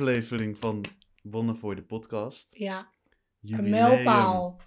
[0.00, 0.84] aflevering van
[1.22, 2.48] Bonnefoy de podcast.
[2.52, 2.92] Ja,
[3.42, 4.60] een mijlpaal.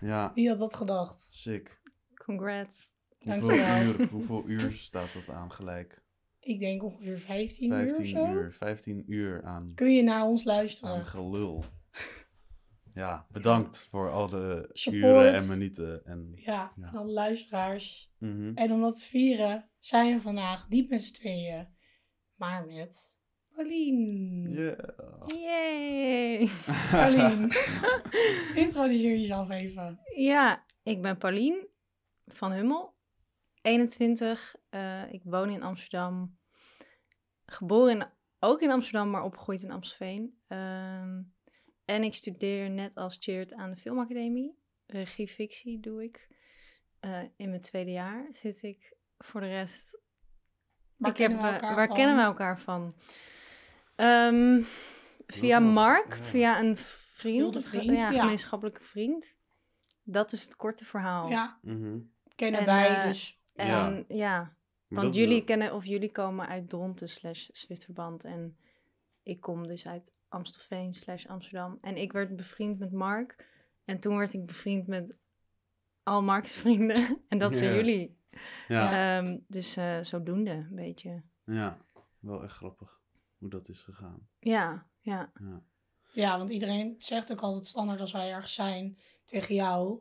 [0.00, 1.20] Ja, Wie had dat gedacht?
[1.20, 1.80] sick.
[2.24, 2.94] Congrats.
[3.18, 3.82] Hoeveel Dankjewel.
[4.00, 6.02] uur, hoeveel uur staat dat aan gelijk?
[6.40, 8.32] Ik denk ongeveer 15, uur of 15 zo.
[8.32, 8.52] uur.
[8.52, 11.06] 15 uur aan, Kun je naar ons aan luisteren?
[11.06, 11.64] gelul.
[12.94, 15.02] Ja, bedankt voor al de Support.
[15.02, 16.04] uren en minuten.
[16.04, 16.88] En, Ja, Ja.
[16.94, 18.12] alle luisteraars.
[18.18, 18.52] Mhm.
[18.54, 21.68] En om dat te vieren zijn we vandaag niet met z'n tweeën,
[22.34, 23.17] maar met
[23.58, 24.50] Paulien.
[24.50, 24.78] Yeah.
[25.26, 26.48] Yay!
[26.90, 27.50] Paulien,
[28.64, 30.00] introduceer jezelf even.
[30.14, 31.68] Ja, ik ben Paulien
[32.26, 32.94] van Hummel,
[33.62, 34.54] 21.
[34.70, 36.38] eh, ik woon in Amsterdam.
[37.46, 38.06] Geboren in,
[38.38, 40.38] ook in Amsterdam, maar opgegroeid in Amstelveen.
[40.48, 41.22] Ehm,
[41.84, 44.58] en ik studeer net als Cheert aan de Filmacademie.
[44.86, 46.28] Regie fictie doe ik.
[47.00, 48.96] Eh, in mijn tweede jaar zit ik.
[49.18, 49.98] Voor de rest
[50.96, 52.94] Waar ik kennen heb, we elkaar waar kennen we elkaar van?
[53.98, 54.62] Ehm,
[55.26, 56.22] via Mark, ja.
[56.22, 57.64] via een vriend.
[57.64, 58.20] Vriend, ja, ja.
[58.20, 59.32] gemeenschappelijke vriend.
[60.02, 61.28] Dat is het korte verhaal.
[61.28, 61.98] Ja, Mhm.
[62.34, 63.40] kennen En, wij eh, dus.
[63.54, 64.54] En Ja.
[64.88, 68.56] want jullie wel- kennen of jullie komen uit Dronten slash Zwitserband en
[69.22, 71.78] ik kom dus uit Amstelveen slash Amsterdam.
[71.80, 73.46] En ik werd bevriend met Mark
[73.84, 75.14] en toen werd ik bevriend met
[76.02, 77.76] al Mark's vrienden en dat zijn Ja.
[77.76, 78.16] jullie.
[78.68, 81.22] Ja, Ehm, dus eh, zodoende een beetje.
[81.44, 81.78] ja,
[82.20, 82.97] wel echt grappig
[83.38, 84.28] hoe dat is gegaan.
[84.40, 85.32] Ja, ja.
[85.40, 85.62] Ja.
[86.12, 89.98] Ja, want iedereen zegt ook altijd standaard als wij ergens zijn tegen jou.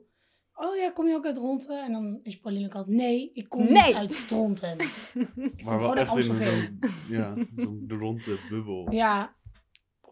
[0.54, 1.84] Oh ja, kom je ook uit Dronten?
[1.84, 3.84] En dan is Pauline ook altijd, nee, ik kom Nee.
[3.86, 4.78] niet uit Dronten.
[5.66, 6.80] Maar wel echt in zo'n
[7.18, 8.92] ja, zo'n ronde bubbel.
[8.92, 9.32] Ja,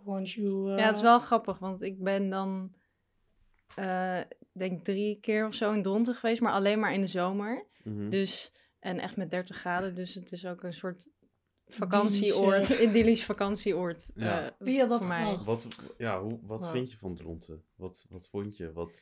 [0.03, 0.71] want you...
[0.71, 2.73] eh, Ja, het is wel grappig, want ik ben dan,
[3.75, 4.19] eh
[4.51, 7.65] denk drie keer of zo in Dronten geweest, maar alleen maar in de zomer.
[7.83, 8.09] Mhm.
[8.09, 11.07] Dus, en echt met 30 graden, dus het is ook een soort
[11.67, 14.05] vakantieoord, idyllisch vakantieoord.
[14.15, 14.43] Ja.
[14.45, 15.35] eh, Wie had dat voor mij.
[15.45, 15.67] Wat,
[15.97, 16.71] ja, hoe, wat Wow.
[16.71, 17.63] vind je van Dronten?
[17.75, 18.73] Wat, wat vond je?
[18.73, 19.01] Wat...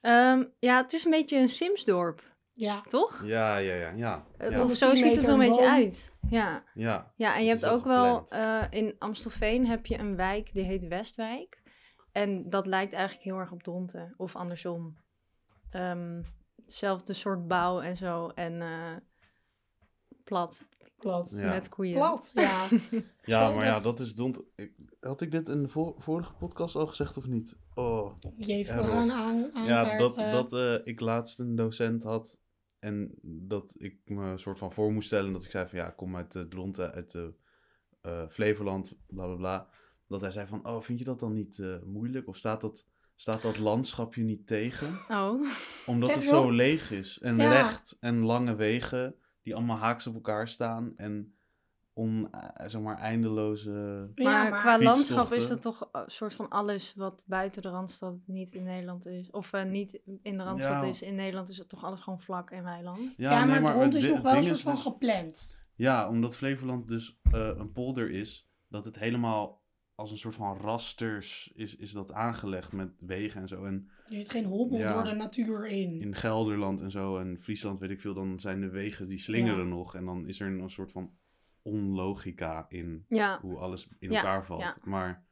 [0.00, 2.22] Ehm, ja, het is een beetje een Simsdorp,
[2.54, 3.22] Ja, toch?
[3.24, 4.26] Ja, ja, ja, ja.
[4.38, 6.10] Eh, Ja, Of zo 10 ziet het er een beetje uit.
[6.30, 6.64] Ja.
[6.74, 7.12] ja.
[7.16, 10.86] ja, en je hebt ook wel eh, in Amstelveen heb je een wijk die heet
[10.88, 11.62] Westwijk.
[12.12, 14.96] En dat lijkt eigenlijk heel erg op Dronten, of andersom.
[15.70, 16.22] Ehm,
[16.64, 18.96] hetzelfde soort bouw en zo, en eh,
[20.24, 20.64] plat,
[20.98, 21.30] plat.
[21.36, 21.50] Ja.
[21.50, 21.94] met koeien.
[21.94, 22.68] Plat, ja.
[23.24, 24.14] ja maar ja, dat- is.
[24.56, 27.56] Ik- Had ik dit in de vor- vorige podcast al gezegd of niet?
[27.74, 32.38] Oh, Je gaan aan, ja, dat, dat eh, ik laatst een docent had.
[32.78, 35.32] En dat ik me een soort van voor moest stellen.
[35.32, 37.34] Dat ik zei van ja, ik kom uit de Dronten, uit de
[38.00, 39.68] eh, Flevoland, bla bla bla.
[40.06, 42.28] Dat hij zei van, oh, vind je dat dan niet eh, moeilijk?
[42.28, 44.88] Of staat dat, staat dat landschap je niet tegen?
[45.08, 45.42] Oh,
[45.86, 47.18] Omdat Kijk het zo leeg is.
[47.22, 47.52] En Ja.
[47.52, 49.14] recht en lange wegen
[49.48, 50.92] die allemaal haaks op elkaar staan.
[50.96, 51.34] En
[51.92, 53.70] on, eh, zeg maar eindeloze...
[54.14, 57.68] Ja, maar, maar- qua landschap is het toch een soort van alles wat buiten de
[57.68, 59.30] Randstad niet in Nederland is.
[59.30, 60.88] Of eh, niet in de Randstad Ja.
[60.88, 61.02] is.
[61.02, 63.14] In Nederland is het toch alles gewoon vlak en weiland.
[63.16, 65.58] Ja, maar, nee, Dront het is di- nog wel een soort is van dus- gepland.
[65.74, 69.62] Ja, omdat Flevoland dus eh, een polder is, dat het helemaal
[69.98, 73.64] als een soort van rasters is, is dat aangelegd met wegen en zo.
[73.64, 74.92] En Er zit geen hobbel Ja.
[74.92, 75.98] door de natuur in.
[76.00, 79.58] in Gelderland en zo en Friesland, weet ik veel, dan zijn de wegen die slingeren
[79.68, 79.74] Ja.
[79.74, 79.94] nog.
[79.94, 81.10] En dan is er een soort van
[81.62, 84.60] onlogica in Ja, hoe alles in Ja, elkaar valt.
[84.60, 84.76] ja.
[84.82, 85.26] Maar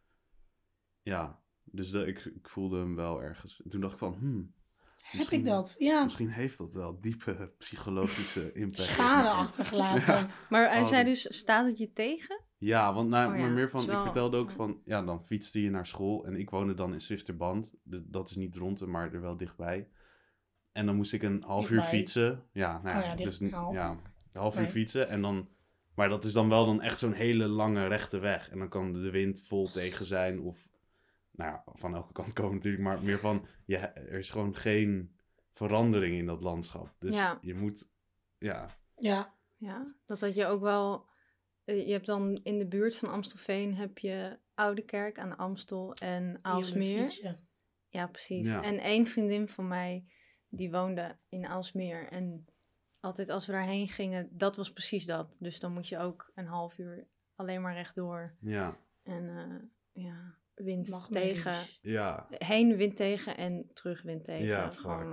[1.02, 3.60] ja, dus de, ik, ik voelde hem wel ergens.
[3.64, 4.54] En toen dacht ik van, hmm,
[5.02, 5.74] Heb misschien- ik dat?
[5.78, 6.04] Ja.
[6.04, 8.82] misschien heeft dat wel diepe psychologische impact.
[8.88, 10.14] Schade achtergelaten.
[10.14, 10.28] Ja.
[10.50, 12.44] maar hij Oh, zei dus, staat het je tegen?
[12.58, 15.62] Ja, want nou, Oh ja, maar meer van, ik vertelde ook van, ja, dan fietste
[15.62, 17.74] je naar school en ik woonde dan in Zwifterband.
[17.84, 19.88] Dus dat is niet Dronten, maar er wel dichtbij.
[20.72, 22.42] En dan moest ik een half uur fietsen.
[22.52, 23.74] Ja, nou Oh ja, dus half.
[23.74, 23.90] ja,
[24.32, 25.48] een half uur fietsen en dan,
[25.94, 28.50] maar dat is dan wel dan echt zo'n hele lange rechte weg.
[28.50, 30.68] En dan kan de wind vol tegen zijn of,
[31.30, 35.14] nou ja, van elke kant komen natuurlijk, maar meer van, ja, er is gewoon geen
[35.52, 36.94] verandering in dat landschap.
[36.98, 37.38] Dus Ja.
[37.40, 37.88] je moet,
[38.38, 38.66] ja,
[38.96, 39.34] Ja.
[39.58, 41.06] Ja, dat had je ook wel.
[41.66, 45.36] Eh, Je hebt dan in de buurt van Amstelveen heb je Oude Kerk aan de
[45.36, 47.36] Amstel en Aalsmeer.
[47.88, 48.46] Ja, precies.
[48.46, 48.62] Ja.
[48.62, 50.04] En één vriendin van mij,
[50.48, 52.08] die woonde in Aalsmeer.
[52.08, 52.46] En
[53.00, 55.36] altijd als we daarheen gingen, dat was precies dat.
[55.40, 58.36] Dus dan moet je ook een half uur alleen maar rechtdoor.
[58.40, 61.52] ja, En eh, ja, wind Mag tegen.
[61.52, 61.78] medisch.
[61.82, 64.46] ja, Heen wind tegen en terug wind tegen.
[64.46, 65.10] Ja, Gewoon,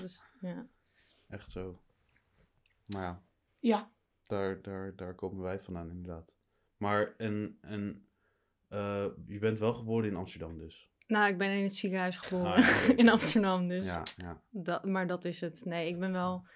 [0.00, 0.66] dus, ja.
[1.28, 1.80] echt zo.
[2.86, 3.22] Maar ja.
[3.58, 3.90] Ja.
[4.26, 6.36] Daar, daar, daar komen wij vandaan, inderdaad.
[6.76, 8.08] Maar en, en
[8.68, 10.90] eh, je bent wel geboren in Amsterdam dus.
[11.06, 12.52] Nou, ik ben in het ziekenhuis geboren.
[12.52, 12.92] Ah, ja, oké.
[13.02, 13.86] in Amsterdam dus.
[13.86, 14.42] Ja, ja.
[14.50, 15.64] Dat, maar dat is het.
[15.64, 16.46] Nee, ik ben wel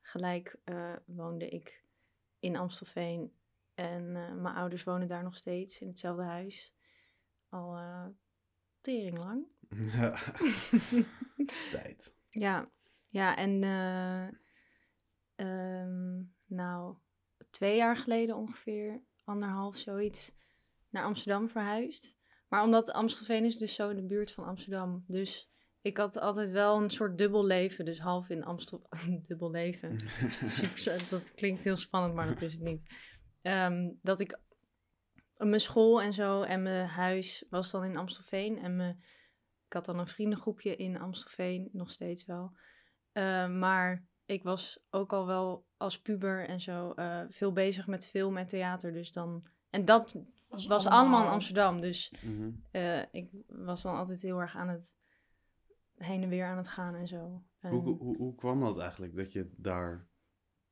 [0.00, 1.84] gelijk, eh, woonde ik
[2.38, 3.32] in Amstelveen
[3.74, 6.74] En eh, mijn ouders wonen daar nog steeds in hetzelfde huis.
[7.48, 7.78] Al
[8.80, 9.46] tering lang.
[9.68, 10.18] Ja.
[11.70, 12.14] Tijd.
[12.30, 12.70] Ja,
[13.08, 14.28] ja en eh,
[15.34, 16.96] ehm, nou,
[17.50, 20.36] twee jaar geleden ongeveer, anderhalf zoiets,
[20.90, 22.16] naar Amsterdam verhuisd.
[22.48, 25.04] Maar omdat Amstelveen is dus zo in de buurt van Amsterdam.
[25.06, 25.50] Dus
[25.82, 27.84] ik had altijd wel een soort dubbel leven.
[27.84, 28.88] Dus half in Amstel...
[29.28, 29.96] dubbel leven.
[31.10, 32.82] Dat klinkt heel spannend, maar dat is het niet.
[33.42, 34.38] Ehm, dat ik...
[35.36, 38.58] Mijn school en zo en mijn huis was dan in Amstelveen.
[38.58, 39.02] En mijn,
[39.66, 42.52] ik had dan een vriendengroepje in Amstelveen, nog steeds wel.
[43.12, 48.06] Eh, maar ik was ook al wel als puber en zo eh, veel bezig met
[48.06, 48.92] film en theater.
[48.92, 49.46] Dus dan...
[49.70, 50.16] En dat
[50.66, 51.80] was allemaal in Amsterdam.
[51.80, 52.50] Dus Mhm.
[52.70, 54.94] eh, ik was dan altijd heel erg aan het
[55.96, 57.42] heen en weer aan het gaan en zo.
[57.60, 60.08] En, Hoe, hoe, hoe kwam dat eigenlijk, dat je daar...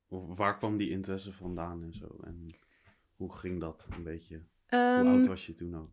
[0.09, 2.17] Of waar kwam die interesse vandaan en zo?
[2.25, 2.47] En
[3.17, 4.37] hoe ging dat een beetje?
[4.37, 5.91] hoe Ehm, oud was je toen ook?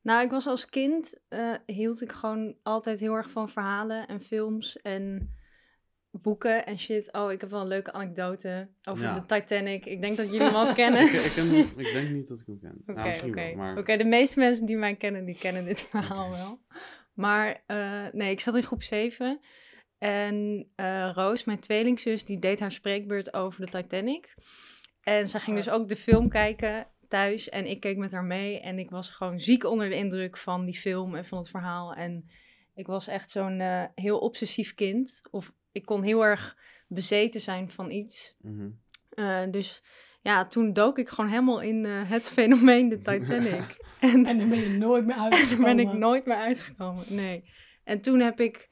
[0.00, 4.20] Nou, ik was als kind, eh, hield ik gewoon altijd heel erg van verhalen en
[4.20, 5.34] films en
[6.12, 7.12] boeken en shit.
[7.12, 9.14] Oh, ik heb wel een leuke anekdote over Ja.
[9.18, 9.86] de Titanic.
[9.86, 11.02] Ik denk dat jullie hem al kennen.
[11.02, 12.82] Ik, ik, ken- ik denk niet dat ik hem ken.
[12.86, 13.54] Oké, misschien oké.
[13.54, 13.78] maar...
[13.78, 16.60] Oké, de meeste mensen die mij kennen, die kennen dit verhaal wel.
[17.14, 19.40] Maar eh, nee, ik zat in groep 7.
[19.98, 24.34] En eh, Roos, mijn tweelingzus, die deed haar spreekbeurt over de Titanic.
[25.02, 27.48] En zij ging dus ook de film kijken thuis.
[27.48, 28.60] En ik keek met haar mee.
[28.60, 31.94] En ik was gewoon ziek onder de indruk van die film en van het verhaal.
[31.94, 32.30] En
[32.74, 35.20] ik was echt zo'n eh, heel obsessief kind.
[35.30, 36.56] Of ik kon heel erg
[36.88, 38.36] bezeten zijn van iets.
[38.40, 38.68] Mhm.
[39.08, 39.82] Eh, dus
[40.20, 43.76] ja, toen dook ik gewoon helemaal in eh, het fenomeen de Titanic.
[44.00, 45.64] en En dan ben je nooit meer en uitgekomen.
[45.66, 47.04] daar ben ik nooit meer uitgekomen.
[47.08, 47.44] Nee.
[47.84, 48.68] En toen heb ik,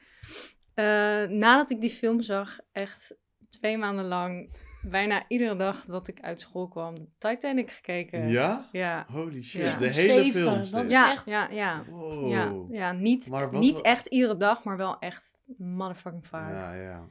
[0.74, 0.84] eh,
[1.24, 3.16] nadat ik die film zag, echt
[3.48, 8.28] twee maanden lang, bijna iedere dag dat ik uit school kwam, de Titanic gekeken.
[8.28, 8.68] Ja?
[8.72, 9.06] Ja.
[9.08, 9.78] Holy shit, Ja.
[9.78, 11.84] de hele Zeven, film dat is Ja, echt- ja, ja.
[11.90, 12.30] Wow.
[12.30, 16.50] Ja, ja, niet, Maar wat niet echt iedere dag, maar wel echt motherfucking vaak.
[16.52, 17.04] Ja, ja.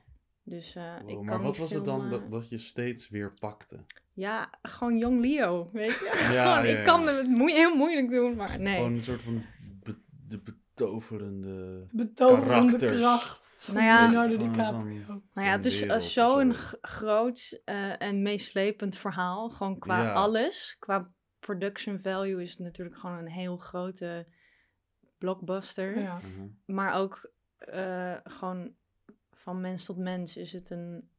[0.44, 3.10] Dus eh, Wow, ik kan maar wat was het dan eh, dat, dat je steeds
[3.10, 3.80] weer pakte?
[4.14, 6.28] Ja, gewoon jong Leo, weet je.
[6.34, 8.76] Ja, gewoon, ja, ik kan het moe- heel moeilijk doen, maar nee.
[8.76, 9.42] Gewoon een soort van
[10.28, 10.42] de
[10.80, 11.88] betoverende...
[11.92, 12.98] Betoverende Karakters.
[13.00, 13.58] kracht.
[13.74, 15.02] Nou ja- Leonardo Van- DiCaprio.
[15.02, 15.66] van- Nou ja, zo'n het
[16.02, 16.60] is zo'n zo.
[16.60, 19.50] g- groot eh, en meeslepend verhaal.
[19.50, 20.14] Gewoon qua Ja.
[20.14, 20.76] alles.
[20.80, 24.28] Qua production value is het natuurlijk gewoon een heel grote
[25.18, 26.00] blockbuster.
[26.00, 26.18] Ja.
[26.18, 26.48] Mhm.
[26.76, 28.74] Maar ook eh, gewoon
[29.32, 31.10] van mens tot mens is het een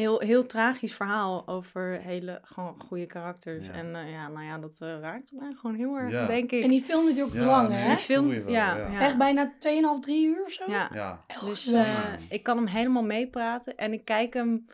[0.00, 3.66] heel, heel tragisch verhaal over hele gewoon goede karakters.
[3.66, 3.72] Ja.
[3.72, 6.26] En eh, ja, nou ja, dat eh, raakt mij gewoon heel erg, Ja.
[6.26, 6.62] denk ik.
[6.62, 7.88] En die film duurt ook Ja, lang, nee, hè?
[7.88, 8.90] Die film, wel, ja, ja.
[8.90, 9.00] ja.
[9.00, 10.70] Echt bijna 2,5, 3 uur of zo?
[10.70, 11.24] Ja, Ja.
[11.44, 13.76] dus eh, ik kan hem helemaal meepraten.
[13.76, 14.66] En ik kijk hem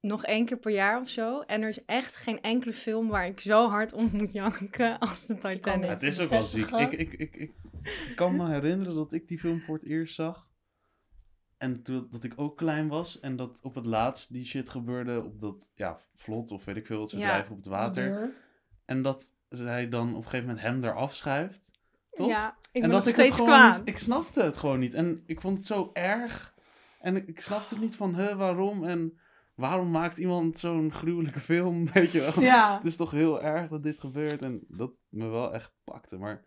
[0.00, 1.40] nog één keer per jaar of zo.
[1.40, 5.26] En er is echt geen enkele film waar ik zo hard om moet janken als
[5.26, 5.88] de kan Titanic.
[5.88, 6.70] Het is ook wel ziek.
[6.70, 7.52] Ik, ik, ik, ik
[8.16, 10.48] kan me herinneren dat ik die film voor het eerst zag.
[11.60, 13.20] En toen dat ik ook klein was.
[13.20, 16.86] En dat op het laatst die shit gebeurde op dat ja, vlot of weet ik
[16.86, 17.28] veel wat ze Ja.
[17.28, 18.34] drijven op het water.
[18.84, 21.70] En dat zij dan op een gegeven moment hem eraf schuift.
[22.10, 22.28] Toch?
[22.28, 23.78] Ja, ik en dat ik het steeds gewoon kwaad.
[23.78, 24.94] niet- ik snapte het gewoon niet.
[24.94, 26.54] En ik vond het zo erg.
[27.00, 28.84] En ik, ik snapte niet van, huh, waarom?
[28.84, 29.18] En
[29.54, 31.86] waarom maakt iemand zo'n gruwelijke film?
[31.92, 32.40] Weet je wel?
[32.42, 32.74] Ja.
[32.76, 34.42] Het is toch heel erg dat dit gebeurt.
[34.42, 36.16] En dat me wel echt pakte.
[36.18, 36.44] Maar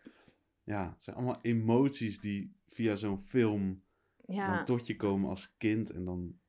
[0.64, 3.83] ja, het zijn allemaal emoties die via zo'n film
[4.34, 5.92] Ja, dan tot je komen als kind.
[5.92, 6.40] En dan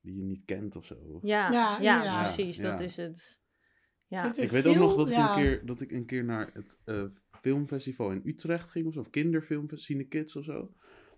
[0.00, 1.18] die je niet kent of zo.
[1.22, 2.70] ja, Ja, precies, Ja.
[2.70, 3.38] dat is het.
[4.06, 6.50] Ja, is Ik weet ook nog dat ik, een keer, dat ik een keer naar
[6.52, 9.00] het eh, filmfestival in Utrecht ging of zo.
[9.00, 10.74] Of kinderfilm, Cine Kids of zo.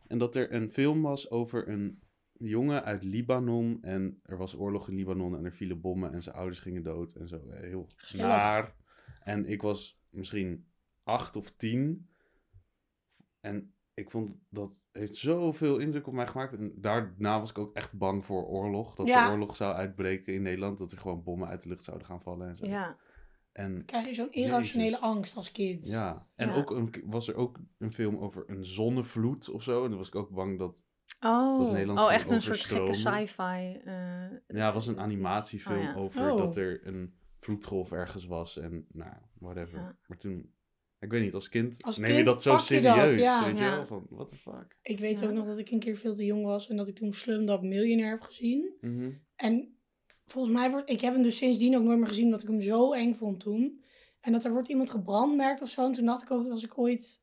[0.07, 2.02] En dat er een film was over een
[2.33, 3.79] jongen uit Libanon.
[3.83, 7.12] En er was oorlog in Libanon en er vielen bommen en zijn ouders gingen dood
[7.14, 7.50] en zo.
[7.50, 8.26] Heel Schillig.
[8.26, 8.75] naar.
[9.21, 10.67] En ik was misschien
[11.02, 12.09] acht of tien.
[13.41, 16.53] En ik vond dat heeft zoveel indruk op mij gemaakt.
[16.55, 18.95] En daarna was ik ook echt bang voor oorlog.
[18.95, 19.27] Dat Ja.
[19.27, 20.79] de oorlog zou uitbreken in Nederland.
[20.79, 22.67] Dat er gewoon bommen uit de lucht zouden gaan vallen en zo.
[22.67, 22.97] ja,
[23.53, 25.03] En krijg je zo'n irrationele Jezus.
[25.05, 25.87] angst als kind.
[25.87, 26.55] ja, en Ja.
[26.55, 29.83] ook een, was er ook een film over een zonnevloed of zo.
[29.85, 30.83] En dan was ik ook bang dat...
[31.21, 33.81] Oh, Nederland oh echt een soort gekke sci-fi.
[33.85, 35.95] eh, Ja, het was een animatiefilm Oh, ja.
[35.95, 36.39] over Oh.
[36.39, 38.59] dat er een vloedgolf ergens was.
[38.59, 39.79] En nou, whatever.
[39.79, 39.97] Ja.
[40.07, 40.53] Maar toen...
[41.03, 43.17] Ik weet niet, als kind Als neem je kind dat zo pak je dat, serieus.
[43.23, 43.45] ja.
[43.45, 43.87] weet je wel?
[43.87, 44.77] Van, what the fuck?
[44.83, 45.27] Ik weet Ja.
[45.27, 47.63] ook nog dat ik een keer veel te jong was en dat ik toen Slumdog
[47.63, 48.73] Millionaire heb gezien.
[48.81, 49.11] Mhm.
[49.37, 49.77] En
[50.25, 52.61] volgens mij wordt, ik heb hem dus sindsdien ook nooit meer gezien, omdat ik hem
[52.61, 53.81] zo eng vond toen.
[54.21, 55.87] En dat er wordt iemand gebrandmerkt of zo.
[55.87, 57.21] En toen dacht ik ook dat als ik ooit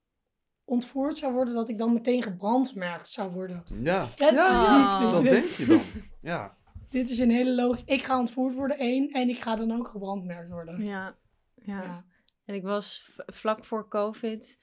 [0.65, 3.63] ontvoerd zou worden, dat ik dan meteen gebrandmerkt zou worden.
[3.83, 5.81] Ja, Vet ja, dus dat denk je dan.
[6.21, 6.57] Ja.
[6.89, 7.83] dit is een hele logisch...
[7.85, 9.09] Ik ga ontvoerd worden, één.
[9.11, 10.83] En ik ga dan ook gebrandmerkt worden.
[10.85, 11.15] Ja,
[11.55, 11.83] ja.
[11.83, 12.05] Ja.
[12.49, 14.59] En ik was vlak voor COVID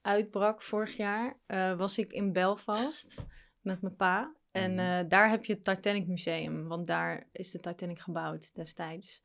[0.00, 3.14] uitbrak vorig jaar, eh, was ik in Belfast
[3.60, 4.34] met mijn pa.
[4.50, 4.80] En Mhm.
[4.80, 9.22] eh, daar heb je het Titanic Museum, want daar is de Titanic gebouwd destijds.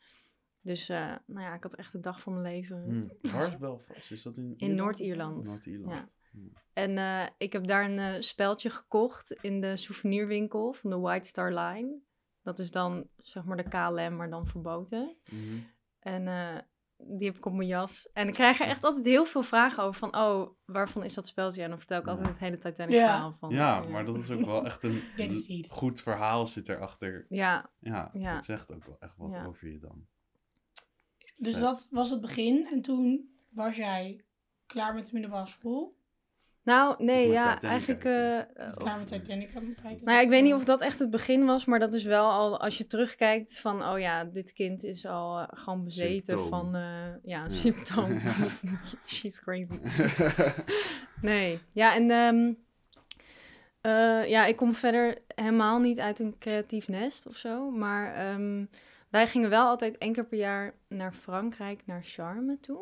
[0.61, 2.83] Dus eh, nou ja, ik had echt de dag van mijn leven.
[2.83, 3.07] Hm.
[3.33, 4.11] Waar is Belfast?
[4.11, 5.45] Is dat in In Noord-Ierland.
[5.45, 5.91] Noord-Ierland.
[5.91, 6.09] Ja.
[6.73, 11.99] En ik heb daar een speldje gekocht in de souvenirwinkel van de White Star Line.
[12.43, 15.15] Dat is dan zeg maar de KLM, maar dan verboden.
[15.29, 15.59] Mhm.
[15.99, 16.27] En
[17.01, 18.09] die heb ik op mijn jas.
[18.13, 20.15] En ik krijg er echt altijd heel veel vragen over van...
[20.17, 21.63] Oh, waarvan is dat speldje?
[21.63, 22.99] En dan vertel ik altijd het hele Titanic Ja.
[23.11, 23.49] verhaal van.
[23.49, 25.01] Ja, maar dat is ook wel echt een
[25.69, 27.25] goed verhaal zit erachter.
[27.29, 28.33] Ja, Ja, Ja.
[28.33, 29.45] dat zegt ook wel echt wat Ja.
[29.45, 30.05] over je dan.
[31.37, 31.59] Dus Ja.
[31.59, 32.67] dat was het begin.
[32.67, 34.23] En toen was jij
[34.65, 35.93] klaar met de middelbare school.
[36.69, 38.03] Nou nee, ja, Titanic eigenlijk...
[38.03, 38.45] eh, eh,
[38.75, 40.05] Klaar met Titanic aan het kijken.
[40.05, 42.29] Nou ja, ik weet niet of dat echt het begin was, maar dat is wel
[42.31, 46.49] al als je terugkijkt van, oh ja, dit kind is al eh, gewoon bezeten Symptoom.
[46.49, 46.81] van, eh,
[47.23, 47.49] ja, Ja.
[47.49, 48.19] symptoom.
[49.05, 49.79] She's crazy.
[51.21, 52.53] Nee, ja, en ehm,
[53.81, 58.65] eh, ja, ik kom verder helemaal niet uit een creatief nest of zo, maar ehm,
[59.09, 62.79] wij gingen wel altijd één keer per jaar naar Frankrijk, naar Charme toe.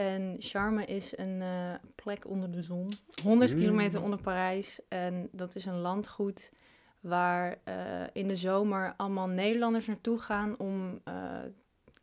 [0.00, 2.88] En Charme is een eh, plek onder de zon,
[3.22, 3.60] 100 Mm.
[3.60, 4.80] kilometer onder Parijs.
[4.88, 6.52] En dat is een landgoed
[7.00, 7.74] waar eh,
[8.12, 11.14] in de zomer allemaal Nederlanders naartoe gaan om eh,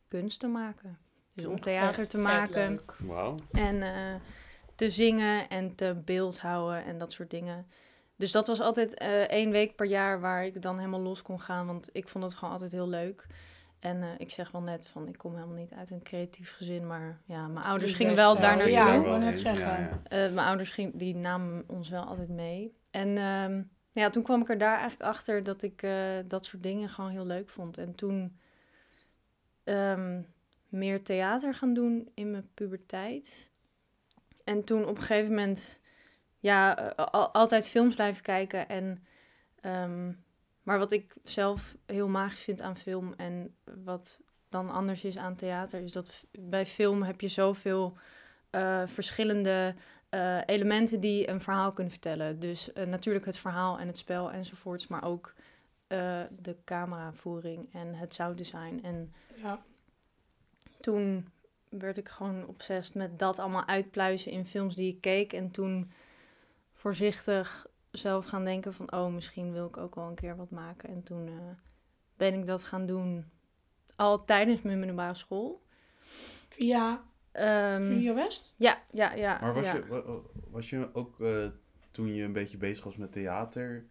[0.07, 0.97] kunst te maken.
[1.33, 2.79] Dus om theater Echt te maken.
[2.97, 3.35] Wauw.
[3.51, 4.15] En eh,
[4.75, 7.65] te zingen en te beeldhouden en dat soort dingen.
[8.15, 11.41] Dus dat was altijd eh, één week per jaar waar ik dan helemaal los kon
[11.41, 11.65] gaan.
[11.67, 13.25] Want ik vond het gewoon altijd heel leuk.
[13.79, 16.87] En eh, ik zeg wel net van, ik kom helemaal niet uit een creatief gezin.
[16.87, 18.71] Maar ja, mijn ouders gingen best, wel daar naartoe.
[18.71, 19.67] ja, ik wou net zeggen.
[19.67, 19.99] ja, ja.
[20.03, 22.75] Eh, mijn ouders ging, die namen ons wel altijd mee.
[22.91, 26.63] En ehm, ja, toen kwam ik er daar eigenlijk achter dat ik eh, dat soort
[26.63, 27.77] dingen gewoon heel leuk vond.
[27.77, 28.39] En toen
[29.63, 30.21] ehm,
[30.69, 33.51] meer theater gaan doen in mijn puberteit.
[34.43, 35.79] En toen op een gegeven moment,
[36.39, 38.69] ja, al- altijd films blijven kijken.
[38.69, 39.05] En,
[39.61, 40.11] ehm,
[40.67, 45.35] maar wat ik zelf heel magisch vind aan film en wat dan anders is aan
[45.35, 47.97] theater, is dat bij film heb je zoveel
[48.49, 49.75] eh, verschillende
[50.09, 52.39] eh, elementen die een verhaal kunnen vertellen.
[52.39, 55.33] Dus eh, natuurlijk het verhaal en het spel enzovoorts, maar ook
[56.29, 58.79] de cameravoering en het sounddesign.
[58.83, 59.61] En Ja.
[60.81, 61.29] toen
[61.69, 65.33] werd ik gewoon obsessief met dat allemaal uitpluizen in films die ik keek.
[65.33, 65.91] En toen
[66.73, 67.66] voorzichtig
[67.97, 70.89] zelf gaan denken van, oh, misschien wil ik ook wel een keer wat maken.
[70.89, 71.33] En toen eh,
[72.15, 73.25] ben ik dat gaan doen
[73.95, 75.61] al tijdens mijn middelbare school.
[76.49, 78.53] Via Ehm, Studio West?
[78.57, 79.37] ja, ja, ja.
[79.41, 79.73] Maar was, ja.
[79.75, 80.03] je, wa-
[80.51, 81.45] was je ook eh,
[81.91, 83.85] toen je een beetje bezig was met theater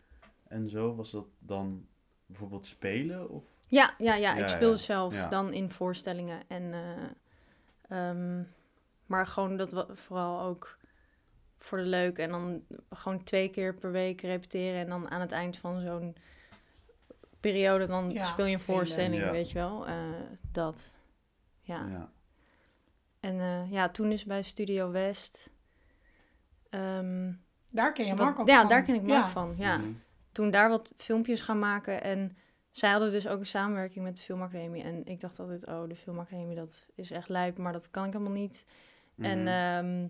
[0.48, 1.86] en zo, was dat dan
[2.26, 3.30] bijvoorbeeld spelen?
[3.30, 3.44] Of?
[3.68, 5.28] Ja, ja, ja, Ja, ik speelde ja, zelf ja.
[5.28, 6.42] dan in voorstellingen.
[6.48, 8.42] En, eh, ehm,
[9.06, 10.76] maar gewoon dat vooral ook
[11.66, 12.18] voor de leuk.
[12.18, 14.80] En dan gewoon twee keer per week repeteren.
[14.80, 16.16] En dan aan het eind van zo'n
[17.40, 18.78] periode, dan Ja, speel je een spelen.
[18.78, 19.30] voorstelling, Ja.
[19.30, 19.86] weet je wel.
[19.86, 19.94] Eh,
[20.52, 20.94] dat,
[21.60, 21.86] ja.
[21.90, 22.10] Ja.
[23.20, 25.50] En eh, ja, toen is bij Studio West...
[26.70, 27.32] ehm,
[27.70, 28.68] Daar ken je wat- Mark ook ja, van.
[28.68, 29.28] daar ken ik Mark Ja.
[29.28, 29.76] van, ja.
[29.76, 29.86] Mhm.
[30.32, 32.02] toen daar wat filmpjes gaan maken.
[32.02, 32.36] En
[32.70, 34.82] zij hadden dus ook een samenwerking met de Filmacademie.
[34.82, 38.12] En ik dacht altijd, oh, de Filmacademie, dat is echt lijp, maar dat kan ik
[38.12, 38.64] helemaal niet.
[39.18, 40.08] En Mhm.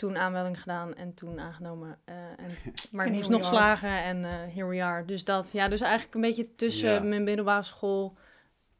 [0.00, 1.98] Toen aanmelding gedaan en toen aangenomen.
[2.04, 2.50] eh, en,
[2.92, 5.04] maar ik moest nog slagen en eh here we are.
[5.04, 7.00] Dus dat, ja, dus eigenlijk een beetje tussen Ja.
[7.00, 8.16] mijn middelbare school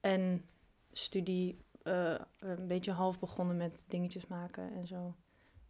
[0.01, 0.45] en
[0.93, 1.59] studie...
[1.83, 5.15] eh, een beetje half begonnen met dingetjes maken en zo.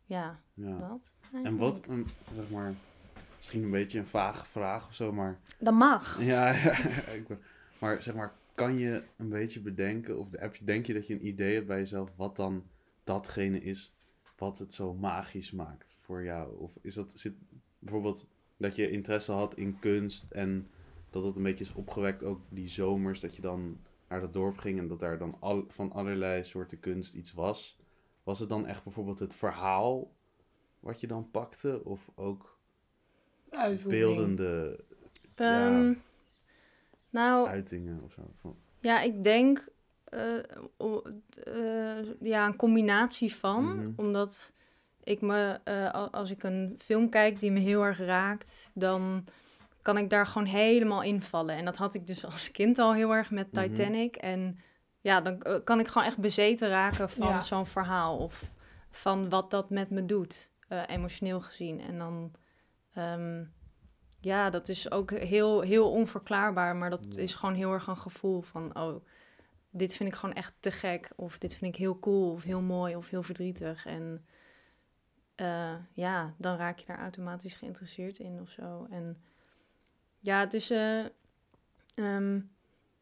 [0.04, 0.76] Ja, ja.
[0.78, 1.14] dat.
[1.44, 2.72] En wat, een, zeg maar,
[3.36, 6.16] misschien een beetje een vage vraag of zo, maar Dat mag.
[6.20, 6.76] Ja, ja
[7.18, 7.42] ik, ben-
[7.78, 11.14] maar zeg maar, kan je een beetje bedenken, of heb je, denk je dat je
[11.14, 12.64] een idee hebt bij jezelf wat dan
[13.04, 13.92] datgene is
[14.40, 16.58] wat het zo magisch maakt voor jou?
[16.58, 17.34] Of is dat, zit
[17.78, 20.70] bijvoorbeeld dat je interesse had in kunst en
[21.10, 23.78] dat het een beetje is opgewekt, ook die zomers, dat je dan
[24.08, 27.78] naar dat dorp ging en dat daar dan al, van allerlei soorten kunst iets was?
[28.22, 30.12] Was het dan echt bijvoorbeeld het verhaal
[30.80, 32.58] wat je dan pakte, of ook
[33.50, 34.04] Uitvoering.
[34.04, 34.84] beeldende
[35.36, 35.80] Ja.
[35.80, 35.94] Ehm,
[37.10, 38.22] nou, uitingen of zo?
[38.40, 39.68] Van- Ja, ik denk
[42.20, 43.64] ja, een combinatie van.
[43.76, 43.90] Mhm.
[43.96, 44.52] Omdat
[45.04, 49.24] ik me, eh, al- als ik een film kijk die me heel erg raakt, dan
[49.82, 51.56] kan ik daar gewoon helemaal invallen.
[51.56, 53.62] En dat had ik dus als kind al heel erg met Mhm.
[53.68, 54.16] Titanic.
[54.16, 54.58] En
[55.00, 57.40] ja, dan eh, kan ik gewoon echt bezeten raken van Ja.
[57.40, 58.16] zo'n verhaal.
[58.18, 58.52] Of
[58.90, 61.80] van wat dat met me doet, eh, emotioneel gezien.
[61.80, 62.32] En dan,
[62.94, 63.44] ehm,
[64.20, 66.76] ja, dat is ook heel, heel onverklaarbaar.
[66.76, 67.20] Maar dat Ja.
[67.22, 68.76] is gewoon heel erg een gevoel van...
[68.78, 69.04] Oh,
[69.70, 71.10] dit vind ik gewoon echt te gek.
[71.16, 72.32] Of dit vind ik heel cool.
[72.32, 72.96] Of heel mooi.
[72.96, 73.86] Of heel verdrietig.
[73.86, 74.24] En
[75.34, 78.86] eh, ja, dan raak je daar automatisch geïnteresseerd in of zo.
[78.90, 79.22] En
[80.18, 80.70] ja, het is...
[80.70, 81.04] eh,
[81.94, 82.40] ehm,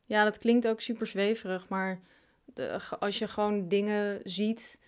[0.06, 1.68] ja, dat klinkt ook super zweverig.
[1.68, 2.00] Maar
[2.44, 4.78] de, als je gewoon dingen ziet...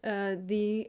[0.00, 0.88] eh, die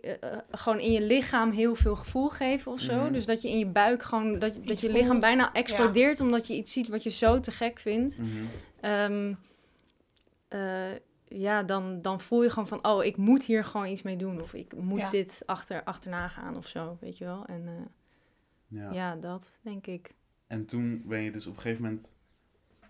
[0.51, 3.03] gewoon in je lichaam heel veel gevoel geven of zo.
[3.03, 3.13] Mhm.
[3.13, 4.39] Dus dat je in je buik gewoon...
[4.39, 6.22] Dat, dat Iets je lichaam bijna explodeert...
[6.22, 8.20] omdat je iets ziet wat je zo te gek vindt.
[8.82, 9.34] Ehm,
[10.48, 10.92] eh,
[11.30, 12.86] ja, dan, dan voel je gewoon van...
[12.86, 14.42] oh, ik moet hier gewoon iets mee doen.
[14.42, 15.10] Of ik moet Ja.
[15.10, 17.46] dit achter, achterna gaan of zo, weet je wel.
[17.46, 17.74] En eh,
[18.80, 18.92] Ja.
[18.92, 19.16] ja.
[19.16, 20.12] dat denk ik.
[20.48, 22.12] En toen ben je dus op een gegeven moment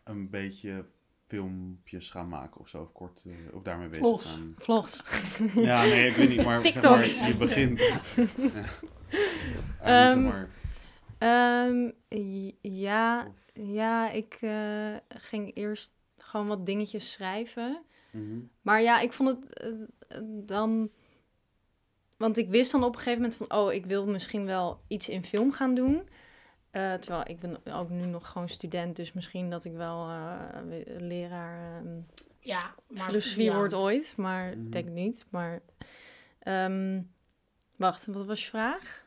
[0.03, 0.85] een beetje
[1.27, 4.31] filmpjes gaan maken of zo, of kort, eh, of daarmee bezig Vlogs.
[4.31, 4.55] gaan.
[4.57, 5.03] Vlogs.
[5.55, 7.79] Ja, nee, ik weet niet, maar zeg maar, je begint.
[8.47, 8.63] ja.
[9.81, 10.49] Ehm, zeg maar.
[11.17, 15.91] Ehm, j- ja, ja, ik eh, ging eerst
[16.27, 17.81] gewoon wat dingetjes schrijven.
[18.11, 18.39] Mhm.
[18.61, 19.53] Maar ja, ik vond het
[20.07, 20.89] eh, dan.
[22.17, 25.09] Want ik wist dan op een gegeven moment van, oh, ik wil misschien wel iets
[25.09, 26.09] in film gaan doen.
[26.71, 30.61] Eh, terwijl ik ben ook nu nog gewoon student, dus misschien dat ik wel eh,
[30.97, 31.99] leraar ehm
[32.39, 33.03] Ja, maar...
[33.03, 33.55] filosofie ja.
[33.55, 34.65] word ooit, maar Mhm.
[34.65, 35.25] ik denk niet.
[35.29, 35.61] Maar
[36.39, 37.01] ehm,
[37.75, 39.05] wacht, wat was je vraag?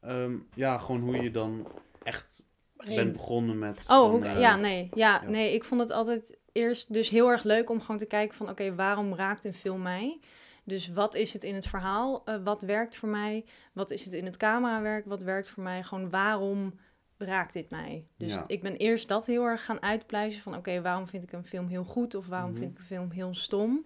[0.00, 1.66] Ehm, ja, gewoon hoe je dan
[2.02, 2.44] echt
[2.84, 2.96] Rent.
[2.96, 3.84] bent begonnen met.
[3.88, 4.88] Oh, eh, ja, nee.
[4.94, 5.28] Ja, ja.
[5.28, 8.48] nee, ik vond het altijd eerst dus heel erg leuk om gewoon te kijken van...
[8.48, 10.20] oké, waarom raakt een film mij?
[10.64, 12.22] Dus wat is het in het verhaal?
[12.24, 13.44] Eh, wat werkt voor mij?
[13.72, 15.06] Wat is het in het camerawerk?
[15.06, 15.82] Wat werkt voor mij?
[15.82, 16.78] Gewoon waarom
[17.18, 18.06] raakt dit mij?
[18.16, 18.44] Dus Ja.
[18.46, 20.56] ik ben eerst dat heel erg gaan uitpluizen van...
[20.56, 22.14] oké, waarom vind ik een film heel goed?
[22.14, 22.58] Of waarom Mhm.
[22.60, 23.84] vind ik een film heel stom?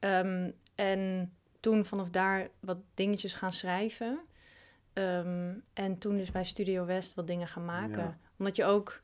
[0.00, 4.18] Ehm, en toen vanaf daar wat dingetjes gaan schrijven...
[4.94, 7.98] Ehm, en toen dus bij Studio West wat dingen gaan maken.
[8.02, 8.18] Ja.
[8.38, 9.00] Omdat je ook...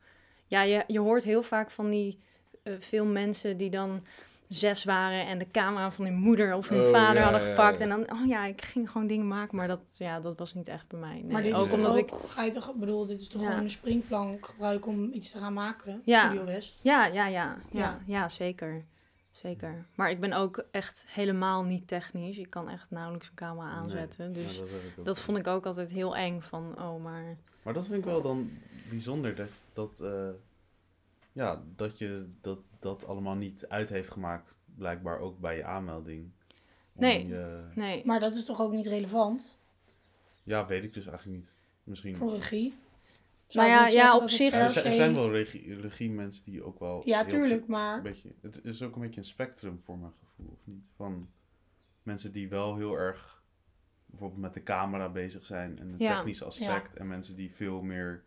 [0.47, 2.19] Ja, je, je hoort heel vaak van die
[2.63, 4.03] eh veel mensen die dan
[4.47, 5.25] zes waren...
[5.27, 7.77] en de camera van hun moeder of hun Oh, vader ja, hadden gepakt.
[7.77, 7.83] ja.
[7.83, 9.55] En dan, oh ja, ik ging gewoon dingen maken.
[9.57, 11.13] Maar dat, ja, dat was niet echt bij mij.
[11.13, 11.31] Nee.
[11.31, 12.29] Maar dit ook is omdat ook, ik...
[12.29, 13.47] ga je toch, ik bedoel, dit is toch Ja.
[13.47, 16.01] gewoon een springplank gebruiken om iets te gaan maken?
[16.05, 16.25] Ja.
[16.25, 16.79] Studio West.
[16.83, 17.99] Ja, ja, ja, ja, Ja.
[18.05, 18.85] ja, zeker.
[19.41, 19.85] Zeker.
[19.95, 22.37] Maar ik ben ook echt helemaal niet technisch.
[22.37, 23.75] Ik kan echt nauwelijks een camera Nee.
[23.75, 24.25] aanzetten.
[24.27, 24.61] Ja, Dus
[25.03, 27.37] dat, vond ik ook altijd heel eng van, oh, maar...
[27.63, 28.49] Maar dat vind ik wel dan
[28.89, 30.29] bijzonder dat, dat, eh,
[31.31, 36.29] ja, dat je dat, dat allemaal niet uit heeft gemaakt, blijkbaar ook bij je aanmelding.
[36.93, 37.27] Nee.
[37.27, 38.05] je- Nee.
[38.05, 39.59] Maar dat is toch ook niet relevant
[40.43, 41.53] ja, weet ik dus eigenlijk niet.
[41.83, 42.15] Misschien.
[42.15, 42.73] voor regie?
[43.53, 46.63] Nou Zou ja, ja, op zich- er, zijn, er se- zijn wel regie, regiemensen die
[46.63, 47.01] ook wel...
[47.05, 47.97] Ja, tuurlijk, maar...
[47.97, 50.89] Een beetje, het is ook een beetje een spectrum voor mijn gevoel, of niet?
[50.95, 51.29] Van
[52.03, 53.43] mensen die wel heel erg
[54.05, 56.15] bijvoorbeeld met de camera bezig zijn en het Ja.
[56.15, 56.95] technische aspect.
[56.95, 58.23] En mensen die veel meer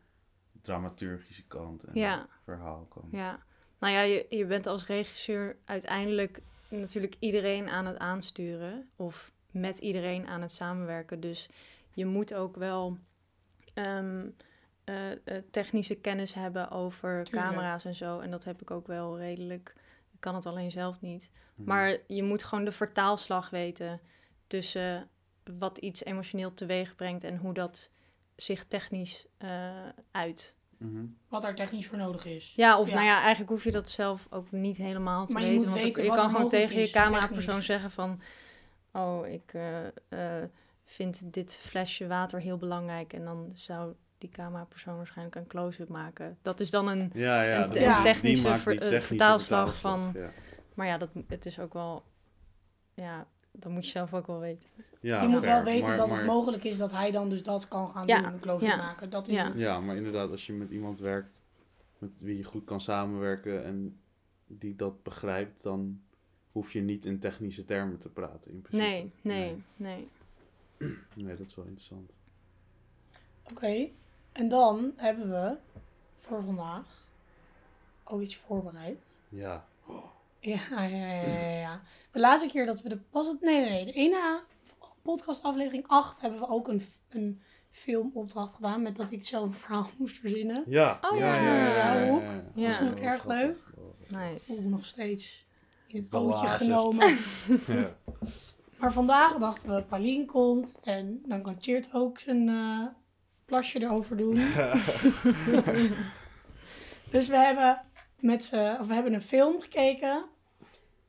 [0.62, 2.26] dramaturgische kant en Ja.
[2.44, 3.12] verhaal kant.
[3.12, 3.38] Ja,
[3.78, 9.78] nou ja, je, je bent als regisseur uiteindelijk natuurlijk iedereen aan het aansturen of met
[9.78, 11.20] iedereen aan het samenwerken.
[11.20, 11.48] Dus
[11.92, 12.98] je moet ook wel
[13.74, 14.26] ehm,
[14.84, 15.18] eh, eh,
[15.50, 17.46] technische kennis hebben over Tuurlijk.
[17.46, 18.18] camera's en zo.
[18.18, 19.74] En dat heb ik ook wel redelijk.
[20.12, 21.30] Ik kan het alleen zelf niet.
[21.54, 21.68] Mhm.
[21.68, 24.00] Maar je moet gewoon de vertaalslag weten
[24.46, 25.08] tussen
[25.58, 27.90] wat iets emotioneel teweeg brengt en hoe dat
[28.36, 29.70] zich technisch eh,
[30.10, 30.54] uit.
[30.78, 31.06] Mhm.
[31.28, 32.52] Wat daar technisch voor nodig is.
[32.56, 32.94] Ja, of Ja.
[32.94, 35.62] nou ja, eigenlijk hoef je dat zelf ook niet helemaal te Maar je weten.
[35.62, 38.20] moet want weten je kan gewoon tegen je camerapersoon zeggen van...
[38.92, 40.48] Oh, ik eh, eh,
[40.84, 43.12] vind dit flesje water heel belangrijk.
[43.12, 43.94] En dan zou
[44.24, 46.38] die camerapersoon waarschijnlijk een close-up maken.
[46.42, 47.10] Dat is dan een...
[47.14, 47.64] Ja, ja.
[47.64, 50.30] een te- technische ver- die technische vertaalslag vertaalslag, van- Ja,
[50.74, 52.02] Maar ja, dat, het is ook wel...
[52.94, 54.68] Ja, dat moet je zelf ook wel weten.
[55.00, 57.42] ja je moet wel weten Maar- dat maar- het mogelijk is dat hij dan dus
[57.42, 59.10] dat kan gaan Ja, doen, een close ja, maken.
[59.10, 59.44] Dat is ja.
[59.48, 59.58] het.
[59.60, 61.30] Ja, maar inderdaad, als je met iemand werkt
[61.98, 63.98] met wie je goed kan samenwerken en
[64.46, 66.00] die dat begrijpt, dan
[66.52, 68.90] hoef je niet in technische termen te praten in principe.
[68.90, 70.08] Nee, nee, nee.
[71.14, 72.12] Nee, dat is wel interessant.
[73.50, 73.88] Oké,
[74.34, 75.56] en dan hebben we
[76.14, 77.06] voor vandaag
[78.04, 79.20] ook iets voorbereid.
[79.28, 79.64] Ja.
[80.40, 81.80] Ja, ja, ja, ja, ja.
[82.10, 82.98] De laatste keer dat we de...
[83.10, 83.40] Was het?
[83.40, 83.84] Nee, nee, nee.
[83.84, 84.40] De ene
[85.02, 88.82] podcastaflevering 8 hebben we ook een, een filmopdracht gedaan.
[88.82, 90.64] Met dat ik zelf een verhaal moest verzinnen.
[90.66, 90.98] Ja.
[91.10, 91.92] Oh, ja, ja, ja,
[92.54, 92.68] ja.
[92.68, 93.56] Dat vond ik erg leuk.
[93.56, 94.68] Ik voel me Nice.
[94.68, 95.46] nog steeds
[95.86, 96.52] in het Belazerd.
[96.52, 97.16] ootje genomen.
[98.78, 100.80] Maar vandaag dachten we, Paulien komt.
[100.82, 102.86] En dan kan Cheert ook zijn eh,
[103.54, 104.34] plasje erover doen.
[107.14, 107.80] dus we hebben,
[108.20, 110.24] met z'n- of we hebben een film gekeken.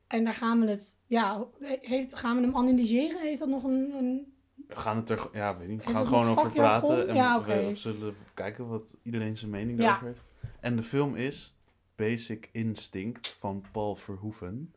[0.07, 1.45] En daar gaan we het, ja,
[1.81, 3.21] heeft, gaan we hem analyseren?
[3.21, 4.33] Heeft dat nog een, een
[4.67, 7.07] We gaan het er, ja, weet niet, we gaan er gewoon over praten.
[7.07, 9.83] En Ja, we- zullen kijken wat iedereen zijn mening Ja.
[9.85, 10.23] daarover heeft.
[10.59, 11.57] En de film is
[11.95, 14.73] Basic Instinct van Paul Verhoeven.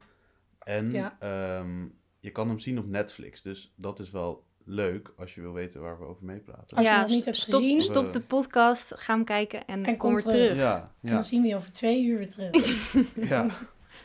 [0.58, 1.16] En Ja.
[1.20, 1.86] ehm,
[2.20, 3.42] je kan hem zien op Netflix.
[3.42, 6.76] Dus dat is wel leuk als je wil weten waar we over meepraten.
[6.76, 9.84] Als je ja, dat niet hebt stop, gezien- stop de podcast, ga hem kijken en,
[9.84, 10.34] En kom weer terug.
[10.48, 10.56] terug.
[10.56, 12.92] Ja, En dan zien we je over twee uur weer terug.
[13.30, 13.46] ja,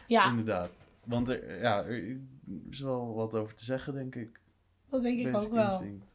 [0.08, 0.69] Ja, inderdaad.
[1.04, 2.17] Want er, ja, er
[2.69, 4.39] is wel wat over te zeggen, denk ik.
[4.89, 5.69] dat denk ik Basic ook wel.
[5.71, 6.06] Instinct.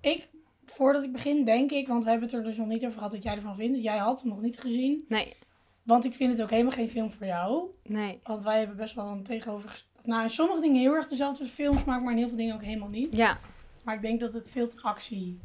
[0.00, 0.28] Ik,
[0.64, 3.12] voordat ik begin, denk ik, want we hebben het er dus nog niet over gehad
[3.12, 3.82] wat jij ervan vindt.
[3.82, 5.04] Jij had hem nog niet gezien.
[5.08, 5.36] Nee,
[5.82, 7.70] Want ik vind het ook helemaal geen film voor jou.
[7.84, 8.20] nee.
[8.22, 9.84] Want wij hebben best wel een tegenover...
[10.04, 12.88] Nou, in sommige dingen heel erg dezelfde filmsmaak, maar in heel veel dingen ook helemaal
[12.88, 13.16] niet.
[13.16, 13.38] Ja,
[13.82, 15.40] Maar ik denk dat het veel te actie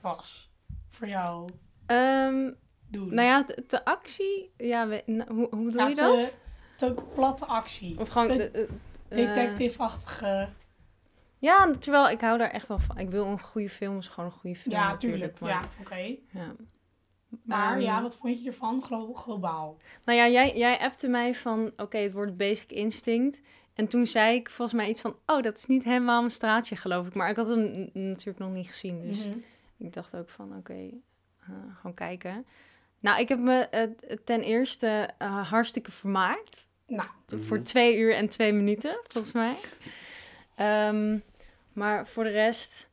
[0.00, 0.50] was
[0.88, 1.48] voor jou
[1.86, 2.50] ehm,
[2.88, 3.14] doen.
[3.14, 6.34] nou ja, de actie, ja, we- nou, hoe, hoe Ja, je dat?
[6.76, 7.98] Te, te platte actie.
[7.98, 8.28] Of gewoon...
[8.28, 8.68] te de-
[9.08, 10.48] eh, detective-achtige...
[11.38, 12.98] ja, terwijl ik hou daar echt wel van.
[12.98, 15.36] Ik wil een goede film, is gewoon een goede film ja, natuurlijk.
[15.36, 15.40] tuurlijk.
[15.40, 16.16] maar, Ja, oké.
[16.40, 16.54] ja.
[17.42, 19.76] Maar Ehm, ja, wat vond je ervan glo- globaal?
[20.04, 23.40] Nou ja, jij, jij appte mij van, oké, het wordt Basic Instinct.
[23.78, 26.76] En toen zei ik volgens mij iets van, oh, dat is niet helemaal mijn straatje,
[26.76, 27.14] geloof ik.
[27.14, 29.38] Maar ik had hem natuurlijk nog niet gezien, dus Mhm.
[29.76, 30.72] ik dacht ook van, oké,
[31.40, 32.46] eh, gewoon kijken.
[33.00, 33.90] Nou, ik heb me
[34.24, 36.66] ten eerste eh, hartstikke vermaakt.
[36.86, 37.62] Nou, Voor Mhm.
[37.66, 39.56] twee uur en twee minuten, volgens mij.
[40.54, 41.18] Ehm,
[41.72, 42.88] maar voor de rest,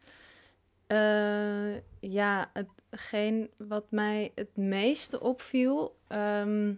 [0.88, 2.52] eh, ja,
[2.90, 6.74] hetgeen wat mij het meeste opviel, ehm,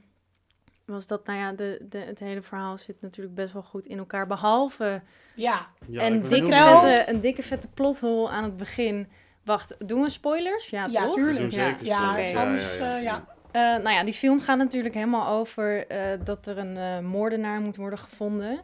[0.87, 3.97] was dat, nou ja, de, de, het hele verhaal zit natuurlijk best wel goed in
[3.97, 4.27] elkaar.
[4.27, 5.01] Behalve
[5.35, 5.67] ja.
[5.87, 9.07] Ja, ik een, dikke vette, een dikke vette plothole aan het begin.
[9.43, 10.69] Wacht, doen we spoilers?
[10.69, 11.13] Ja, Ja, toch?
[11.13, 11.51] tuurlijk.
[11.51, 11.77] Ja.
[11.77, 13.23] zeker Ja, anders, eh, ja.
[13.51, 17.75] Eh, nou ja, die film gaat natuurlijk helemaal over eh, dat er een moordenaar moet
[17.75, 18.61] worden gevonden.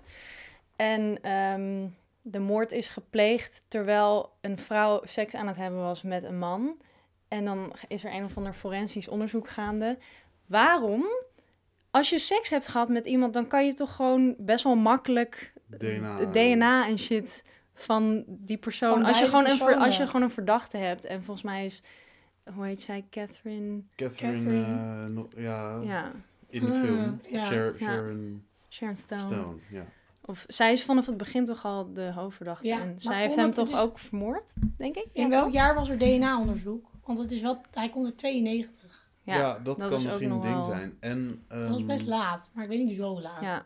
[0.75, 1.87] En ehm,
[2.21, 6.77] de moord is gepleegd terwijl een vrouw seks aan het hebben was met een man.
[7.27, 9.97] En dan is er een of ander forensisch onderzoek gaande.
[10.45, 11.05] Waarom?
[11.93, 15.53] Als je seks hebt gehad met iemand, dan kan je toch gewoon best wel makkelijk
[15.77, 16.17] DNA.
[16.19, 18.93] het DNA en shit van die persoon.
[18.93, 21.05] Van als, je gewoon een ver- als je gewoon een verdachte hebt.
[21.05, 21.81] En volgens mij is,
[22.55, 23.81] hoe heet zij, Catherine?
[23.95, 25.25] Catherine, Catherine.
[25.35, 26.11] eh, ja, Ja,
[26.49, 27.19] in de Hmm, film.
[27.29, 27.39] ja.
[27.45, 27.91] Shar- Ja.
[27.91, 29.21] Sharon Sharon Stone.
[29.21, 29.85] Stone, ja.
[30.25, 32.67] Of zij is vanaf het begin toch al de hoofdverdachte.
[32.67, 35.05] Ja, en zij heeft hem toch is- ook vermoord, denk ik?
[35.13, 36.85] In welk jaar was er DNA-onderzoek?
[37.05, 38.82] Want het is wel, hij komt in 92.
[39.23, 40.97] Ja, Ja, dat, dat kan is misschien een ding wel- zijn.
[40.99, 43.41] En, Dat was ehm, best laat, maar ik weet niet zo laat.
[43.41, 43.65] ja.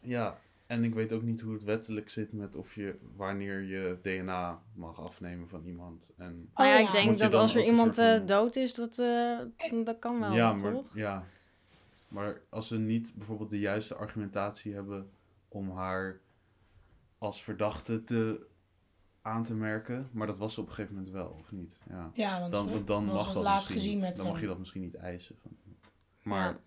[0.00, 3.98] Ja, en ik weet ook niet hoe het wettelijk zit met of je wanneer je
[4.02, 6.10] DNA mag afnemen van iemand.
[6.16, 8.98] En, Maar ja, Oh, ik denk dat als er iemand van- eh, dood is, dat,
[8.98, 9.38] eh,
[9.84, 10.84] dat kan wel, ja, maar, toch?
[10.94, 11.24] ja,
[12.08, 15.10] maar als we niet bijvoorbeeld de juiste argumentatie hebben
[15.48, 16.20] om haar
[17.18, 18.46] als verdachte te,
[19.22, 21.78] aan te merken, maar dat was ze op een gegeven moment wel, of niet?
[21.88, 22.10] Ja.
[22.14, 24.00] Ja, want Dan, dan was mag dat gezien niet.
[24.00, 25.36] met Dan mag je dat misschien niet eisen.
[25.42, 25.50] Van.
[26.22, 26.58] Maar, Ja.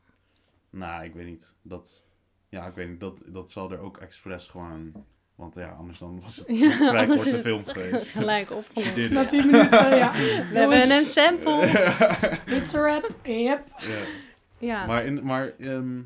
[0.70, 1.54] nou, ik weet niet.
[1.62, 2.04] Dat,
[2.50, 3.00] ja, ik weet niet.
[3.00, 5.06] Dat, dat zal er ook expres gewoon...
[5.36, 8.10] Want ja, anders dan was het Ja, een vrij korte is film het geweest.
[8.18, 9.12] gelijk opgelost.
[9.12, 10.12] Na 10 minuten, ja.
[10.12, 11.66] We hebben een sample.
[12.46, 13.68] It's a rap, yep.
[13.78, 14.04] Ja.
[14.58, 16.02] Ja, Maar, in, maar ehm,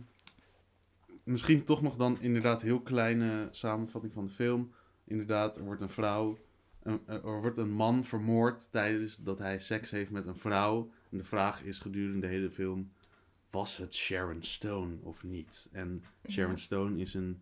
[1.24, 4.74] misschien toch nog dan inderdaad heel kleine samenvatting van de film.
[5.10, 6.38] Inderdaad, er wordt een vrouw,
[6.84, 10.92] een, er wordt een man vermoord tijdens dat hij seks heeft met een vrouw.
[11.12, 12.92] En de vraag is gedurende de hele film,
[13.50, 15.68] was het Sharon Stone of niet?
[15.72, 17.42] En Sharon Stone is een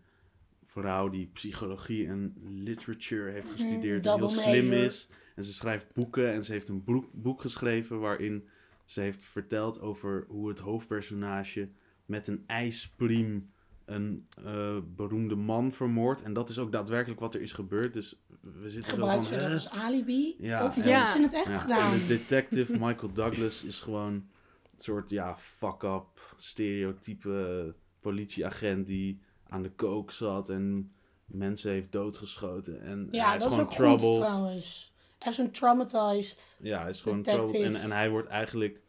[0.65, 4.83] vrouw die psychologie en literature heeft gestudeerd en heel slim major.
[4.83, 5.09] is.
[5.35, 8.47] En ze schrijft boeken en ze heeft een boek, boek geschreven waarin
[8.85, 11.69] ze heeft verteld over hoe het hoofdpersonage
[12.05, 13.51] met een ijspriem
[13.87, 16.21] een eh, beroemde man vermoordt.
[16.23, 17.93] En dat is ook daadwerkelijk wat er is gebeurd.
[17.93, 19.33] Dus we zitten zo Gebruik van...
[19.33, 20.35] ze dat als alibi?
[20.39, 21.93] Ja, of en- hebben ze het echt Ja, gedaan?
[21.93, 24.29] En de detective Michael Douglas is gewoon een
[24.77, 29.19] soort ja, fuck-up, stereotype politieagent die
[29.49, 30.91] aan de kook zat en
[31.25, 32.81] mensen heeft doodgeschoten.
[32.81, 34.01] En Ja, hij is dat is gewoon ook troubled.
[34.17, 34.93] goed trouwens.
[35.17, 36.57] Echt zo'n traumatized.
[36.61, 37.47] Ja, hij is gewoon Detective.
[37.53, 37.75] troubled.
[37.75, 38.79] En, en hij wordt eigenlijk...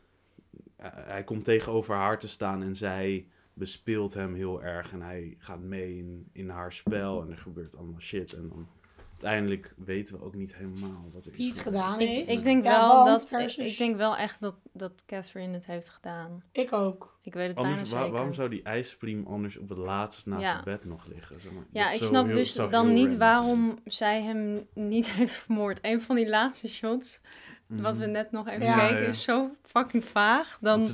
[0.76, 3.26] hij- hij komt tegenover haar te staan en zij
[3.58, 4.92] bespeelt hem heel erg.
[4.92, 8.32] En hij gaat mee in, in haar spel en er gebeurt allemaal shit.
[8.32, 8.68] En dan
[9.10, 11.36] uiteindelijk weten we ook niet helemaal wat er is.
[11.38, 11.82] Wie het gebeurd.
[11.84, 12.28] gedaan ik, heeft.
[12.28, 15.66] ik denk Ja, wel dat, versus- ik, ik denk wel echt dat, dat Catherine het
[15.66, 16.42] heeft gedaan.
[16.52, 17.18] Ik ook.
[17.22, 18.12] Ik weet het bijna Anders, wa- zeker.
[18.12, 20.54] waarom zou die ijspriem anders op het laatst naast Ja.
[20.56, 21.40] het bed nog liggen?
[21.40, 21.64] Zeg maar.
[21.72, 25.78] Ja, ik snap heel- dus dan niet waarom zij hem niet heeft vermoord.
[25.82, 27.22] Een van die laatste shots, zijn.
[27.68, 28.10] Wat we Mhm.
[28.12, 28.96] net nog even Ja, ja.
[28.96, 30.58] is zo fucking vaag.
[30.60, 30.86] Dan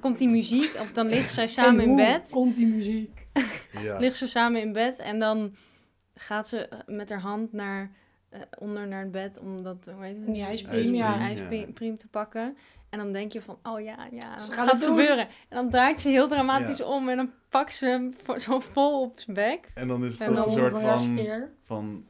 [0.00, 2.28] komt die muziek, of dan liggen zij samen En in bed.
[2.30, 3.26] komt die muziek?
[3.82, 3.98] Ja.
[4.04, 5.54] Liggen ze samen in bed en dan
[6.14, 7.90] gaat ze met haar hand naar
[8.28, 10.26] eh, onder naar het bed om dat, hoe heet het?
[10.26, 11.18] Die ijspriem, ja.
[11.18, 12.56] ijspriem te pakken.
[12.90, 15.26] En dan denk je van, oh ja, ja, Ze dat gaat het gebeuren.
[15.28, 16.84] En dan draait ze heel dramatisch Ja.
[16.84, 19.70] om en dan pakt ze hem zo vol op zijn bek.
[19.74, 20.72] En dan is het En toch dan een soort
[21.62, 22.04] van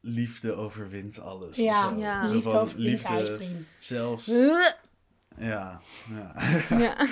[0.00, 1.56] liefde overwint alles.
[1.56, 1.94] Ja.
[1.96, 2.26] Ja.
[2.26, 3.38] Liefde van over liefde
[3.78, 4.24] zelfs.
[4.26, 5.80] Ja.
[6.68, 7.06] Ja,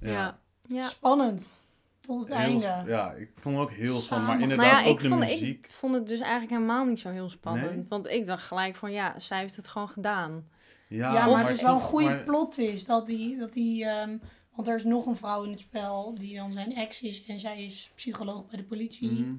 [0.00, 0.38] ja.
[0.68, 0.82] Ja.
[0.82, 1.62] Spannend.
[2.00, 2.90] Tot het Heel einde.
[2.90, 4.30] ja, ik vond hem ook heel spannend.
[4.32, 5.66] Maar inderdaad Nou ja, ook ik de vond, muziek.
[5.66, 7.74] ik vond het dus eigenlijk helemaal niet zo heel spannend.
[7.74, 7.84] Nee?
[7.88, 10.48] Want ik dacht gelijk van, ja, zij heeft het gewoon gedaan.
[10.88, 12.86] Ja, Ja, maar, het is wel een goede maar- plot twist.
[12.86, 14.16] Dat die, dat die, ehm,
[14.54, 17.24] want er is nog een vrouw in het spel die dan zijn ex is.
[17.26, 19.10] En zij is psycholoog bij de politie.
[19.10, 19.34] Mhm.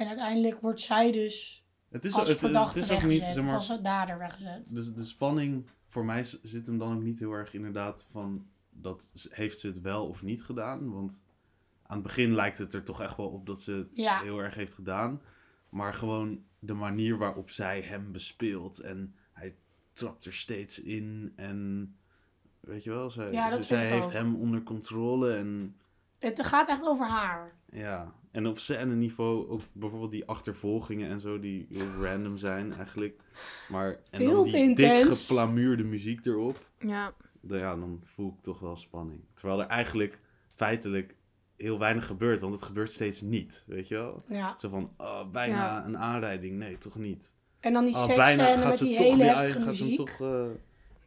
[0.00, 3.10] En uiteindelijk wordt zij dus Het is, als het, het verdachte is ook weggezet.
[3.26, 4.68] niet, zeg Of maar, als dader weggezet.
[4.74, 9.12] de, de spanning voor mij zit hem dan ook niet heel erg inderdaad van dat
[9.30, 10.92] heeft ze het wel of niet gedaan.
[10.92, 11.22] Want
[11.82, 14.20] aan het begin lijkt het er toch echt wel op dat ze het Ja.
[14.20, 15.22] heel erg heeft gedaan.
[15.68, 19.54] Maar gewoon de manier waarop zij hem bespeelt en hij
[19.92, 21.94] trapt er steeds in en
[22.60, 24.12] weet je wel, zij, Ja, zij heeft ook.
[24.12, 25.76] hem onder controle en
[26.18, 27.52] Het gaat echt over haar.
[27.72, 28.18] ja.
[28.30, 33.20] En op scène niveau ook bijvoorbeeld die achtervolgingen en zo die heel random zijn eigenlijk.
[33.68, 35.26] Maar en Veel dan te die dik intens.
[35.26, 36.66] geplamuurde muziek erop.
[36.78, 37.12] Ja.
[37.40, 39.20] Dan, ja, dan voel ik toch wel spanning.
[39.34, 40.18] Terwijl er eigenlijk
[40.54, 41.14] feitelijk
[41.56, 44.22] heel weinig gebeurt, want het gebeurt steeds niet, weet je wel?
[44.28, 44.54] Ja.
[44.58, 45.84] Zo van, oh, bijna Ja.
[45.86, 46.58] een aanrijding.
[46.58, 47.32] Nee, toch niet.
[47.60, 49.90] En dan die Oh, seksscène met ze die toch hele die- heftige gaat ze hem
[49.90, 50.06] muziek.
[50.06, 50.20] toch...
[50.20, 50.44] eh,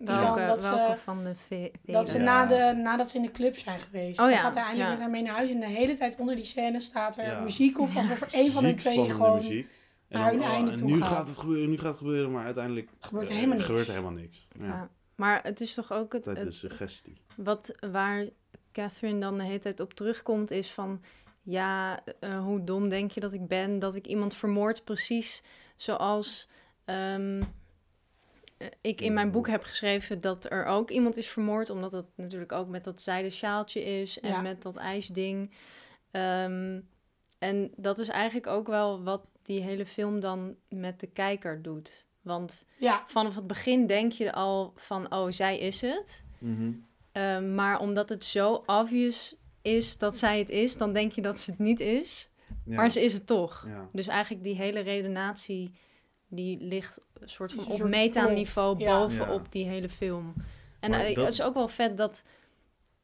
[0.05, 3.23] Welke, dan dat ze- welke van de ve- Dat ze na de, nadat ze in
[3.23, 4.19] de club zijn geweest.
[4.19, 4.93] Oh dan ja, gaat hij eindelijk ja.
[4.93, 5.49] met haar mee naar huis.
[5.49, 7.39] En de hele tijd onder die scène staat er Ja.
[7.41, 7.89] muziek op.
[7.95, 9.35] Alsof er een van de twee gewoon...
[9.35, 9.67] muziek.
[10.07, 11.07] En, naar dan, hun oh, einde en toe nu gaat.
[11.11, 13.67] gaat het gebeuren, nu gaat het gebeuren, maar uiteindelijk Gebeurt er eh, helemaal niks.
[13.69, 14.47] gebeurt er helemaal niks.
[14.59, 14.65] Ja.
[14.65, 14.89] Ja.
[15.15, 17.17] Maar het is toch ook het, de het suggestie.
[17.35, 18.25] wat waar
[18.71, 21.01] Catherine dan de hele tijd op terugkomt, is van
[21.41, 25.41] ja, eh, hoe dom denk je dat ik ben dat ik iemand vermoord precies
[25.75, 26.49] zoals
[26.85, 27.47] ehm, eh,
[28.81, 32.51] ik in mijn boek heb geschreven dat er ook iemand is vermoord, omdat het natuurlijk
[32.51, 34.41] ook met dat zijden sjaaltje is en Ja.
[34.41, 35.51] met dat ijsding.
[36.11, 36.79] Ehm,
[37.39, 42.05] en dat is eigenlijk ook wel wat die hele film dan met de kijker doet.
[42.21, 46.23] Want Ja, vanaf het begin denk je al van, oh, zij is het.
[46.37, 46.71] Mhm.
[47.11, 51.39] Ehm, maar omdat het zo obvious is dat zij het is, dan denk je dat
[51.39, 52.29] ze het niet is.
[52.65, 52.75] Ja.
[52.75, 53.65] Maar ze is het toch.
[53.67, 53.85] Ja.
[53.91, 55.71] Dus eigenlijk die hele redenatie,
[56.35, 58.99] die ligt een soort van op meta-niveau ja.
[58.99, 59.49] bovenop Ja.
[59.49, 60.33] die hele film.
[60.79, 62.23] En Maar eh, dat- het is ook wel vet dat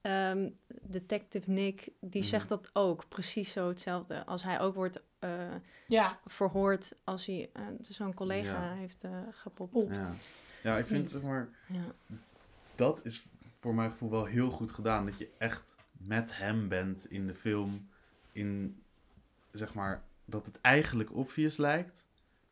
[0.01, 0.49] ehm,
[0.81, 2.29] Detective Nick, die Mhm.
[2.29, 3.07] zegt dat ook.
[3.07, 4.25] Precies zo hetzelfde.
[4.25, 5.29] Als hij ook wordt eh,
[5.87, 6.19] ja.
[6.25, 8.73] verhoord als hij eh, zo'n collega Ja.
[8.73, 9.71] heeft eh gepopt.
[9.71, 9.95] Popt.
[9.95, 10.13] Ja.
[10.63, 12.15] ja, ik vind zeg maar, Ja.
[12.75, 13.25] dat is
[13.59, 15.05] voor mijn gevoel wel heel goed gedaan.
[15.05, 17.89] Dat je echt met hem bent in de film.
[18.31, 18.81] In,
[19.51, 22.03] zeg maar, dat het eigenlijk obvious lijkt.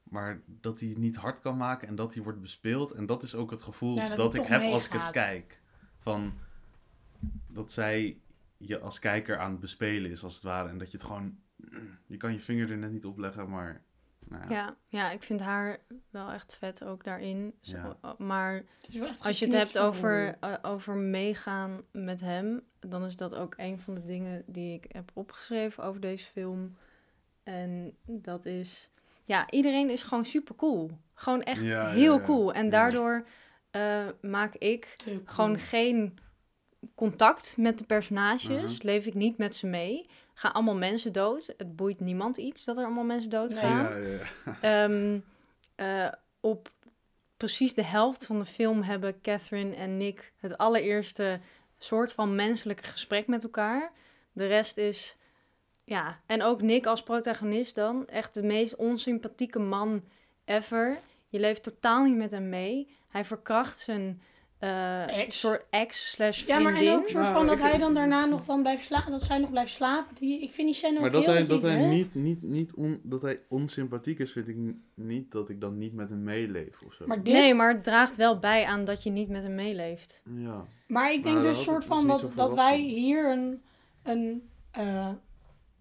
[0.09, 2.91] Maar dat hij het niet hard kan maken en dat hij wordt bespeeld.
[2.91, 5.61] En dat is ook het gevoel Ja, dat ik heb als ik het kijk.
[5.99, 6.33] Van,
[7.47, 8.17] dat zij
[8.57, 10.69] je als kijker aan het bespelen is, als het ware.
[10.69, 11.37] En dat je het gewoon...
[12.07, 13.81] Je kan je vinger er net niet op leggen, maar...
[14.29, 14.49] Nou ja.
[14.55, 17.53] Ja, ja, ik vind haar wel echt vet ook daarin.
[17.61, 18.15] Zo- Ja.
[18.17, 18.63] Maar
[19.23, 23.79] als je het hebt over, eh, over meegaan met hem, dan is dat ook een
[23.79, 26.77] van de dingen die ik heb opgeschreven over deze film.
[27.43, 28.91] En dat is,
[29.27, 30.91] ja, iedereen is gewoon super cool.
[31.13, 32.21] Gewoon echt Ja, heel ja.
[32.25, 32.53] cool.
[32.53, 32.69] En Ja.
[32.69, 33.27] daardoor
[33.71, 35.21] eh, maak ik cool.
[35.25, 36.17] gewoon geen
[36.95, 38.77] contact met de personages.
[38.77, 38.85] Mhm.
[38.87, 40.09] Leef ik niet met ze mee.
[40.33, 41.53] Gaan allemaal mensen dood.
[41.57, 43.83] Het boeit niemand iets dat er allemaal mensen doodgaan.
[43.83, 44.57] Ja, ja, ja.
[44.83, 45.19] Ehm,
[45.75, 46.71] eh, op
[47.37, 51.39] precies de helft van de film hebben Catherine en Nick het allereerste
[51.77, 53.91] soort van menselijke gesprek met elkaar.
[54.31, 55.17] De rest is,
[55.87, 60.03] ja, en ook Nick als protagonist dan, echt de meest onsympathieke man
[60.45, 60.99] ever.
[61.29, 62.87] Je leeft totaal niet met hem mee.
[63.09, 64.21] Hij verkracht zijn
[64.59, 65.39] eh, Ex.
[65.39, 68.25] soort ex slash Ja, maar en ook een soort Nou, van dat hij dan daarna
[68.25, 69.11] nog dan blijft slapen.
[69.11, 70.15] Dat zij nog blijft slapen.
[70.19, 71.87] Die, ik vind die scène Maar ook dat heel hij, dat hij hè?
[71.87, 74.57] niet, niet, niet on, dat hij onsympathiek is, vind ik
[74.93, 77.07] niet dat ik dan niet met hem meeleef of zo.
[77.07, 77.33] Maar dit...
[77.33, 80.21] Nee, maar het draagt wel bij aan dat je niet met hem meeleeft.
[80.35, 80.65] Ja.
[80.87, 83.61] Maar ik denk Maar dus soort van dus dat, dat wij hier een,
[84.03, 85.09] een eh,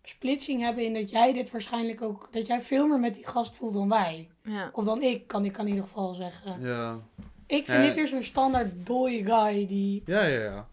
[0.09, 2.29] splitsing hebben in dat jij dit waarschijnlijk ook...
[2.31, 4.29] Dat jij veel meer met die gast voelt dan wij.
[4.43, 4.71] Ja.
[4.73, 6.61] Of dan ik, kan ik in ieder geval zeggen.
[6.61, 7.01] Ja.
[7.47, 7.83] Ik vind Ja.
[7.83, 10.03] dit weer zo'n standaard dooie guy die...
[10.07, 10.69] Ja, ja, ja.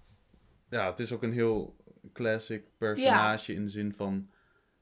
[0.70, 1.76] Ja, het is ook een heel
[2.14, 4.30] classic personage in de zin van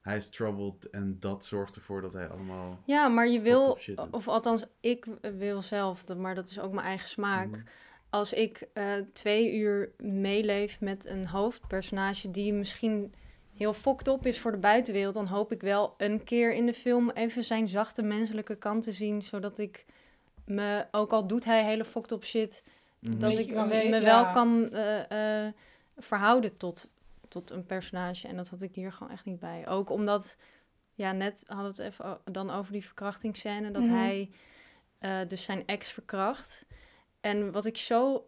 [0.00, 2.80] hij is troubled en dat zorgt ervoor dat hij allemaal...
[2.86, 3.78] Ja, maar je wil,
[4.10, 5.06] of althans, ik
[5.38, 7.48] wil zelf, dat- maar dat is ook mijn eigen smaak.
[7.48, 7.60] Mhm.
[8.10, 13.14] Als ik eh, twee uur meeleef met een hoofdpersonage die misschien
[13.56, 16.74] heel fokt op is voor de buitenwereld, dan hoop ik wel een keer in de
[16.74, 19.84] film even zijn zachte menselijke kant te zien, zodat ik
[20.44, 22.62] me, ook al doet hij hele fokt op shit,
[22.98, 23.18] Mhm.
[23.18, 24.32] dat ik me wel ja.
[24.32, 25.52] kan eh, eh,
[25.98, 26.90] verhouden tot,
[27.28, 28.28] tot een personage.
[28.28, 29.68] En dat had ik hier gewoon echt niet bij.
[29.68, 30.36] Ook omdat,
[30.94, 33.92] ja, net hadden we het even dan over die verkrachtingsscène, dat Mhm.
[33.94, 34.30] hij
[34.98, 36.64] eh, dus zijn ex verkracht.
[37.20, 38.26] En wat ik zo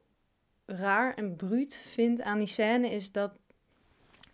[0.67, 3.33] raar en bruut vind aan die scène is dat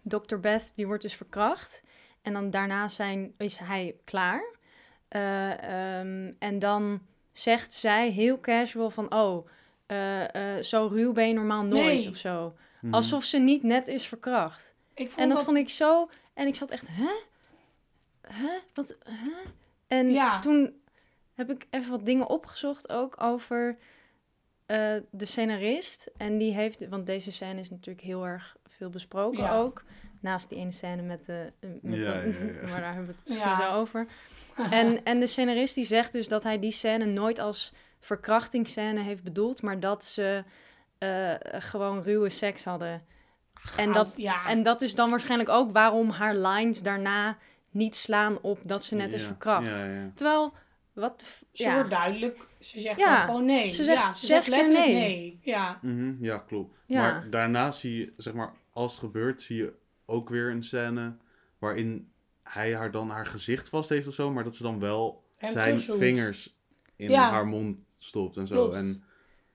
[0.03, 0.37] Dr.
[0.37, 1.83] Beth, die wordt dus verkracht.
[2.23, 4.43] En dan daarna zijn, is hij klaar.
[5.09, 7.01] Eh, ehm, en dan
[7.33, 9.49] zegt zij heel casual van, oh,
[9.87, 12.09] eh, eh, zo ruw ben je normaal nooit Nee.
[12.09, 12.55] of zo.
[12.81, 12.95] Mhm.
[12.95, 14.75] Alsof ze niet net is verkracht.
[14.95, 16.09] Ik vond En dat, dat vond ik zo...
[16.35, 17.11] En ik zat echt, hè?
[18.29, 18.59] Hè?
[18.75, 18.97] Wat?
[19.05, 19.31] Hè?
[19.87, 20.41] En Ja.
[20.41, 20.81] toen
[21.35, 23.79] heb ik even wat dingen opgezocht ook over
[24.71, 26.11] eh, de scenarist.
[26.17, 26.89] En die heeft...
[26.89, 29.57] Want deze scène is natuurlijk heel erg veel besproken Ja.
[29.59, 29.83] ook.
[30.21, 31.53] Naast die ene scène met de...
[31.61, 32.69] eh, Met Ja, dat- ja, ja.
[32.71, 33.55] Maar daar hebben we het misschien Ja.
[33.71, 34.07] zo over.
[34.71, 39.23] En, en de scenarist die zegt dus dat hij die scène nooit als verkrachtingsscène heeft
[39.23, 40.45] bedoeld, maar dat ze
[40.99, 43.03] eh, gewoon ruwe seks hadden.
[43.77, 44.47] En dat, ja.
[44.49, 47.37] en dat is dan waarschijnlijk ook waarom haar lines daarna
[47.71, 49.67] niet slaan op dat ze net is Ja, verkracht.
[49.67, 50.11] Ja, ja.
[50.15, 50.53] Terwijl,
[50.93, 51.75] wat de f- Ze ja.
[51.75, 52.47] wordt duidelijk.
[52.59, 53.17] Ze zegt Ja.
[53.17, 53.73] dan gewoon nee.
[53.73, 55.01] Ze zegt ja, ze zegt keer letterlijk nee.
[55.01, 55.41] nee.
[55.43, 55.79] Ja.
[55.83, 56.77] Mhm, ja, klopt.
[56.87, 57.01] Ja.
[57.01, 59.73] Maar daarna zie je, zeg maar, als het gebeurt, zie je
[60.05, 61.17] ook weer een scène
[61.59, 65.25] waarin hij haar dan haar gezicht vast heeft of zo, maar dat ze dan wel
[65.37, 65.99] Hem zijn terugzoekt.
[65.99, 66.59] vingers
[66.97, 67.31] in Ja.
[67.31, 68.55] haar mond stopt en zo.
[68.55, 68.75] Klopt.
[68.75, 69.03] En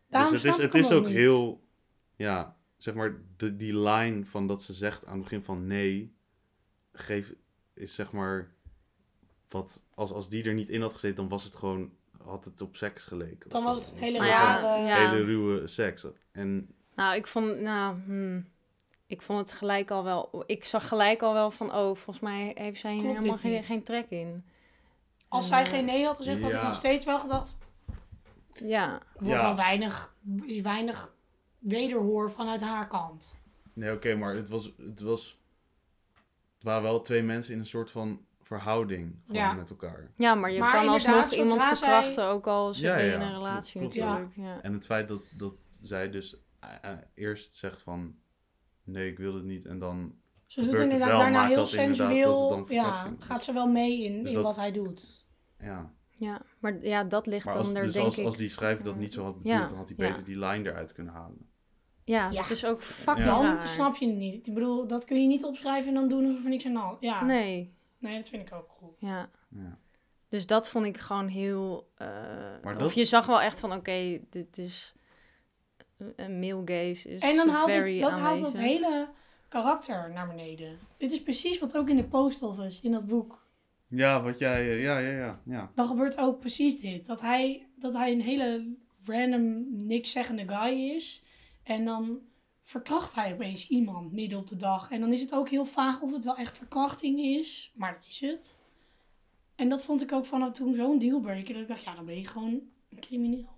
[0.09, 1.15] Daarom dus het is, het is ook niet.
[1.15, 1.63] heel,
[2.15, 6.15] ja, zeg maar, de, die line van dat ze zegt aan het begin van nee,
[6.93, 7.33] geeft,
[7.73, 8.51] is zeg maar,
[9.49, 11.91] wat, als, als die er niet in had gezeten, dan was het gewoon,
[12.23, 13.49] had het op seks geleken.
[13.49, 14.85] Dan was het hele Maar rare...
[14.87, 15.09] ja.
[15.09, 16.05] Hele ruwe seks.
[16.31, 18.47] En Nou, ik vond, nou, hmm,
[19.07, 20.43] ik vond het gelijk al wel.
[20.45, 23.83] Ik zag gelijk al wel van, oh, volgens mij heeft zij hier helemaal geen, geen
[23.83, 24.45] trek in.
[25.27, 27.55] Als En, zij geen nee had gezegd, had ik nog steeds wel gedacht...
[28.53, 29.45] Ja, Er wordt Ja.
[29.47, 31.15] wel weinig, is weinig
[31.59, 33.39] wederhoor vanuit haar kant.
[33.73, 35.39] Nee, oké, maar het was, het was...
[36.53, 39.53] Het waren wel twee mensen in een soort van verhouding gewoon Ja.
[39.53, 40.11] met elkaar.
[40.15, 43.13] ja maar je Maar kan alsnog iemand verkrachten, zij- ook al zit Ja, je ja,
[43.15, 43.95] in een relatie klopt.
[43.95, 44.35] natuurlijk.
[44.35, 44.61] Ja.
[44.61, 48.15] En het feit dat, dat zij dus eh, eh, eerst zegt van...
[48.83, 49.65] Nee, ik wil het niet.
[49.65, 50.15] En dan...
[50.45, 52.49] Ze doet Gebeurt het inderdaad wel, daarna maakt heel dat inderdaad dat het sensueel.
[52.49, 55.25] dan ja, gaat ze wel mee in, Dus in dat- wat hij doet.
[55.59, 55.91] Ja.
[56.09, 58.25] ja, maar ja, dat ligt Maar dan als, er dus denk als, ik...
[58.25, 59.53] als die schrijver dat niet zo had bedoeld...
[59.59, 60.07] Ja, dan had hij ja.
[60.07, 61.49] beter die line eruit kunnen halen.
[62.03, 62.41] Ja, Ja.
[62.41, 63.67] dat is ook fucking Dan raar.
[63.67, 64.47] snap je het niet.
[64.47, 66.79] Ik bedoel, dat kun je niet opschrijven en dan doen alsof er niks aan de
[66.79, 67.74] hand Ja, nee.
[68.05, 68.95] Nee, dat vind ik ook cool.
[68.99, 69.29] ja.
[69.49, 69.77] Ja.
[70.29, 71.91] Dus dat vond ik gewoon heel...
[71.95, 72.07] eh,
[72.63, 74.93] Maar Of dat- je zag wel echt van, oké, dit is...
[76.15, 78.59] Een male gaze is En dan haalt very het, dat haalt aanwezig.
[78.61, 79.07] hele
[79.47, 80.79] karakter naar beneden.
[80.97, 83.45] Dit is precies wat ook in de post office, in dat boek.
[83.87, 84.59] Ja, wat jij...
[84.69, 85.39] eh, Ja, ja, ja.
[85.45, 85.71] ja.
[85.75, 87.05] Dan gebeurt ook precies dit.
[87.05, 91.23] Dat hij, dat hij een hele random, niks zeggende guy is.
[91.63, 92.19] En dan
[92.65, 94.91] verkracht hij opeens iemand midden op de dag.
[94.91, 97.71] En dan is het ook heel vaag of het wel echt verkrachting is.
[97.75, 98.59] Maar dat is het.
[99.55, 101.53] En dat vond ik ook vanaf toen zo'n dealbreaker.
[101.53, 103.53] Dat ik dacht, ja, dan ben je gewoon een crimineel.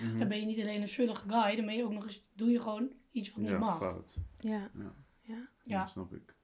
[0.00, 0.18] Mhm.
[0.18, 1.56] Dan ben je niet alleen een zullige guy.
[1.56, 3.78] Dan ben je ook nog eens, doe je gewoon iets wat niet Ja, mag.
[3.78, 4.16] fout.
[4.38, 4.70] Ja, Ja.
[4.74, 4.94] ja.
[5.22, 5.48] Ja.
[5.62, 6.34] Ja, snap ik.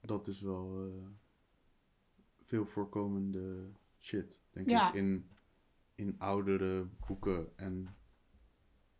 [0.00, 1.06] Dat is wel eh,
[2.42, 4.88] veel voorkomende shit, denk Ja.
[4.88, 5.30] ik, in,
[5.94, 7.96] in oudere boeken en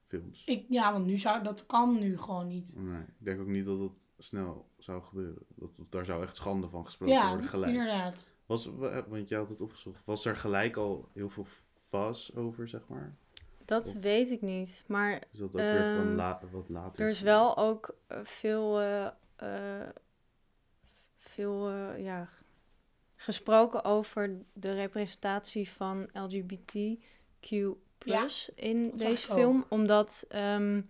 [0.06, 0.44] films.
[0.44, 2.74] Ik, ja, want nu zou, dat kan nu gewoon niet.
[2.76, 5.42] Nee, ik denk ook niet dat dat snel zou gebeuren.
[5.54, 7.72] Dat, daar zou echt schande van gesproken Ja, worden gelijk.
[7.72, 8.36] inderdaad.
[8.46, 8.70] Was,
[9.08, 10.04] want jij had het opgezocht.
[10.04, 11.46] Was er gelijk al heel veel
[11.90, 13.16] fuss over, zeg maar?
[13.64, 14.84] Dat weet ik niet.
[14.86, 17.02] Maar Is dat ook weer van Ehm, la, wat later?
[17.04, 19.88] er is wel ook eh, veel, eh, eh,
[21.18, 22.28] veel ja,
[23.16, 27.50] gesproken over de representatie van LGBTQ
[28.54, 29.64] in dat zag deze ik film.
[29.68, 30.80] Omdat ehm,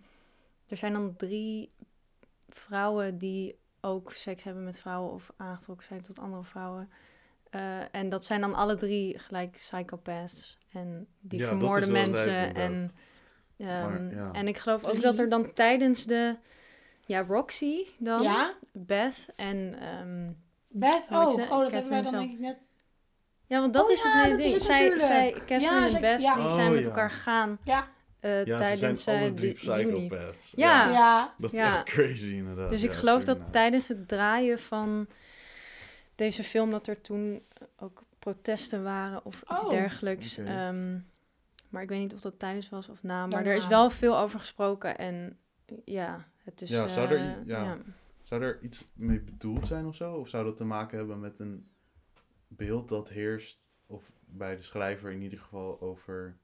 [0.67, 1.71] er zijn dan drie
[2.49, 6.89] vrouwen die ook seks hebben met vrouwen of aangetrokken zijn tot andere vrouwen.
[7.49, 10.57] Eh, en dat zijn dan alle drie gelijk psychopaths.
[10.71, 12.55] En die Ja, vermoorden mensen.
[12.55, 12.91] En,
[13.57, 14.31] Maar, ehm, ja.
[14.31, 16.37] en ik geloof ook dat er dan tijdens de...
[17.05, 18.21] Ja, Roxy dan.
[18.21, 18.53] Ja?
[18.71, 19.75] Beth en...
[19.79, 20.31] ehm,
[20.67, 21.13] Beth ze?
[21.13, 22.17] Oh, dat hebben wij Catherine dan zelf.
[22.17, 22.66] denk ik net...
[23.47, 24.53] ja, want dat Oh is het ja, hele ding.
[24.53, 25.31] het zij, zij.
[25.31, 26.35] Catherine Ja, en zij- Beth, ja.
[26.35, 26.85] die Oh, zijn met ja.
[26.85, 27.87] elkaar gegaan Ja,
[28.19, 29.53] eh, ja, tijdens ze zijn alle eh, juni.
[29.53, 30.53] psychopaths.
[30.55, 30.89] Ja.
[30.89, 31.33] ja.
[31.37, 31.67] Dat is Ja.
[31.67, 32.69] echt crazy inderdaad.
[32.69, 35.07] Dus ik geloof dat tijdens het draaien van
[36.15, 37.41] deze film dat er toen
[37.79, 39.69] ook protesten waren of iets Oh.
[39.69, 40.37] dergelijks.
[40.37, 40.97] Ehm,
[41.69, 43.19] maar ik weet niet of dat tijdens was of na.
[43.19, 43.49] Maar Daarna.
[43.49, 45.37] er is wel veel over gesproken en
[45.85, 46.69] ja, het is...
[46.69, 47.77] Ja, zou er eh, ja.
[48.23, 50.13] Zou er iets mee bedoeld zijn of zo?
[50.13, 51.67] Of zou dat te maken hebben met een
[52.47, 56.37] beeld dat heerst, of bij de schrijver in ieder geval, over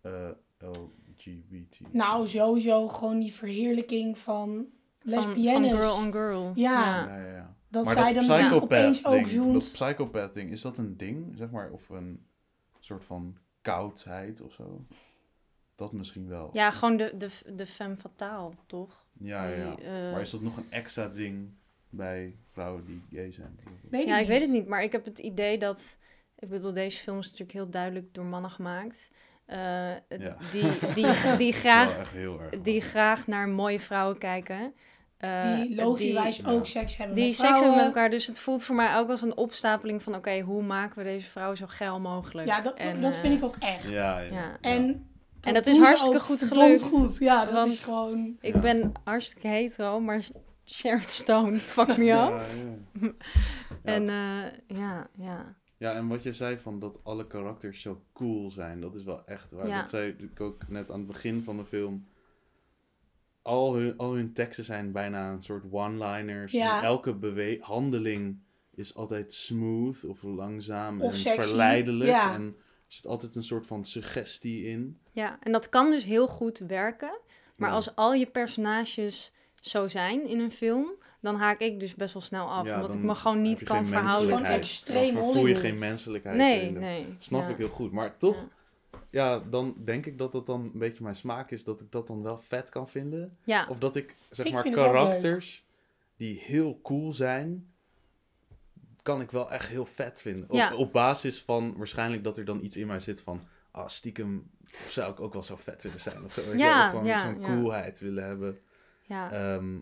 [0.00, 1.92] eh, LGBT?
[1.92, 4.66] Nou, sowieso gewoon die verheerlijking van
[5.00, 5.70] lesbiennes.
[5.70, 6.52] van girl on girl.
[6.54, 7.06] Ja.
[7.06, 7.56] Ja, ja, ja.
[7.68, 9.52] Dat maar zij dat dan opeens ook zoent.
[9.52, 11.70] Dat psychopath ding, is dat een ding, zeg maar?
[11.70, 12.26] Of een
[12.80, 14.84] soort van koudheid of zo?
[15.74, 16.50] Dat misschien wel.
[16.52, 19.06] Ja, gewoon de, de, de femme fatale, toch?
[19.12, 21.54] Ja, ja, eh, Maar is dat nog een extra ding
[21.96, 23.58] bij vrouwen die gay zijn?
[23.90, 25.96] Weet ja, ik weet het niet, maar ik heb het idee dat...
[26.38, 29.10] Ik bedoel, deze film is natuurlijk heel duidelijk door mannen gemaakt.
[29.46, 30.36] Eh, Ja.
[30.50, 30.62] die,
[30.94, 30.94] die,
[31.36, 32.60] die, Dat graag, erg.
[32.62, 34.74] die graag naar mooie vrouwen kijken.
[35.16, 36.50] Eh, Die logisch ja.
[36.50, 37.76] ook seks hebben die met seks hebben vrouwen.
[37.86, 38.10] met elkaar.
[38.10, 40.14] Dus het voelt voor mij ook als een opstapeling van...
[40.14, 42.48] oké, hoe maken we deze vrouw zo geil mogelijk?
[42.48, 43.88] Ja, dat, En, dat eh, vind ik ook echt.
[43.88, 44.32] Ja, ja.
[44.32, 44.56] ja.
[44.60, 45.08] En
[45.40, 46.82] En dat is hartstikke goed gelukt.
[46.82, 47.18] goed.
[47.18, 48.36] Ja, dat Want- is gewoon...
[48.40, 48.60] Ik Ja.
[48.60, 50.22] ben hartstikke hetero, maar
[50.66, 52.42] Sharon Stone fuck me Ja, up.
[53.00, 53.08] ja.
[53.84, 55.56] Ja, En eh, ja, ja.
[55.76, 59.26] ja, en wat je zei van dat alle karakters zo cool zijn, dat is wel
[59.26, 59.68] echt waar.
[59.68, 59.80] Ja.
[59.80, 62.06] Dat zei ik ook net aan het begin van de film.
[63.42, 66.52] Al hun, al hun teksten zijn bijna een soort one-liners.
[66.52, 66.78] Ja.
[66.78, 68.38] En elke bewe- handeling
[68.74, 71.42] is altijd smooth of langzaam Of en sexy.
[71.48, 72.10] verleidelijk.
[72.10, 72.34] Ja.
[72.34, 74.98] En er zit altijd een soort van suggestie in.
[75.12, 77.18] ja, en dat kan dus heel goed werken.
[77.56, 80.88] Maar als al je personages zo zijn in een film,
[81.20, 82.66] dan haak ik dus best wel snel af.
[82.66, 84.28] Ja, omdat ik me gewoon niet kan verhouden.
[84.28, 86.36] Gewoon extreem Dan voel je geen menselijkheid.
[86.36, 87.16] Nee, de- nee.
[87.18, 87.48] Snap ja.
[87.48, 87.92] ik heel goed.
[87.92, 88.36] Maar toch,
[89.10, 89.30] Ja.
[89.32, 89.38] ja.
[89.50, 91.64] dan denk ik dat dat dan een beetje mijn smaak is.
[91.64, 93.36] Dat ik dat dan wel vet kan vinden.
[93.44, 95.64] Ja, Of dat ik, zeg Ik maar, karakters
[96.16, 97.70] die heel cool zijn,
[99.02, 100.44] kan ik wel echt heel vet vinden.
[100.50, 100.74] Op, Ja.
[100.74, 103.40] op basis van waarschijnlijk dat er dan iets in mij zit van,
[103.70, 104.50] ah, stiekem
[104.88, 106.24] zou ik ook wel zo vet willen zijn.
[106.24, 108.58] Of Ja, gewoon ja, zo'n coolheid willen hebben.
[109.06, 109.30] Ja.
[109.30, 109.74] Ehm,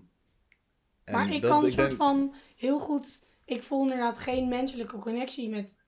[1.04, 3.24] Maar ik dat- kan een soort denk- van heel goed...
[3.44, 5.78] Ik voel inderdaad geen menselijke connectie met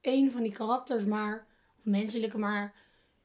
[0.00, 1.46] één van die karakters, maar...
[1.78, 2.74] Of menselijke, maar...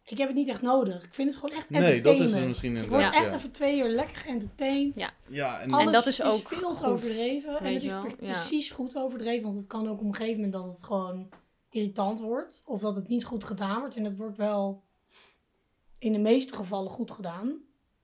[0.06, 1.04] Ik heb het niet echt nodig.
[1.04, 3.80] Ik vind het gewoon echt Nee, dat is het misschien Ik word echt even twee
[3.80, 4.96] uur lekker geëntertained.
[4.96, 5.10] Ja.
[5.28, 7.60] Ja, en, Alles dat is ook veel goed, overdreven.
[7.60, 8.32] En het is pre- ja.
[8.32, 9.44] precies goed overdreven.
[9.44, 11.30] Want het kan ook op een gegeven moment dat het gewoon
[11.70, 12.62] irritant wordt.
[12.66, 13.96] Of dat het niet goed gedaan wordt.
[13.96, 14.84] En het wordt wel
[16.00, 17.58] in de meeste gevallen goed gedaan.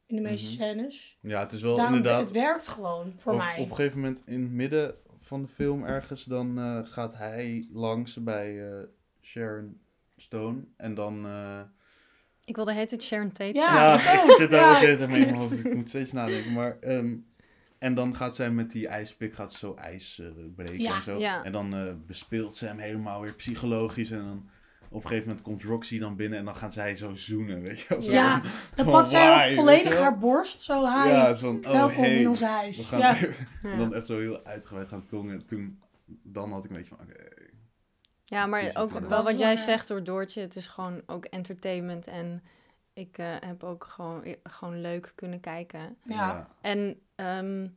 [0.09, 1.17] In de meeste scènes.
[1.21, 2.21] ja, het is wel Daarom, inderdaad...
[2.21, 3.57] het werkt gewoon voor op, mij.
[3.59, 7.67] Op een gegeven moment in het midden van de film ergens, dan eh, gaat hij
[7.71, 8.83] langs bij eh,
[9.21, 9.79] Sharon
[10.17, 10.63] Stone.
[10.77, 11.25] En dan...
[11.25, 11.59] eh,
[12.45, 13.93] Ik wilde het het Sharon Tate Ja.
[14.27, 15.65] ik zit daar ook erg mee in mijn ik- hoofd.
[15.65, 16.53] Ik moet steeds nadenken.
[16.53, 17.15] Maar, ehm,
[17.77, 20.21] en dan gaat zij met die ijspik gaat zo ijs
[20.55, 21.19] breken Ja, en zo.
[21.19, 21.43] ja.
[21.43, 24.11] En dan eh, bespeelt ze hem helemaal weer psychologisch.
[24.11, 24.49] En dan
[24.89, 27.79] op een gegeven moment komt Roxy dan binnen en dan gaan zij zo zoenen, weet
[27.79, 28.01] je.
[28.01, 30.61] Zo Ja, van- Dan van pakt zij ook volledig haar borst.
[30.61, 32.87] Zo, hi, Ja, zo van, oh welkom hey, in ons we huis.
[32.87, 33.17] gaan Ja.
[33.63, 35.45] En dan echt zo heel uitgebreid gaan tongen.
[35.45, 37.23] Toen, dan had ik een beetje van, oké.
[38.25, 40.41] Ja, maar is ook wel wat jij zegt door Doortje.
[40.41, 42.07] Het is gewoon ook entertainment.
[42.07, 42.43] En
[42.93, 45.97] ik eh, heb ook gewoon, gewoon leuk kunnen kijken.
[46.03, 46.47] Ja.
[46.61, 47.67] En ehm,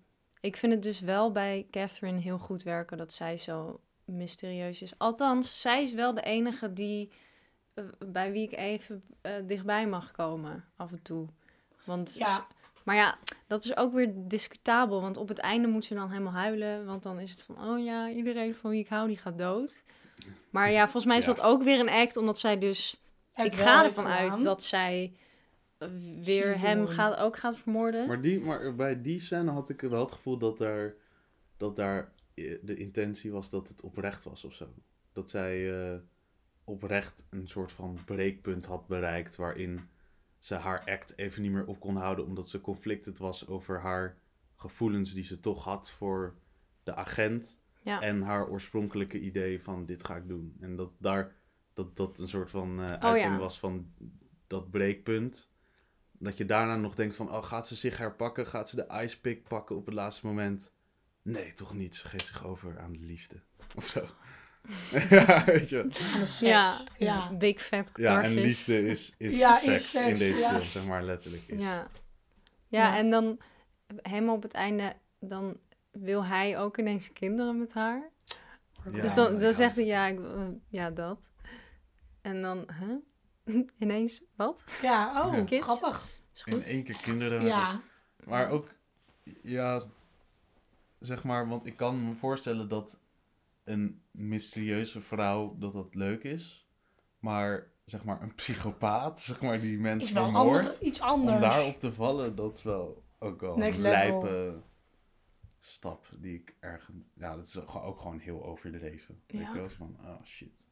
[0.41, 4.93] ik vind het dus wel bij Catherine heel goed werken dat zij zo mysterieus is.
[4.99, 7.13] Althans, zij is wel de enige die
[7.75, 11.27] eh, bij wie ik even eh, dichtbij mag komen af en toe.
[11.85, 12.47] Want, Ja.
[12.85, 15.01] Maar ja, dat is ook weer discutabel.
[15.01, 16.87] Want op het einde moet ze dan helemaal huilen.
[16.87, 19.83] Want dan is het van, oh ja, iedereen van wie ik hou, die gaat dood.
[20.51, 21.33] Maar ja, volgens mij is Ja.
[21.33, 23.01] dat ook weer een act, omdat zij dus...
[23.33, 25.13] Het ik ga ervan uit dat zij
[25.79, 25.89] eh,
[26.23, 28.07] weer hem gaat, ook gaat vermoorden.
[28.07, 30.95] Maar, die, maar bij die scène had ik wel het gevoel dat daar,
[31.57, 34.75] dat daar de intentie was dat het oprecht was of zo.
[35.13, 35.99] Dat zij eh,
[36.65, 39.81] oprecht een soort van breekpunt had bereikt waarin
[40.39, 44.19] ze haar act even niet meer op kon houden omdat ze conflicted was over haar
[44.57, 46.35] gevoelens die ze toch had voor
[46.83, 48.01] de agent Ja.
[48.01, 50.57] en haar oorspronkelijke idee van dit ga ik doen.
[50.61, 51.35] En dat daar
[51.73, 53.39] dat, dat een soort van eh uiting ja.
[53.39, 53.93] was van
[54.47, 55.51] dat breekpunt.
[56.19, 58.47] Dat je daarna nog denkt van, oh, gaat ze zich herpakken?
[58.47, 60.73] Gaat ze de ice pick pakken op het laatste moment?
[61.23, 61.97] Nee, toch niet.
[61.97, 63.41] Ze geeft zich over aan de liefde.
[63.77, 64.07] Of zo.
[65.11, 65.89] ja, weet je.
[66.41, 67.33] Ja, Ja.
[67.33, 70.51] big fat Ja, en liefde is, is, Ja, is seks, in deze ja.
[70.51, 71.43] film, zeg maar letterlijk.
[71.47, 71.63] Is.
[71.63, 71.73] Ja.
[71.75, 71.89] Ja.
[72.69, 73.41] ja, en dan
[74.03, 75.57] helemaal op het einde, dan
[75.91, 78.11] wil hij ook ineens kinderen met haar.
[78.93, 81.31] Ja, dus dan, dan zegt hij, ja, ik, eh, ja, dat.
[82.21, 83.65] En dan, huh?
[83.83, 84.65] ineens, wat?
[84.83, 86.07] Ja, oh, grappig.
[86.35, 86.63] Is In goed.
[86.63, 87.47] één keer kinderen.
[87.47, 87.81] Ja,
[88.25, 88.69] Maar ook,
[89.43, 89.83] ja,
[91.03, 92.99] zeg maar, want ik kan me voorstellen dat
[93.65, 96.69] een mysterieuze vrouw, dat dat leuk is.
[97.19, 101.41] Maar, zeg maar, een psychopaat, zeg maar, die is mensen wel ander, iets Om anders.
[101.41, 104.23] daarop te vallen, dat is wel ook wel Next een level.
[104.23, 104.63] lijpe
[105.61, 106.97] stap die ik ergens...
[107.15, 109.23] Ja, dat is ook gewoon heel overdreven.
[109.27, 109.53] Ja.
[109.53, 109.69] wel?
[109.69, 110.67] Zo Van, oh shit.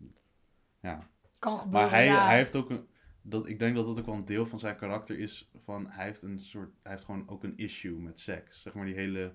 [0.81, 1.09] Ja.
[1.39, 2.27] Kan gebeuren, Maar hij, ja.
[2.27, 2.89] hij heeft ook een...
[3.23, 5.51] Dat, ik denk dat dat ook wel een deel van zijn karakter is.
[5.57, 6.71] Van, hij heeft een soort...
[6.83, 8.63] Hij heeft gewoon ook een issue met seks.
[8.63, 9.35] Zeg maar die hele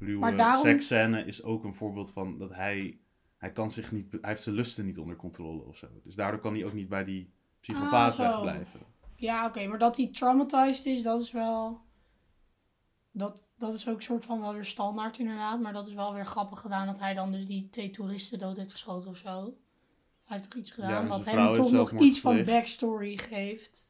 [0.00, 3.00] Maar daarom- seksscène is ook een voorbeeld van dat hij...
[3.36, 4.12] Hij kan zich niet...
[4.12, 5.86] Hij heeft zijn lusten niet onder controle of zo.
[6.04, 8.80] Dus daardoor kan hij ook niet bij die psychopaat Ah, wegblijven.
[9.16, 11.80] Ja, oké, maar dat hij traumatized is, dat is wel...
[13.12, 15.60] Dat, dat is ook een soort van wel weer standaard inderdaad.
[15.60, 18.56] Maar dat is wel weer grappig gedaan dat hij dan dus die twee toeristen dood
[18.56, 19.42] heeft geschoten of zo.
[20.24, 23.89] Hij heeft toch iets gedaan en wat hem toch nog iets van backstory geeft.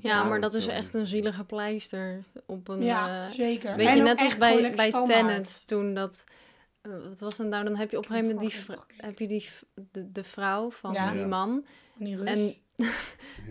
[0.00, 2.82] Ja, maar dat is echt een zielige pleister op een...
[2.82, 3.76] ja, eh, zeker.
[3.76, 4.90] Weet En je, net als bij, bij.
[5.04, 6.24] Tenet toen dat...
[6.82, 7.64] eh, wat was het nou?
[7.64, 9.48] Dan heb je op een gegeven moment die, heb je die,
[9.90, 11.10] de, de vrouw van Ja.
[11.12, 11.64] die man.
[11.96, 12.28] Van die Rus.
[12.76, 12.86] En,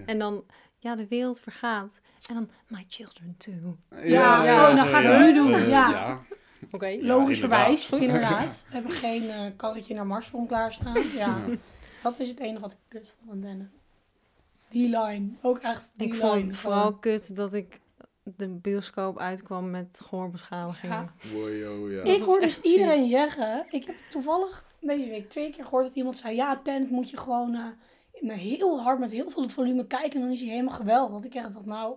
[0.06, 0.44] en dan,
[0.78, 2.00] ja, de wereld vergaat.
[2.30, 3.78] En dan, my children too.
[4.04, 6.22] Ja, oh, dan ga ik het nu doen, eh, ja.
[6.72, 6.88] Oké.
[6.88, 8.14] Ja, Logischerwijs, inderdaad.
[8.22, 8.66] inderdaad.
[8.70, 10.94] We hebben geen eh, karretje naar Mars voor hem klaarstaan.
[10.94, 11.40] Ja, Ja.
[12.04, 13.82] dat is het enige wat ik kut vond aan Tenet.
[14.74, 16.26] Die line, ook echt die Ik line.
[16.28, 17.00] vond het vooral gewoon.
[17.00, 17.80] kut dat ik
[18.24, 20.94] de bioscoop uitkwam met gehoorbeschadiging.
[20.94, 21.14] Ja.
[21.34, 22.02] Wow, ja.
[22.02, 22.64] Ik Dat hoor dus ziek.
[22.64, 26.90] iedereen zeggen, ik heb toevallig deze week twee keer gehoord dat iemand zei, ja, Tenet
[26.90, 27.66] moet je gewoon eh,
[28.22, 31.14] met heel hard, met heel veel volume kijken en dan is hij helemaal geweldig.
[31.16, 31.96] Dat ik echt dacht, nou,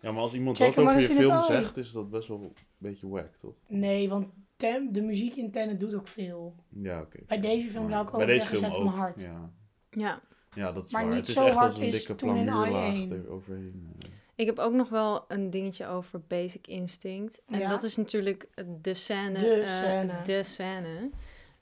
[0.00, 3.08] Ja, maar als iemand dat over je film zegt, is dat best wel een beetje
[3.08, 3.54] wack, toch?
[3.68, 6.54] nee, want Ten- de muziek in Tenet doet ook veel.
[6.68, 7.18] Ja, oké.
[7.26, 9.20] Bij deze film zou ik Bij ook deze zeggen, film zet hem ook, hard.
[9.20, 9.50] Ja.
[9.90, 10.20] Ja.
[10.54, 11.10] Ja, dat is Maar waar.
[11.10, 13.24] niet het is zo echt hard als een is dikke toen in plamuurlaag I1.
[13.24, 13.92] eroverheen.
[14.02, 14.08] eh.
[14.34, 17.42] Ik heb ook nog wel een dingetje over Basic Instinct.
[17.46, 17.68] En Ja.
[17.68, 18.48] dat is natuurlijk
[18.82, 19.38] de scène.
[19.38, 20.22] De eh, scène.
[20.22, 21.10] de scène.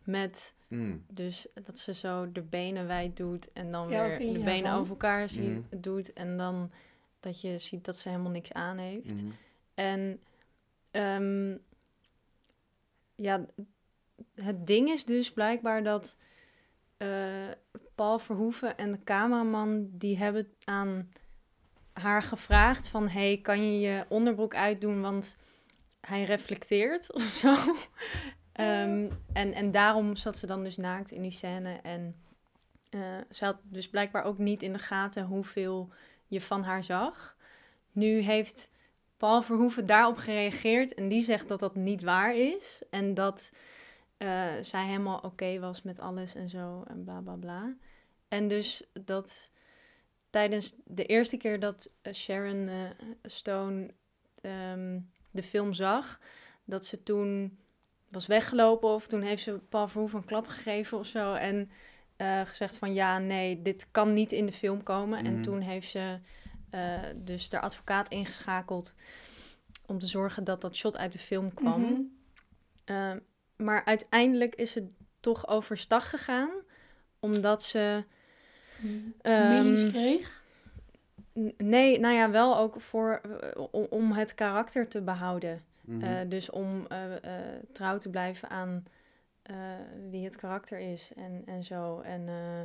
[0.04, 1.04] Met Mm.
[1.08, 3.52] dus dat ze zo de benen wijd doet.
[3.52, 5.60] En dan Ja, weer de benen over elkaar zie- Mhm.
[5.80, 6.12] doet.
[6.12, 6.70] En dan
[7.20, 9.14] dat je ziet dat ze helemaal niks aan heeft.
[9.14, 9.30] Mhm.
[9.74, 10.20] En
[10.90, 11.56] ehm,
[13.14, 13.46] ja,
[14.34, 16.16] het ding is dus blijkbaar dat
[17.00, 17.48] eh,
[17.94, 21.12] Paul Verhoeven en de cameraman die hebben aan
[21.92, 25.36] haar gevraagd van hey, kan je je onderbroek uitdoen, want
[26.00, 27.54] hij reflecteert of zo.
[28.52, 32.16] Ehm, en, en daarom zat ze dan dus naakt in die scène en
[32.90, 35.88] eh, ze had dus blijkbaar ook niet in de gaten hoeveel
[36.26, 37.36] je van haar zag.
[37.92, 38.70] Nu heeft
[39.16, 42.82] Paul Verhoeven daarop gereageerd en die zegt dat dat niet waar is.
[42.90, 43.50] En dat
[44.20, 47.74] eh, zij helemaal oké was met alles en zo en bla bla bla.
[48.28, 49.50] En dus dat
[50.30, 52.90] tijdens de eerste keer dat eh, Sharon eh,
[53.22, 53.90] Stone
[54.40, 54.98] ehm,
[55.30, 56.20] de film zag,
[56.64, 57.58] dat ze toen
[58.08, 61.34] was weggelopen of toen heeft ze Paul Verhoeven een klap gegeven of zo.
[61.34, 61.70] En
[62.16, 65.24] eh, gezegd van ja, nee, dit kan niet in de film komen.
[65.24, 65.42] En Mhm.
[65.42, 66.18] toen heeft ze
[66.70, 68.94] eh, dus de advocaat ingeschakeld
[69.86, 71.80] om te zorgen dat dat shot uit de film kwam.
[71.80, 72.00] Mhm.
[72.84, 73.18] Ehm,
[73.60, 76.50] maar uiteindelijk is het toch overstag gegaan,
[77.20, 78.04] omdat ze.
[79.22, 80.42] Ehm, Millies kreeg.
[81.56, 85.64] Nee, nou ja, wel ook voor, eh, om, om het karakter te behouden.
[85.80, 86.02] Mhm.
[86.02, 88.84] Eh, dus om eh, eh, trouw te blijven aan
[89.42, 89.56] eh,
[90.10, 92.00] wie het karakter is en, en zo.
[92.00, 92.64] En eh,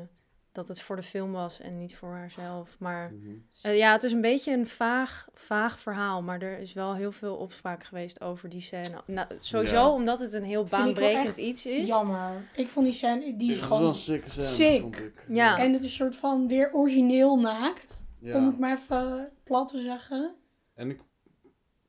[0.56, 2.76] dat het voor de film was en niet voor haarzelf.
[2.80, 3.30] Maar Mhm.
[3.62, 6.22] eh, ja, het is een beetje een vaag, vaag verhaal.
[6.22, 9.01] Maar er is wel heel veel opspraak geweest over die scène.
[9.06, 9.89] Nou, sowieso Ja.
[9.91, 11.88] omdat het een heel baanbrekend iets is.
[11.88, 12.49] Jammer.
[12.56, 13.88] Ik vond die scène, die is Het was wel gewoon...
[13.93, 14.82] een sikke scène, sick.
[14.82, 15.26] vond ik.
[15.28, 15.58] Ja.
[15.58, 18.03] En het is een soort van weer origineel naakt.
[18.20, 18.38] Ja.
[18.38, 20.36] Om het maar even plat te zeggen.
[20.74, 20.99] En ik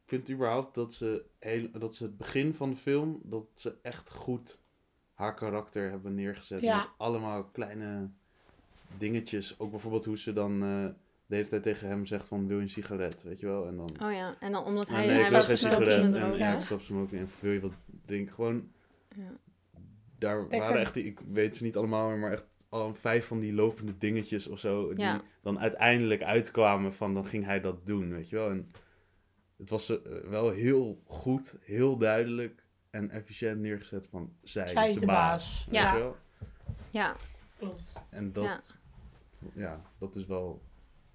[0.07, 4.11] vind überhaupt dat ze, heel, dat ze het begin van de film, dat ze echt
[4.11, 4.59] goed
[5.14, 6.61] haar karakter hebben neergezet.
[6.61, 6.77] Ja.
[6.77, 8.11] Met allemaal kleine
[8.99, 9.59] dingetjes.
[9.59, 10.84] Ook bijvoorbeeld hoe ze dan eh,
[11.26, 13.22] de hele tijd tegen hem zegt van, wil je een sigaret?
[13.22, 13.66] Weet je wel?
[13.66, 15.07] En dan, Oh ja, en dan omdat "Nou, hij...
[15.07, 16.14] nee, hij ik wil was geen sigaret.
[16.14, 17.28] En ja, ik stap smoken in.
[17.40, 17.72] Wil je wat
[18.07, 18.34] drinken?
[18.34, 18.70] Gewoon,
[19.16, 19.30] Ja.
[20.18, 20.59] daar Lekker.
[20.59, 23.53] waren echt, die- ik weet ze niet allemaal meer, maar echt al vijf van die
[23.53, 24.88] lopende dingetjes of zo.
[24.88, 25.22] Die Ja.
[25.42, 28.51] dan uiteindelijk uitkwamen van, dan ging hij dat doen, weet je wel.
[28.51, 28.70] En
[29.57, 29.97] het was eh,
[30.28, 35.66] wel heel goed, heel duidelijk en efficiënt neergezet van, zij, Zij is de, baas.
[35.70, 35.92] weet Ja.
[35.94, 36.16] je wel?
[36.90, 37.16] Ja,
[37.59, 38.03] Klopt.
[38.11, 38.76] En dat,
[39.55, 39.82] ja.
[39.99, 40.62] dat is wel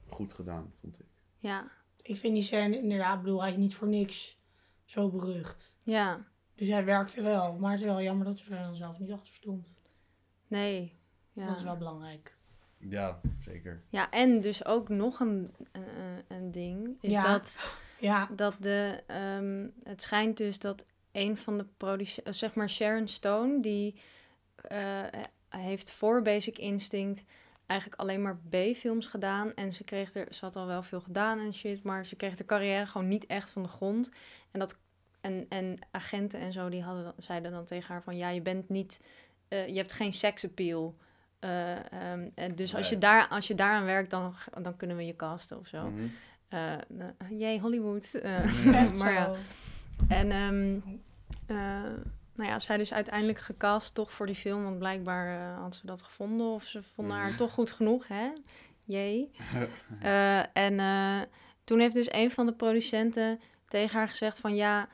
[0.10, 1.06] goed gedaan, vond ik.
[1.40, 1.72] ja,
[2.02, 4.40] Ik vind die scène inderdaad, ik bedoel, hij is niet voor niks
[4.84, 5.80] zo berucht.
[5.84, 6.30] ja.
[6.56, 7.54] Dus hij werkte wel.
[7.54, 9.76] Maar het is wel jammer dat ze er dan zelf niet achter stond.
[10.48, 11.00] Nee.
[11.34, 11.46] Ja.
[11.46, 12.36] Dat is wel belangrijk.
[12.78, 13.84] Ja, zeker.
[13.90, 15.84] Ja, en dus ook nog een, een,
[16.28, 17.22] een ding is Ja.
[17.32, 17.56] dat,
[18.00, 23.08] Ja, dat de, ehm, het schijnt dus dat een van de producenten, zeg maar Sharon
[23.08, 23.96] Stone, die
[24.56, 25.04] eh,
[25.50, 27.24] heeft voor Basic Instinct
[27.72, 29.54] eigenlijk alleen maar B-films gedaan.
[29.54, 32.36] En ze kreeg er, ze had al wel veel gedaan en shit, maar ze kreeg
[32.36, 34.12] de carrière gewoon niet echt van de grond.
[34.52, 34.78] En dat
[35.22, 38.18] en, en agenten en zo, die hadden, dan- zeiden dan tegen haar van...
[38.18, 39.04] Ja, je bent niet...
[39.48, 40.96] eh, je hebt geen seksappeal.
[41.40, 45.06] Eh, ehm, en dus als, je daar, als je daaraan werkt, dan, dan kunnen we
[45.06, 45.92] je casten of zo.
[47.30, 48.14] Jee, Hollywood.
[48.14, 49.36] eh, Echt maar ja.
[50.08, 50.80] En ehm,
[51.46, 51.84] eh,
[52.42, 54.64] nou ja, zij dus uiteindelijk gecast toch voor die film.
[54.64, 56.48] Want blijkbaar eh, had ze dat gevonden.
[56.48, 58.30] Of ze vonden haar toch goed genoeg, hè?
[58.86, 59.32] Jee.
[60.02, 61.22] Eh, en eh,
[61.64, 64.56] toen heeft dus een van de producenten tegen haar gezegd van...
[64.56, 64.88] Ja,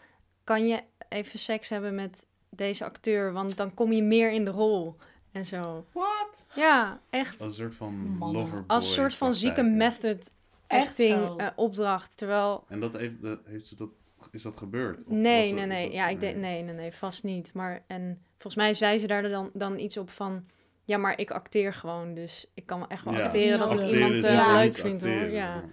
[0.43, 3.33] kan je even seks hebben met deze acteur?
[3.33, 4.95] Want dan kom je meer in de rol.
[5.31, 5.85] En zo.
[5.91, 6.45] What?
[6.55, 7.39] Ja, echt.
[7.39, 8.41] Een soort van Mannen.
[8.41, 10.31] loverboy Als een soort van zieke method
[10.67, 12.17] Echt acting opdracht.
[12.17, 15.03] Terwijl En dat heeft, dat, heeft ze dat, is dat gebeurd?
[15.03, 15.83] Of Nee, dat- nee, nee.
[15.85, 17.53] dat- Ja, ik denk, nee, nee, nee, vast niet.
[17.53, 20.43] Maar, en volgens mij zei ze daar dan, dan iets op van,
[20.85, 23.23] ja, maar ik acteer gewoon, dus ik kan echt wel Ja.
[23.23, 25.11] acteren dat ik Acteren iemand eh, dus wel leuk vind, hoor.
[25.11, 25.63] Ja, ja.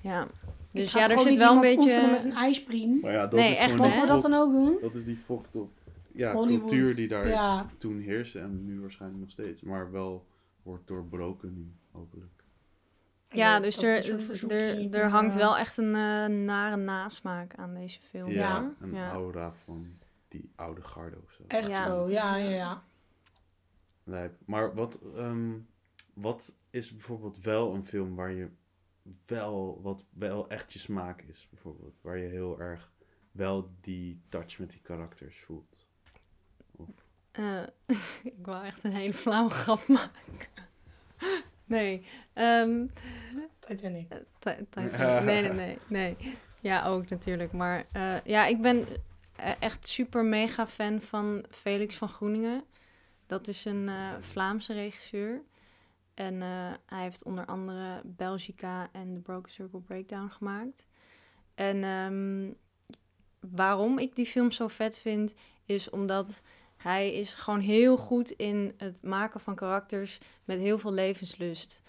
[0.00, 0.22] ja.
[0.22, 2.06] Ik Dus ga ja, er zit wel een beetje...
[2.10, 2.98] met een ijspriem.
[3.00, 4.76] Maar ja, dat Nee, is echt, Mogen we dat dan ook doen?
[4.80, 5.70] Dat is die fokt op
[6.14, 6.58] ja, Hollywood.
[6.70, 7.66] cultuur die daar Ja.
[7.78, 9.62] toen heerste en nu waarschijnlijk nog steeds.
[9.62, 10.26] Maar wel
[10.62, 12.41] wordt doorbroken nu, hopelijk.
[13.32, 17.74] Ja, Dat- dus dat er, er, er hangt wel echt een eh, nare nasmaak aan
[17.74, 18.30] deze film.
[18.30, 18.72] Ja, Ja.
[18.80, 19.10] een Ja.
[19.12, 21.42] aura van die oude garde of zo.
[21.48, 21.86] Echt Ja.
[21.86, 22.82] zo, ja, ja, ja.
[24.04, 24.34] Lijp.
[24.46, 25.52] Maar wat, ehm,
[26.14, 28.48] wat is bijvoorbeeld wel een film waar je
[29.26, 31.98] wel, wat wel echt je smaak is, bijvoorbeeld?
[32.00, 32.90] Waar je heel erg
[33.32, 35.86] wel die touch met die karakters voelt.
[37.30, 37.62] Eh,
[38.32, 40.50] ik wil echt een hele flauwe grap maken.
[41.72, 42.86] Nee, ehm,
[43.58, 44.08] Titanic.
[44.38, 45.24] Ti- Titanic.
[45.24, 46.16] Nee, nee, nee, nee.
[46.60, 47.52] Ja, ook natuurlijk.
[47.52, 48.86] Maar eh, ja, ik ben
[49.36, 52.64] eh, echt super mega fan van Felix van Groeningen.
[53.26, 55.42] Dat is een eh, Vlaamse regisseur.
[56.14, 60.86] En eh, hij heeft onder andere Belgica en The Broken Circle Breakdown gemaakt.
[61.54, 62.50] En ehm,
[63.56, 66.42] waarom ik die film zo vet vind, is omdat
[66.82, 71.82] hij is gewoon heel goed in het maken van karakters met heel veel levenslust.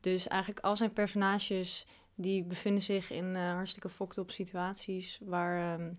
[0.00, 5.72] Dus eigenlijk al zijn personages die bevinden zich in eh, hartstikke fucked op situaties waar
[5.72, 5.92] ehm,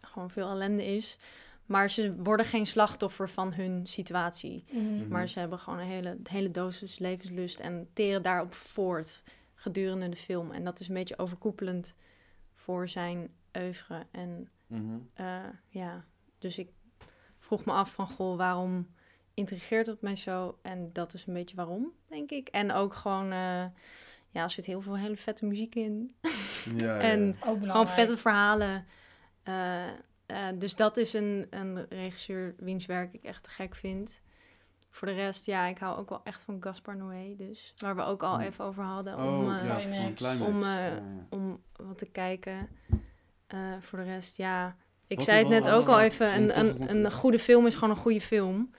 [0.00, 1.18] gewoon veel ellende is.
[1.66, 4.64] Maar ze worden geen slachtoffer van hun situatie.
[4.70, 5.08] Mhm.
[5.08, 9.22] Maar ze hebben gewoon een hele, hele dosis levenslust en teren daarop voort
[9.54, 10.50] gedurende de film.
[10.50, 11.94] En dat is een beetje overkoepelend
[12.54, 14.06] voor zijn oeuvre.
[14.10, 14.48] En
[15.14, 16.04] eh, ja,
[16.38, 16.68] dus ik
[17.44, 18.88] vroeg me af van, goh, waarom
[19.34, 20.58] intrigeert het mij zo?
[20.62, 22.48] En dat is een beetje waarom, denk ik.
[22.48, 23.64] En ook gewoon, eh,
[24.30, 26.14] ja, er zit heel veel hele vette muziek in.
[26.76, 28.86] Ja, en Ook gewoon vette verhalen.
[29.42, 29.86] Eh,
[30.26, 34.20] eh, dus dat is een, een regisseur wiens werk ik echt te gek vind.
[34.90, 37.34] Voor de rest, ja, ik hou ook wel echt van Gaspar Noé.
[37.36, 38.42] Dus waar we ook al Hmm.
[38.42, 39.14] even over hadden.
[39.14, 39.76] Oh, om, ja.
[40.46, 41.02] Om, Ja, ja.
[41.30, 42.68] om wat te kijken.
[43.46, 44.76] Eh, voor de rest, ja.
[45.14, 46.26] Ik Wat zei het net ook al even.
[46.28, 48.70] van Een, toch- een, een goede film is gewoon een goede film.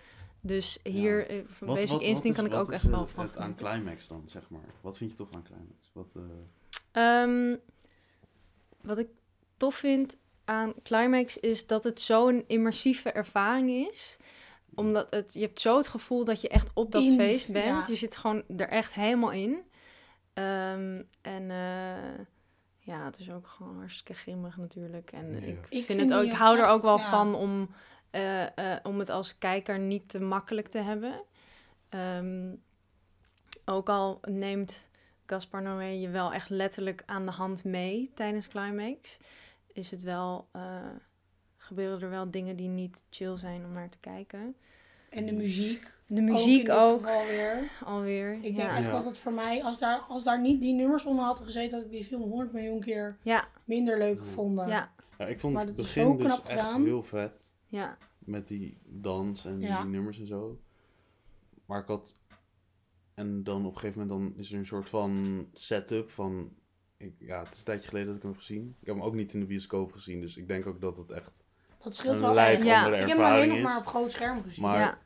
[0.42, 3.08] Dus hier, eh, van Wat- Basic wat- wat Instinct is- kan ik ook echt wel
[3.08, 3.66] van Het aan genieten.
[3.66, 4.62] Climax dan, zeg maar.
[4.82, 5.90] Wat vind je tof aan Climax?
[5.94, 6.22] Wat, eh,
[6.92, 7.56] Ehm,
[8.82, 9.08] wat ik
[9.58, 14.18] tof vind aan Climax is dat het zo'n immersieve ervaring is.
[14.76, 17.66] Omdat het, je hebt zo het gevoel dat je echt op dat In- feest bent.
[17.66, 17.88] ja.
[17.88, 19.64] Je zit gewoon er echt helemaal in.
[20.34, 22.26] Ehm, en eh,
[22.86, 25.12] ja, het is ook gewoon hartstikke grimmig natuurlijk.
[25.12, 25.38] En Ja.
[25.38, 27.10] ik, Ik vind vind het ook, ik hou er ook wel ja.
[27.10, 27.70] van om,
[28.10, 31.22] eh, eh, om het als kijker niet te makkelijk te hebben.
[31.90, 32.54] Ehm,
[33.66, 34.88] ook al neemt
[35.26, 39.18] Gaspar Noé je wel echt letterlijk aan de hand mee tijdens Climax,
[39.74, 40.90] is het wel, eh,
[41.58, 44.56] gebeuren er wel dingen die niet chill zijn om naar te kijken.
[45.16, 45.94] En de muziek.
[46.08, 47.06] De muziek ook.
[47.86, 48.34] alweer.
[48.34, 48.78] Ik denk ja.
[48.78, 48.92] echt Ja.
[48.92, 51.86] dat het voor mij, als daar, als daar niet die nummers onder hadden gezeten, had
[51.86, 54.68] ik die film 100 miljoen keer ja, minder leuk gevonden.
[54.68, 56.84] ja, ja, ik vond Maar het begin zo dus echt gedaan.
[56.84, 57.52] heel vet.
[57.68, 57.98] ja.
[58.20, 59.82] Met die dans en Ja.
[59.82, 60.60] die nummers en zo.
[61.66, 62.18] Maar ik had...
[63.14, 66.54] En dan op een gegeven moment dan is er een soort van setup van...
[66.98, 68.76] Ik, ja, het is een tijdje geleden dat ik hem heb gezien.
[68.82, 70.22] Ik heb hem ook niet in de bioscoop gezien.
[70.22, 71.44] Dus ik denk ook dat het echt
[71.86, 72.64] Dat scheelt een wel erg.
[72.64, 72.88] Ja.
[72.88, 74.64] Ik heb hem alleen nog maar op groot scherm gezien.
[74.64, 74.98] Maar ja.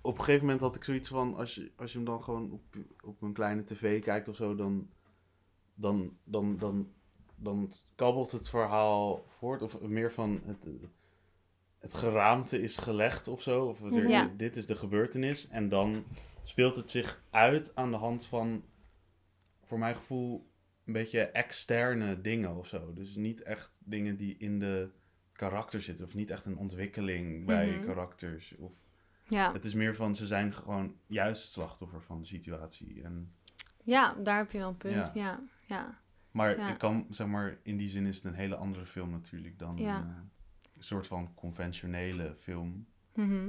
[0.00, 2.50] op een gegeven moment had ik zoiets van, als je, als je hem dan gewoon
[2.52, 2.62] op,
[3.04, 4.88] op een kleine tv kijkt of zo, dan,
[5.74, 6.92] dan, dan, dan,
[7.36, 9.62] dan kabbelt het verhaal voort.
[9.62, 10.66] Of meer van het,
[11.78, 13.64] het geraamte is gelegd of zo.
[13.64, 14.30] Of er- Ja.
[14.36, 15.48] dit is de gebeurtenis.
[15.48, 16.04] En dan
[16.42, 18.64] speelt het zich uit aan de hand van,
[19.64, 20.50] voor mijn gevoel,
[20.84, 22.92] een beetje externe dingen of zo.
[22.92, 24.90] Dus niet echt dingen die in de
[25.36, 26.04] karakter zitten.
[26.04, 27.84] Of niet echt een ontwikkeling bij Mhm.
[27.86, 28.56] karakters.
[28.56, 28.72] Of
[29.28, 29.52] ja.
[29.52, 33.02] het is meer van, ze zijn gewoon juist slachtoffer van de situatie.
[33.02, 33.32] En
[33.82, 35.10] Ja, daar heb je wel een punt.
[35.14, 35.22] Ja.
[35.22, 35.98] Ja, ja.
[36.30, 36.68] Maar Ja.
[36.72, 39.76] ik kan, zeg maar, in die zin is het een hele andere film natuurlijk dan
[39.76, 39.98] Ja.
[40.00, 40.06] eh,
[40.76, 42.86] een soort van conventionele film.
[43.14, 43.48] Mhm.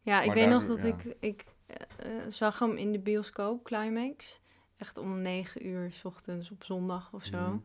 [0.00, 1.76] Ja, ik weet nog dat ik, ik eh,
[2.16, 4.40] eh, zag hem in de bioscoop, Climax.
[4.76, 7.40] Echt om negen uur 's ochtends op zondag of zo.
[7.48, 7.56] Mhm.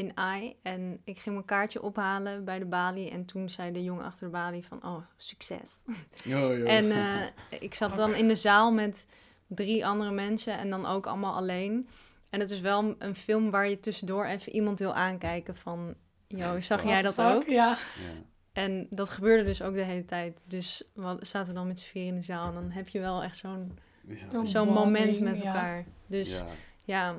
[0.00, 0.56] In AI.
[0.62, 3.10] En ik ging mijn kaartje ophalen bij de balie.
[3.10, 5.84] En toen zei de jongen achter de balie van, oh, succes.
[6.64, 9.06] En eh, ik zat dan in de zaal met
[9.46, 11.88] drie andere mensen en dan ook allemaal alleen.
[12.30, 15.94] En het is wel een film waar je tussendoor even iemand wil aankijken van...
[16.26, 17.46] Yo, zag jij dat ook?
[17.46, 17.68] Ja.
[17.96, 18.22] Ja.
[18.52, 20.42] En dat gebeurde dus ook de hele tijd.
[20.46, 22.48] Dus we zaten dan met z'n vier in de zaal.
[22.48, 24.44] En dan heb je wel echt zo'n Ja.
[24.44, 25.44] Zo'n moment met ja.
[25.44, 25.84] elkaar.
[26.06, 26.46] Dus Ja.
[26.84, 27.16] ja,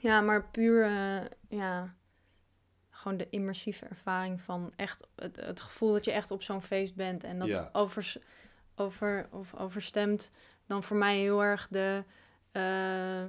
[0.00, 1.94] ja maar puur, eh, ja,
[3.04, 6.94] gewoon de immersieve ervaring van echt het, het gevoel dat je echt op zo'n feest
[6.94, 7.24] bent.
[7.24, 7.68] En dat Ja.
[7.72, 8.18] overs,
[8.76, 10.30] over, of overstemt
[10.66, 12.04] dan voor mij heel erg de,
[12.52, 13.22] eh,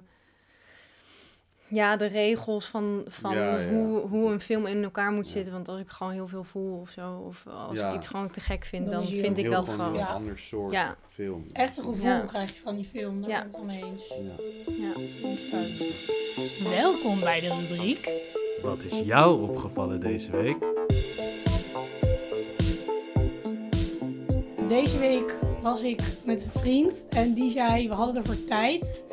[1.67, 3.69] ja, de regels van, van Ja, ja.
[3.69, 5.31] Hoe, hoe een film in elkaar moet Ja.
[5.31, 5.53] zitten.
[5.53, 7.89] Want als ik gewoon heel veel voel of zo, of als Ja.
[7.89, 9.87] ik iets gewoon te gek vind, Dan vind ik dat gewoon.
[9.89, 10.07] een Ja.
[10.07, 10.95] ander soort Ja.
[11.09, 11.45] film.
[11.53, 12.19] Echt een gevoel Ja.
[12.19, 13.21] krijg je van die film.
[13.21, 13.39] Daar Ja.
[13.39, 14.07] ben ik het mee eens.
[14.07, 14.35] Ja.
[14.77, 14.93] Ja.
[16.69, 18.09] Welkom bij de rubriek.
[18.61, 20.57] Wat is jou opgevallen deze week?
[24.67, 29.03] Deze week was ik met een vriend en die zei, we hadden het over tijd.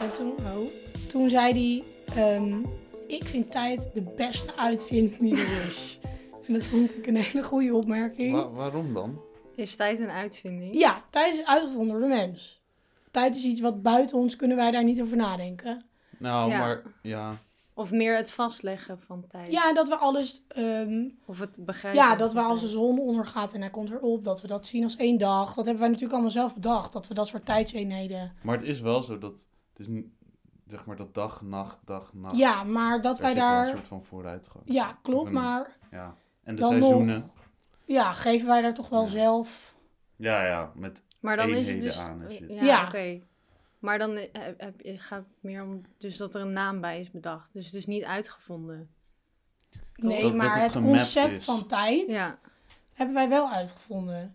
[0.00, 0.68] En toen, oh,
[1.08, 1.84] toen zei hij,
[2.24, 2.58] ehm,
[3.06, 5.98] ik vind tijd de beste uitvinding die er is.
[6.46, 8.32] en dat vond ik een hele goede opmerking.
[8.34, 9.20] Wa- waarom dan?
[9.54, 10.78] Is tijd een uitvinding?
[10.78, 12.60] Ja, tijd is uitgevonden door de mens.
[13.10, 15.84] Tijd is iets wat buiten ons, kunnen wij daar niet over nadenken.
[16.18, 16.58] Nou, Ja.
[16.58, 17.36] maar ja.
[17.78, 19.52] Of meer het vastleggen van tijd?
[19.52, 22.00] Ja, dat we alles, ehm, Of het begrijpen?
[22.02, 24.66] ja, dat we als de zon ondergaat en hij komt weer op, dat we dat
[24.66, 25.46] zien als één dag.
[25.46, 28.32] Dat hebben wij natuurlijk allemaal zelf bedacht, dat we dat soort tijdseenheden.
[28.42, 29.32] Maar het is wel zo dat
[29.70, 30.06] het is niet,
[30.66, 32.36] zeg maar dat dag, nacht, dag, nacht.
[32.36, 34.64] Ja, maar dat daar wij zit wel een daar, soort van vooruitgang.
[34.66, 36.14] ja, klopt, een- maar Ja.
[36.44, 37.18] En de dan seizoenen.
[37.20, 37.30] nog,
[37.84, 39.08] ja, geven wij daar toch wel Ja.
[39.08, 39.74] zelf.
[40.16, 41.98] Ja, ja, met Maar dan is het dus...
[41.98, 42.86] aan Ja.
[42.86, 43.20] oké.
[43.78, 47.00] Maar dan eh, heb, heb- gaat het meer om dus dat er een naam bij
[47.00, 47.52] is bedacht.
[47.52, 48.90] Dus het is niet uitgevonden.
[49.94, 51.44] Nee, Dat- dat maar het concept is.
[51.44, 52.38] van tijd Ja.
[52.94, 54.34] hebben wij wel uitgevonden.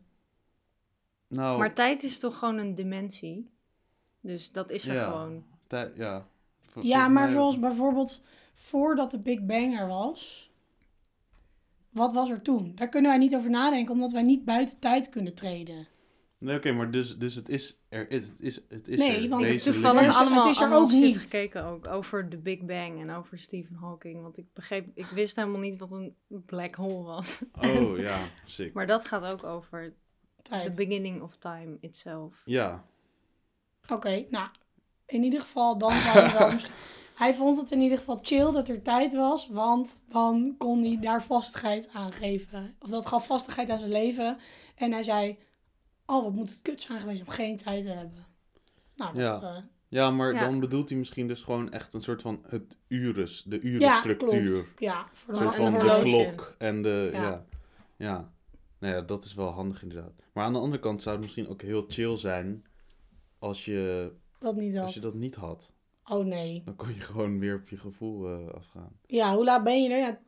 [1.28, 3.50] Nou, Maar tijd is toch gewoon een dimensie?
[4.22, 5.04] Dus dat is er Ja.
[5.06, 5.44] gewoon.
[5.68, 6.26] tij- ja.
[6.82, 8.22] Ja, maar mij- zoals bijvoorbeeld
[8.54, 10.52] voordat de Big Bang er was,
[11.89, 12.72] wat was er toen?
[12.76, 15.88] Daar kunnen wij niet over nadenken, omdat wij niet buiten tijd kunnen treden.
[16.44, 18.06] Nee, oké, maar dus, dus het is er.
[18.10, 19.30] Het is, het is Nee, er.
[19.30, 21.18] want Ik heb Deze toevallig Er is- allemaal, het is er allemaal ook niet.
[21.18, 24.22] gekeken ook over de Big Bang en over Stephen Hawking.
[24.22, 26.16] Want ik begreep, ik wist helemaal niet wat een
[26.46, 27.41] black hole was.
[27.62, 28.74] Oh ja, sick.
[28.74, 29.94] Maar dat gaat ook over
[30.36, 30.76] the Tijd.
[30.76, 32.41] beginning of time itself.
[32.46, 32.86] Ja,
[33.91, 34.48] Oké, nou,
[35.06, 36.74] in ieder geval, dan zou je wel misschien...
[37.16, 40.98] Hij vond het in ieder geval chill dat er tijd was, want dan kon hij
[41.02, 42.76] daar vastigheid aan geven.
[42.80, 44.38] Of dat gaf vastigheid aan zijn leven.
[44.76, 45.38] En hij zei,
[46.06, 48.26] oh, wat moet het kut zijn geweest om geen tijd te hebben.
[48.95, 49.41] Nou, dat...
[49.41, 49.56] Ja.
[49.56, 50.39] eh, ja maar Ja.
[50.39, 54.51] dan bedoelt hij misschien dus gewoon echt een soort van het urus, de ja, urenstructuur.
[54.51, 54.80] klopt.
[54.80, 56.04] Ja, voor Een de soort Een van de horloge.
[56.36, 57.22] klok en de, Ja.
[57.22, 57.45] ja.
[57.97, 58.32] ja.
[58.80, 60.12] Nou ja, dat is wel handig inderdaad.
[60.34, 62.66] Maar aan de andere kant zou het misschien ook heel chill zijn
[63.39, 64.93] als je, Dat niet als had.
[64.93, 65.72] je dat niet had.
[66.06, 66.62] Oh nee.
[66.66, 68.99] Dan kon je gewoon weer op je gevoel eh, afgaan.
[69.06, 69.99] Ja, hoe laat ben je er?
[69.99, 70.20] Ja,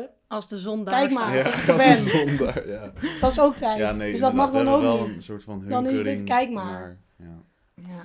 [0.00, 1.36] eh, Als de zon daar Kijk maar.
[1.36, 2.68] Ja, als ben.
[2.68, 2.92] ja.
[3.20, 3.78] dat is ook tijd.
[3.78, 5.16] Ja, nee, dus dat mag dan ook wel niet.
[5.16, 6.80] een soort van Dan is dit kijk maar.
[6.80, 7.42] naar- ja.
[7.74, 8.02] Ja.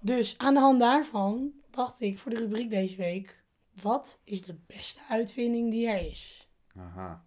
[0.00, 3.42] Dus aan de hand daarvan dacht ik voor de rubriek deze week...
[3.82, 6.48] Wat is de beste uitvinding die er is?
[6.76, 7.24] Aha.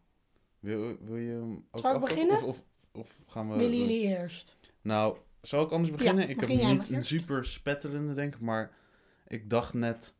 [0.59, 2.35] Wil, wil je hem ook Zal ik beginnen?
[2.35, 2.57] Of, of,
[2.91, 3.57] of gaan we...
[3.57, 4.59] Willen jullie eerst?
[4.81, 6.29] Nou, zal ik anders beginnen?
[6.29, 8.71] ik begin heb niet een super spetterende, denk ik, maar
[9.27, 10.13] ik dacht net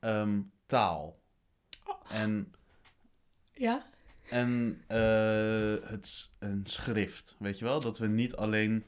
[0.00, 1.18] ehm, taal.
[2.08, 2.52] En,
[3.58, 3.86] Ja?
[4.30, 7.80] en eh, het, een schrift, weet je wel?
[7.80, 8.84] Dat we niet alleen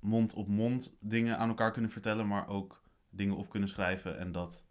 [0.00, 4.32] mond op mond dingen aan elkaar kunnen vertellen, maar ook dingen op kunnen schrijven en
[4.32, 4.64] dat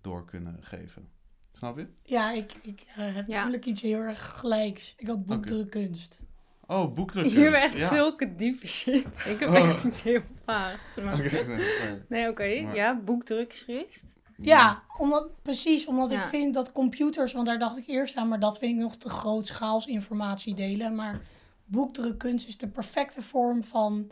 [0.00, 1.08] door kunnen geven.
[1.52, 1.86] Snap je?
[2.02, 3.36] Ja, ik, ik eh, heb Ja.
[3.36, 4.94] natuurlijk iets heel erg gelijks.
[4.96, 6.24] Ik had boekdrukkunst.
[6.66, 7.36] Oh, boekdrukkunst.
[7.38, 7.94] Jullie hebben echt ja.
[7.94, 9.24] zulke diepe shit.
[9.26, 9.54] Ik heb Oh.
[9.56, 10.94] echt iets heel vaags.
[10.96, 11.16] maar-
[12.08, 12.60] nee, oké.
[12.60, 14.04] Maar- Ja, boekdrukschrift.
[14.36, 15.86] Ja, omdat, precies.
[15.86, 17.32] Omdat ik vind dat computers...
[17.32, 20.94] Want daar dacht ik eerst aan, maar dat vind ik nog te grootschaals informatie delen.
[20.94, 21.20] Maar
[21.64, 24.10] boekdrukkunst is de perfecte vorm van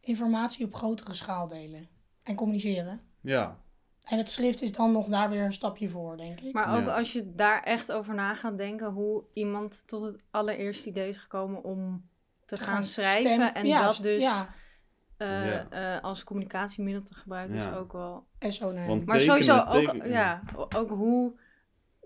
[0.00, 1.88] informatie op grotere schaal delen.
[2.22, 3.00] En communiceren.
[3.20, 3.60] Ja,
[4.02, 6.52] En het schrift is dan nog daar weer een stapje voor, denk ik.
[6.52, 6.96] Maar ook Ja.
[6.96, 11.18] als je daar echt over na gaat denken hoe iemand tot het allereerste idee is
[11.18, 12.08] gekomen om
[12.44, 13.30] te, Te gaan, schrijven.
[13.32, 14.48] stem- En ja, dat dus Ja,
[15.22, 15.68] eh, Ja.
[15.96, 17.70] eh, als communicatiemiddel te gebruiken Ja.
[17.70, 18.26] is ook wel...
[18.38, 20.42] en zo Maar Tekenen, sowieso ook, ja,
[20.76, 21.40] ook hoe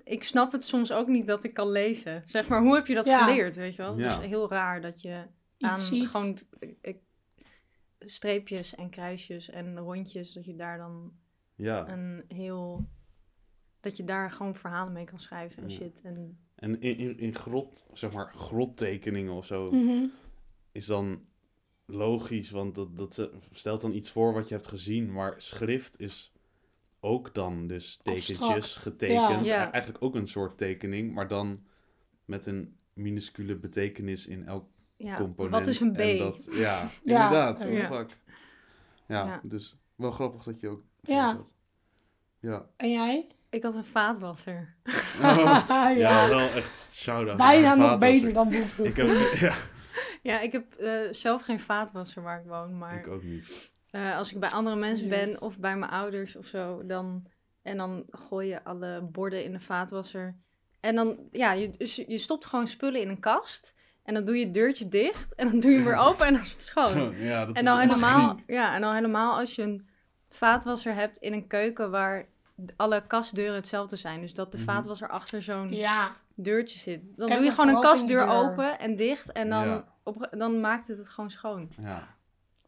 [0.05, 2.23] ik snap het soms ook niet dat ik kan lezen.
[2.27, 3.25] Zeg maar, hoe heb je dat Ja.
[3.27, 3.97] geleerd, weet je wel?
[3.97, 5.23] Het is heel raar dat je
[5.59, 6.09] aan ziet.
[6.09, 6.39] gewoon
[6.81, 6.95] eh,
[7.99, 11.13] streepjes en kruisjes en rondjes, dat je daar dan
[11.55, 11.89] Ja.
[11.89, 12.89] een heel...
[13.81, 15.75] Dat je daar gewoon verhalen mee kan schrijven en Ja.
[15.77, 16.01] shit.
[16.03, 20.07] En En in, in, in grot, zeg maar, grottekeningen of zo, Mhm.
[20.73, 21.21] is dan
[21.87, 26.01] logisch, want dat, dat ze- stelt dan iets voor wat je hebt gezien, maar schrift
[26.01, 26.33] is
[27.01, 29.45] ook dan dus tekentjes Abstract, getekend.
[29.45, 29.69] ja.
[29.69, 31.59] E- Eigenlijk ook een soort tekening, maar dan
[32.25, 34.65] met een minuscule betekenis in elk
[34.97, 35.55] ja, component.
[35.55, 35.99] wat is een B?
[35.99, 37.25] En dat, ja, Ja.
[37.25, 37.63] inderdaad.
[37.63, 37.87] Ja.
[37.89, 38.17] fuck.
[39.09, 39.41] Ja, Ja.
[39.43, 40.83] dus wel grappig dat je ook...
[41.03, 41.41] Ja.
[42.41, 42.67] Ja.
[42.77, 43.27] En jij?
[43.51, 44.75] Ik had een vaatwasser.
[45.23, 45.89] Oh, ja.
[45.91, 47.37] ja, wel echt shout-out.
[47.37, 48.53] Bijna nog beter dan.
[48.53, 49.07] Ik heb...
[49.39, 49.55] Ja,
[50.27, 52.99] Ja, ik heb eh, zelf geen vaatwasser waar ik woon, maar...
[52.99, 53.71] ik ook niet.
[53.91, 57.27] Eh, als ik bij andere mensen ben of bij mijn ouders of zo, dan,
[57.63, 60.37] en dan gooi je alle borden in de vaatwasser.
[60.81, 63.75] En dan, ja, je, dus je stopt gewoon spullen in een kast.
[64.05, 65.35] En dan doe je het deurtje dicht.
[65.35, 67.15] En dan doe je hem weer open en dan is het schoon.
[67.19, 69.89] Ja, dat En is dan, echt helemaal, ja, en dan helemaal als je een
[70.31, 72.27] vaatwasser hebt in een keuken waar
[72.77, 74.21] alle kastdeuren hetzelfde zijn.
[74.21, 74.67] Dus dat de Mhm.
[74.67, 77.01] vaatwasser achter zo'n Ja, deurtje zit.
[77.17, 79.33] Dan Echt doe je gewoon een kastdeur open en dicht.
[79.33, 79.95] En dan, Ja.
[80.07, 81.71] Op, dan maakt het het gewoon schoon.
[81.81, 82.17] Ja.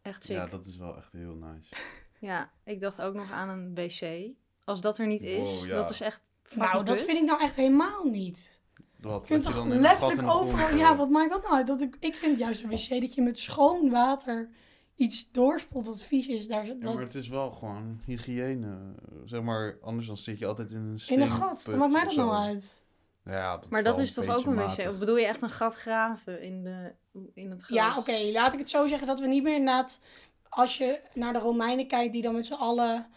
[0.01, 0.35] Echt sick.
[0.35, 1.75] ja, dat is wel echt heel nice.
[2.19, 4.33] Ja, ik dacht ook nog aan een wc.
[4.63, 5.75] Als dat er niet is, Wow, ja.
[5.75, 6.33] dat is echt.
[6.53, 8.61] nou dat vind ik nou echt helemaal niet.
[8.99, 10.77] Wat, Je kunt toch letterlijk overal...
[10.77, 11.67] Ja, wat maakt dat nou uit?
[11.67, 14.49] Dat ik, ik vind juist een wc dat je met schoon water
[14.95, 16.47] iets doorspoelt wat vies is.
[16.47, 18.77] Daar, Ja, maar het is wel gewoon hygiëne.
[19.25, 21.65] Zeg maar, anders dan zit je altijd in een in een gat.
[21.65, 22.83] Wat maakt mij dat nou uit?
[23.29, 24.87] Ja, dat Maar dat is toch ook een wc?
[24.89, 26.91] Of bedoel je echt een gat graven in, de,
[27.33, 27.77] in het gras?
[27.77, 28.31] Ja, oké.
[28.31, 30.01] laat ik het zo zeggen dat we niet meer inderdaad...
[30.49, 33.07] Als je naar de Romeinen kijkt die dan met z'n allen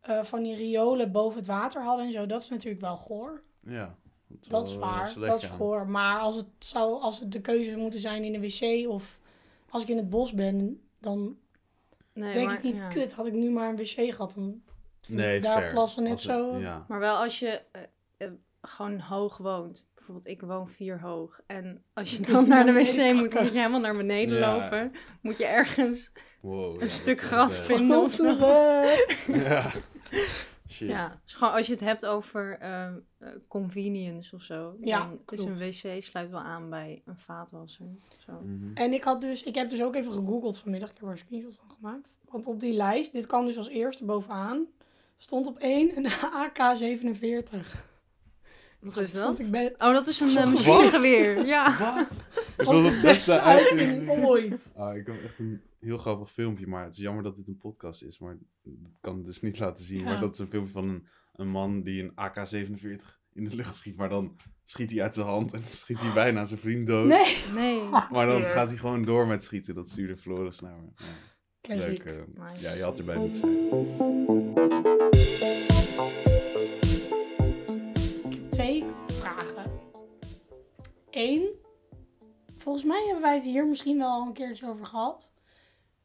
[0.00, 2.26] eh, van die riolen boven het water hadden en zo.
[2.26, 3.42] Dat is natuurlijk wel goor.
[3.60, 3.94] Ja.
[4.48, 5.08] Dat is waar.
[5.08, 5.54] eh, Dat is ja.
[5.54, 5.88] goor.
[5.88, 9.18] Maar als het, zou, als het de keuze zou moeten zijn in een wc of
[9.70, 11.36] als ik in het bos ben, dan
[12.12, 12.88] Nee, denk maar, ik niet, ja.
[12.88, 14.32] kut, had ik nu maar een wc gehad.
[14.34, 14.62] Dan
[15.08, 15.70] Nee, daar fair.
[15.72, 16.56] plassen net het- zo.
[16.58, 16.84] Ja.
[16.88, 17.82] Maar wel als je eh,
[18.16, 18.28] eh,
[18.62, 19.88] gewoon hoog woont.
[19.94, 21.40] Bijvoorbeeld, ik woon vier hoog.
[21.46, 24.56] En als je Dan naar de wc moet, moet je helemaal naar beneden Ja.
[24.56, 24.92] lopen.
[25.20, 27.98] Moet je ergens Wow, een stuk gras vinden.
[28.02, 28.24] of zo.
[29.32, 29.70] Ja.
[30.70, 30.88] Shit.
[30.88, 32.92] Ja, dus gewoon als je het hebt over eh, eh,
[33.48, 34.76] convenience of zo.
[34.80, 35.56] Ja, dan is een
[35.96, 37.86] wc sluit wel aan bij een vaatwasser.
[38.26, 38.32] Zo.
[38.32, 38.70] Mhm.
[38.74, 40.88] En ik had dus, ik heb dus ook even gegoogeld vanmiddag.
[40.90, 42.18] Ik heb er een screenshot van gemaakt.
[42.28, 44.66] Want op die lijst, dit kwam dus als eerste bovenaan,
[45.16, 46.06] stond op één een
[46.44, 47.86] AK-47.
[48.80, 49.38] Wat is Vond dat?
[49.38, 51.46] ik be- Oh, dat is een uh, machinegeweer.
[51.46, 51.78] Ja.
[51.78, 52.08] Wat?
[52.56, 54.60] Dat is wel de beste uitvinding ooit.
[54.76, 57.58] Ah, ik heb echt een heel grappig filmpje, maar het is jammer dat dit een
[57.58, 58.18] podcast is.
[58.18, 59.98] Maar dat kan het dus niet laten zien.
[59.98, 60.04] Ja.
[60.04, 61.06] Maar dat is een filmpje van een,
[61.36, 63.96] een man die een AK-47 in de lucht schiet.
[63.96, 67.06] Maar dan schiet hij uit zijn hand en dan schiet hij bijna zijn vriend dood.
[67.08, 67.36] Nee.
[67.54, 67.82] Nee.
[68.10, 69.74] Maar dan gaat hij gewoon door met schieten.
[69.74, 71.04] Dat stuurde Floris naar me.
[71.60, 72.04] Ja, leuk.
[72.04, 72.12] eh.
[72.50, 72.64] Nice.
[72.68, 74.96] ja, je had erbij moeten zijn.
[81.18, 81.48] Eén.
[82.56, 85.32] Volgens mij hebben wij het hier misschien wel al een keertje over gehad.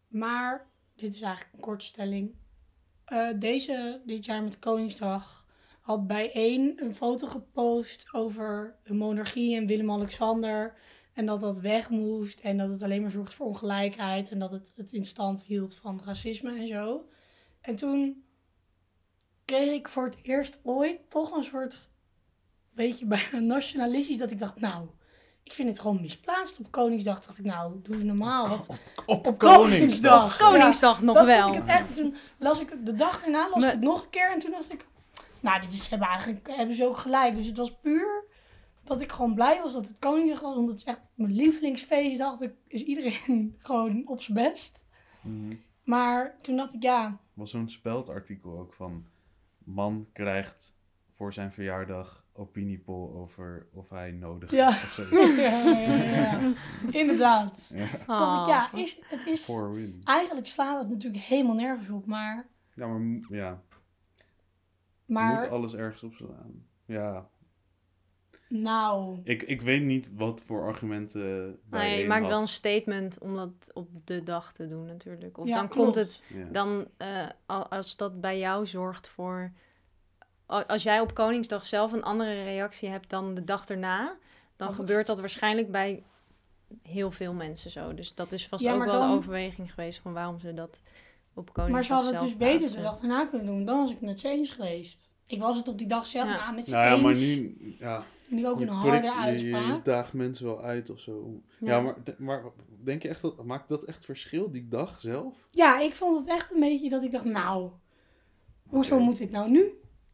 [0.07, 2.35] Maar dit is eigenlijk een korte stelling.
[3.05, 5.45] Eh, deze, dit jaar met Koningsdag,
[5.81, 10.77] had bij één een foto gepost over de monarchie en Willem-Alexander.
[11.13, 14.29] En dat dat weg moest en dat het alleen maar zorgt voor ongelijkheid.
[14.29, 17.09] En dat het het in stand hield van racisme en zo.
[17.61, 18.25] En toen
[19.45, 21.91] kreeg ik voor het eerst ooit toch een soort
[22.71, 24.87] beetje bijna nationalistisch dat ik dacht, nou,
[25.43, 27.19] ik vind het gewoon misplaatst op Koningsdag.
[27.25, 28.49] Dacht ik, nou, doe eens normaal.
[28.49, 28.69] Wat,
[29.05, 30.37] Op, op Koningsdag.
[30.37, 31.47] Koningsdag nog dat wel.
[31.47, 31.95] ik het echt.
[31.95, 34.39] Toen las ik het de dag erna las Me- ik het nog een keer en
[34.39, 34.85] toen dacht ik,
[35.39, 37.35] nou, dit is, hebben eigenlijk hebben ze ook gelijk.
[37.35, 38.23] Dus het was puur
[38.83, 42.17] dat ik gewoon blij was dat het Koningsdag was, omdat het is echt mijn lievelingsfeest.
[42.17, 44.85] Dacht ik, is iedereen gewoon op zijn best.
[45.21, 45.55] Mhm.
[45.83, 49.05] Maar toen dacht ik, ja, was zo'n speldartikel ook van...
[49.65, 50.75] Man krijgt
[51.15, 54.67] voor zijn verjaardag opiniepol over of hij nodig Ja.
[54.67, 55.35] of zoiets.
[55.41, 56.03] ja, ja, ja,
[56.39, 56.53] ja.
[56.91, 57.71] inderdaad.
[57.73, 57.87] Ja.
[57.87, 58.79] Toen dacht ik, ja, Oh.
[58.79, 59.49] is, het is,
[60.03, 63.61] eigenlijk slaat het natuurlijk helemaal nergens op, maar, Ja, maar ja,
[65.05, 66.65] maar moet alles ergens op slaan.
[66.85, 67.27] Ja,
[68.49, 72.29] nou, ik, ik weet niet wat voor argumenten bij Nee, je maakt had.
[72.31, 75.37] wel een statement om dat op de dag te doen natuurlijk.
[75.37, 75.83] Of Ja, dan klopt.
[75.83, 76.45] komt het, Ja.
[76.51, 79.51] dan eh, al- als dat bij jou zorgt voor...
[80.67, 84.15] Als jij op Koningsdag zelf een andere reactie hebt dan de dag erna...
[84.55, 86.03] dan gebeurt dat waarschijnlijk bij
[86.81, 87.93] heel veel mensen zo.
[87.93, 90.81] Dus dat is vast Ja, ook wel dan- de overweging geweest van waarom ze dat
[91.33, 93.65] op Koningsdag maar ze hadden het dus beter de dag erna kunnen doen.
[93.65, 95.11] Dan was ik net eens geweest.
[95.25, 96.35] Ik was het op die dag zelf, Ja.
[96.35, 97.57] ja, met z'n Nou ja, maar nu...
[97.79, 99.75] Ja, ik ook je een prikt- harde je- uitspraak.
[99.75, 101.41] Je, daagt mensen wel uit of zo.
[101.59, 101.81] Ja, Ja.
[101.81, 102.43] maar, maar
[102.83, 103.43] denk je echt dat...
[103.43, 105.47] Maakt dat echt verschil, die dag zelf?
[105.51, 107.69] Ja, ik vond het echt een beetje dat ik dacht, nou,
[108.69, 109.65] hoezo moet dit nou nu?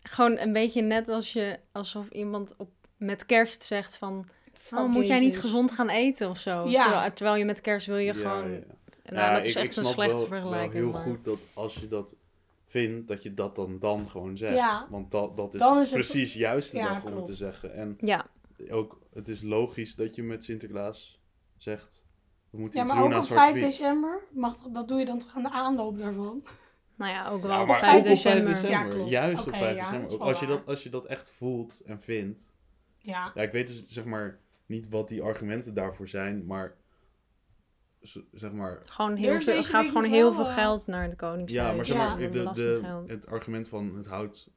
[0.01, 4.25] Gewoon een beetje net als je, alsof iemand op, met kerst zegt van...
[4.71, 6.67] Oh, moet jij niet gezond gaan eten of zo?
[6.69, 6.81] Ja.
[6.83, 8.51] Terwijl, terwijl je met kerst wil je Ja, gewoon...
[8.51, 8.59] ja.
[9.03, 10.73] Nou, Ja, dat is ik- ik echt een snap slechte wel- vergelijking.
[10.73, 12.15] Wel heel maar- goed dat als je dat
[12.67, 14.55] vindt, dat je dat dan, dan gewoon zegt.
[14.55, 14.87] Ja.
[14.89, 17.73] Want dat, dat is, het- precies juist de Ja, dag om het te zeggen.
[17.73, 18.25] En Ja,
[18.69, 21.19] ook, het is logisch dat je met Sinterklaas
[21.57, 22.03] zegt,
[22.49, 23.77] we moeten Ja, iets maar doen ook aan op Zwarte 5 Piet.
[23.79, 26.43] december, mag, toch- dat doe je dan toch aan de aanloop daarvan?
[26.99, 28.53] Nou ja, ook wel Ja, op maar 5 ook op 5 december.
[28.53, 28.87] december.
[28.87, 29.09] Ja, klopt.
[29.09, 30.13] Juist op 5 ja, december.
[30.13, 32.51] Ook als, je dat, als je dat echt voelt en vindt.
[32.97, 36.75] Ja, Ja, ik weet dus zeg maar niet wat die argumenten daarvoor zijn, maar
[38.31, 41.15] zeg maar Gewoon Er heel veel, het gaat gewoon heel veel eh, geld naar het
[41.15, 41.67] Koningshuis.
[41.69, 44.49] Ja, maar zeg maar, de, de, het argument van het houdt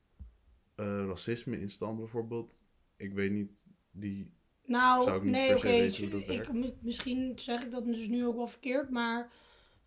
[0.74, 2.62] eh, racisme in stand bijvoorbeeld.
[2.96, 4.32] Ik weet niet, die...
[4.64, 6.52] nou, Zou ik niet nee, per weten hoe dat werkt.
[6.52, 9.30] mi- misschien zeg ik dat dus nu ook wel verkeerd, maar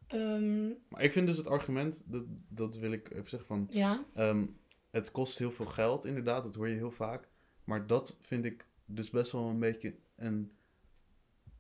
[0.08, 3.68] ehm, Maar ik vind dus het argument, dat, dat wil ik even zeggen van...
[3.72, 4.46] ja, ehm,
[4.92, 7.28] het kost heel veel geld inderdaad, dat hoor je heel vaak.
[7.64, 10.52] Maar dat vind ik dus best wel een beetje een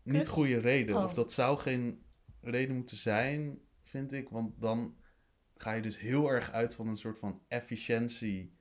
[0.03, 0.27] niet Kut?
[0.27, 0.95] goede reden.
[0.97, 1.03] Oh.
[1.03, 1.99] Of dat zou geen
[2.41, 4.29] reden moeten zijn, vind ik.
[4.29, 4.95] Want dan
[5.55, 8.53] ga je dus heel erg uit van een soort van efficiëntie...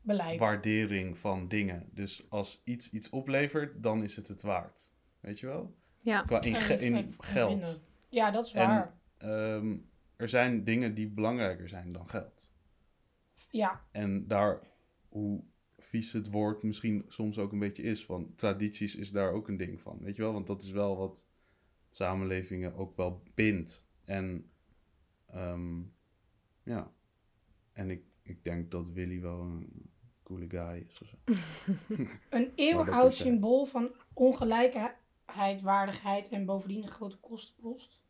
[0.00, 0.38] beleid.
[0.38, 1.88] waardering van dingen.
[1.92, 4.90] Dus als iets iets oplevert, dan is het het waard.
[5.20, 5.76] Weet je wel?
[6.00, 7.80] Ja, Qua in, ge- in geld.
[8.08, 9.76] Ja, dat is En- Ehm,
[10.16, 12.50] er zijn dingen die belangrijker zijn dan geld.
[13.50, 14.60] Ja, En daar,
[15.08, 15.44] hoe
[15.78, 19.56] vies het woord misschien soms ook een beetje is, want tradities is daar ook een
[19.56, 19.98] ding van.
[20.00, 20.32] Weet je wel?
[20.32, 21.24] Want dat is wel wat
[21.90, 23.84] samenlevingen ook wel bindt.
[24.04, 24.50] En
[25.26, 25.80] ehm,
[26.62, 26.92] ja,
[27.72, 29.90] en ik, ik denk dat Willy wel een
[30.22, 31.16] coole guy is of zo.
[32.36, 38.04] een eeuwenoud eh, symbool van ongelijkheid, waardigheid en bovendien een grote kostenpost.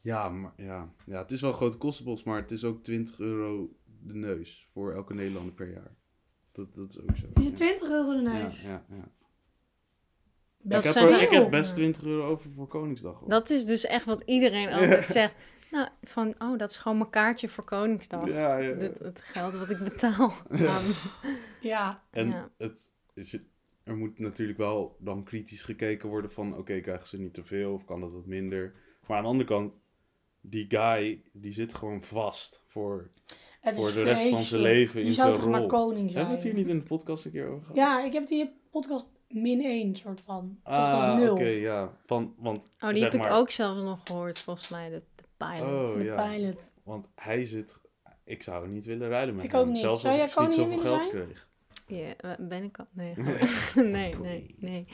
[0.00, 0.92] Ja, maar, ja.
[1.06, 4.68] ja, het is wel een grote kostenpost, maar het is ook 20 euro de neus
[4.72, 5.94] voor elke Nederlander per jaar.
[6.52, 7.26] Dat, dat is ook zo.
[7.34, 8.62] Is het 20 euro de neus?
[8.62, 9.08] Ja, ja, ja.
[10.62, 13.18] Dat ik, heb zijn er- ik heb best 20 euro over voor Koningsdag.
[13.18, 13.28] hoor.
[13.28, 15.34] dat is dus echt wat iedereen altijd zegt.
[15.70, 18.26] Nou, van, oh, dat is gewoon mijn kaartje voor Koningsdag.
[18.28, 18.74] Ja, ja.
[18.74, 20.32] Dit, het geld wat ik betaal.
[20.50, 20.92] aan-
[21.60, 22.50] Ja, En Ja.
[22.58, 23.38] het is,
[23.84, 26.56] er moet natuurlijk wel dan kritisch gekeken worden van...
[26.56, 28.74] Oké, krijgen ze niet te veel of kan dat wat minder?
[29.06, 29.78] Maar aan de andere kant,
[30.40, 33.10] die guy, die zit gewoon vast voor,
[33.60, 35.68] het voor de rest van zijn leven in Je zou zijn toch maar rol.
[35.68, 36.54] koning Hebben we het zijn?
[36.54, 37.76] hier niet in de podcast een keer over gehad?
[37.76, 40.58] Ja, ik heb die podcast min 1 soort van.
[40.62, 41.32] Ah, 0.
[41.32, 41.96] oké, ja.
[42.06, 45.24] Van, want, Oh, die zeg heb ik ook zelfs nog gehoord, volgens mij, de, de
[45.36, 45.88] pilot.
[45.88, 46.28] Oh, de ja.
[46.30, 46.60] pilot.
[46.82, 47.80] Want hij zit...
[48.24, 49.60] Ik zou niet willen ruilen met Ik hem.
[49.60, 49.78] ook niet.
[49.78, 51.24] Zelfs Zou als jij ik niet zoveel willen geld zijn?
[51.26, 51.48] kreeg.
[51.86, 52.86] Ja, eh, ben ik al?
[52.92, 53.14] Nee.
[53.96, 54.86] nee, nee, nee.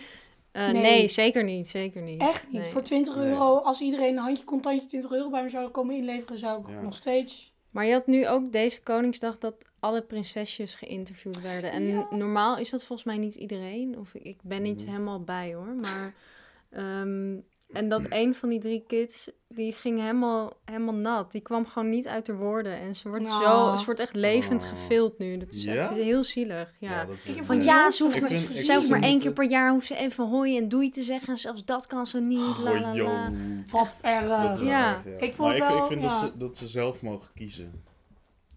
[0.56, 0.82] Eh, Nee.
[0.82, 1.08] nee.
[1.08, 2.20] zeker niet, zeker niet.
[2.20, 2.60] Echt niet.
[2.62, 2.70] Nee.
[2.70, 3.26] Voor 20 Nee.
[3.28, 6.68] euro, als iedereen een handje contantje 20 euro bij me zou komen inleveren, zou ik
[6.68, 6.80] Ja.
[6.80, 7.54] nog steeds...
[7.70, 11.70] Maar je had nu ook deze Koningsdag dat alle prinsesjes geïnterviewd werden.
[11.72, 12.06] En Ja.
[12.10, 13.98] normaal is dat volgens mij niet iedereen.
[13.98, 14.90] Of ik, ik ben niet Mhm.
[14.90, 15.74] helemaal bij hoor.
[15.74, 16.14] Maar,
[16.70, 17.36] ehm,
[17.72, 21.32] en dat een van die drie kids, die ging helemaal, helemaal nat.
[21.32, 22.78] Die kwam gewoon niet uit de woorden.
[22.80, 24.68] En ze wordt, zo, ze wordt echt levend Oh.
[24.68, 25.36] gefilmd nu.
[25.38, 25.72] Dat is, Ja?
[25.72, 26.74] het is heel zielig.
[26.78, 27.04] Ja.
[27.04, 29.86] dat is Van van ja, ze hoeft maar, zelfs maar één keer per jaar hoeft
[29.86, 31.28] ze even hoi en doei te zeggen.
[31.28, 32.58] En zelfs dat kan ze niet.
[32.58, 33.04] La, la, Oh, yo.
[33.04, 33.32] la.
[33.70, 34.26] Wat erg.
[34.26, 34.44] Ja.
[35.04, 35.26] erg, ja.
[35.26, 36.20] Ik vond maar het ik, wel- ik vind ja.
[36.20, 37.84] dat, ze, dat ze zelf mogen kiezen.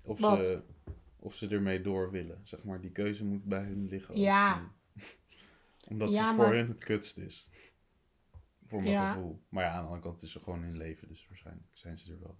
[0.03, 0.45] Of Wat?
[0.45, 0.62] ze,
[1.20, 2.41] of ze ermee door willen.
[2.43, 4.20] Zeg maar, die keuze moet bij hun liggen.
[4.20, 4.62] Ja.
[5.89, 7.47] Omdat Ja, het voor maar- hun het kutst is.
[8.70, 9.11] Voor mijn Ja.
[9.11, 9.41] gevoel.
[9.49, 11.07] Maar ja, aan de andere kant is ze gewoon in leven.
[11.07, 12.38] Dus waarschijnlijk zijn ze er wel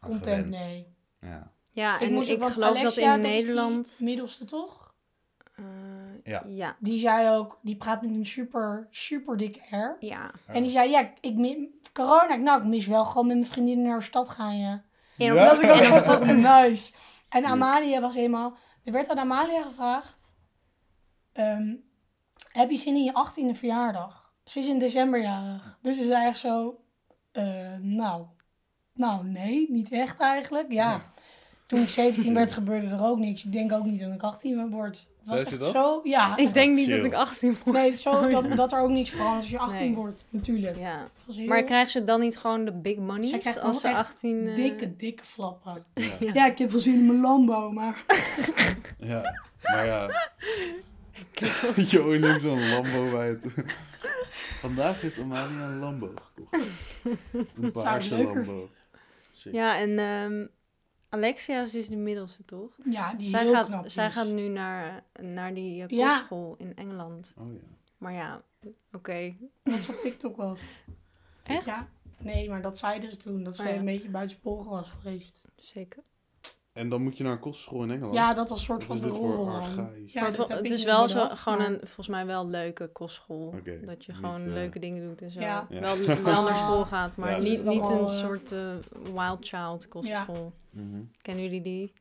[0.00, 0.50] aan Content, gewend.
[0.50, 0.94] nee.
[1.20, 1.52] Ja.
[1.70, 3.98] Ja, Ik en moest ook- ik geloof Alexia, dat in is die Nederland...
[4.00, 4.94] middelste toch?
[5.54, 5.64] eh,
[6.24, 6.42] Ja.
[6.46, 6.76] ja.
[6.78, 9.96] Die zei ook, die praat met een super, super dikke R.
[10.04, 10.30] Ja.
[10.46, 11.36] En die zei, ja, ik
[11.92, 14.84] corona, nou, ik mis wel gewoon met mijn vriendinnen naar de stad gaan, ja.
[15.18, 15.44] En Ja.
[15.54, 15.68] Dat ik
[16.28, 16.92] en nice.
[17.28, 17.44] En.
[17.44, 18.56] Amalia was helemaal...
[18.84, 20.34] Er werd aan Amalia gevraagd...
[21.32, 21.74] ehm,
[22.52, 24.21] heb je zin in je 18e verjaardag?
[24.44, 25.78] Ze is in december jarig.
[25.82, 26.80] Dus ze zei echt zo...
[27.32, 28.24] eh, nou...
[28.94, 30.72] Nou, nee, niet echt eigenlijk.
[30.72, 31.12] Ja.
[31.66, 33.44] Toen ik 17 werd, gebeurde er ook niks.
[33.44, 34.96] Ik denk ook niet dat ik 18 word.
[35.18, 35.70] Het was ze echt dat?
[35.72, 36.00] zo...
[36.04, 36.36] Ja.
[36.36, 36.96] Ik denk niet Chill.
[36.96, 37.76] dat ik 18 word.
[37.76, 38.54] Nee, zo, Oh, dat, ja.
[38.54, 39.94] dat er ook niks verandert als je 18 Nee.
[39.94, 40.76] wordt, natuurlijk.
[40.78, 41.08] Ja.
[41.34, 44.10] Heel Maar krijgt ze dan niet gewoon de big money krijgt als ze wel echt
[44.10, 44.48] 18...
[44.48, 45.84] eh, dikke, dikke flappen.
[45.94, 46.04] Ja.
[46.20, 46.30] Ja.
[46.34, 48.04] Ja, ik heb wel zin in mijn Lambo, maar...
[48.98, 49.40] ja.
[49.62, 50.08] Maar ja.
[51.90, 53.46] Jo, nu zo'n Lambo bij het...
[54.32, 56.66] Vandaag heeft Amalia een Lambo gekocht.
[57.56, 58.70] Een paarse Lambo.
[59.30, 59.52] Sick.
[59.52, 60.46] Ja, en ehm,
[61.08, 62.70] Alexia is dus de middelste, toch?
[62.90, 64.12] Ja, die Zij heel gaat, knap zij is.
[64.12, 66.08] gaat nu naar, naar die eh, Ja.
[66.08, 67.32] kostschool in Engeland.
[67.36, 67.60] Oh ja.
[67.98, 68.42] Maar ja,
[68.92, 69.34] oké.
[69.62, 70.58] Wat ze op TikTok was.
[71.42, 71.64] Echt?
[71.64, 71.88] Ja.
[72.18, 73.42] Nee, maar dat zeiden ze toen.
[73.44, 73.74] Dat ze Oh ja.
[73.74, 75.48] een beetje buitensporig was geweest.
[75.56, 76.02] Zeker.
[76.72, 78.14] En dan moet je naar een kostschool in Engeland?
[78.14, 79.46] Ja, dat was een soort van de rol.
[80.06, 83.50] Ja, maar het is wel zo, bedacht, gewoon maar- een, volgens mij wel leuke kostschool.
[83.84, 85.40] Dat je niet, gewoon eh, leuke dingen doet en zo.
[85.40, 85.66] Ja.
[85.70, 85.80] Ja.
[85.80, 88.74] Wel, wel naar school gaat, maar Ja, niet, is niet een eh, soort eh,
[89.14, 90.52] wild child kostschool.
[90.70, 91.00] Mhm.
[91.22, 91.92] Kennen jullie die?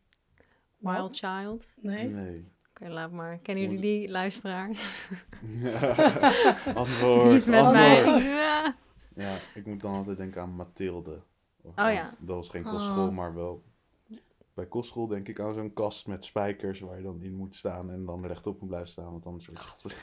[0.77, 1.65] Wild child?
[1.75, 2.07] Nee?
[2.09, 2.47] Nee.
[2.69, 3.37] Oké, laat maar.
[3.37, 5.09] Kennen jullie die, luisteraars?
[6.75, 8.05] antwoord, Die is met antwoord.
[8.05, 8.23] mij.
[8.41, 8.75] Ja.
[9.15, 11.21] Ja, ik moet dan altijd denken aan Mathilde.
[11.61, 12.13] Of Oh ja.
[12.19, 12.71] Dat was geen Ah.
[12.73, 13.63] kostschool, maar wel...
[14.53, 17.91] Bij kostschool denk ik aan zo'n kast met spijkers waar je dan in moet staan
[17.91, 19.95] en dan rechtop moet blijven staan, want anders wordt het...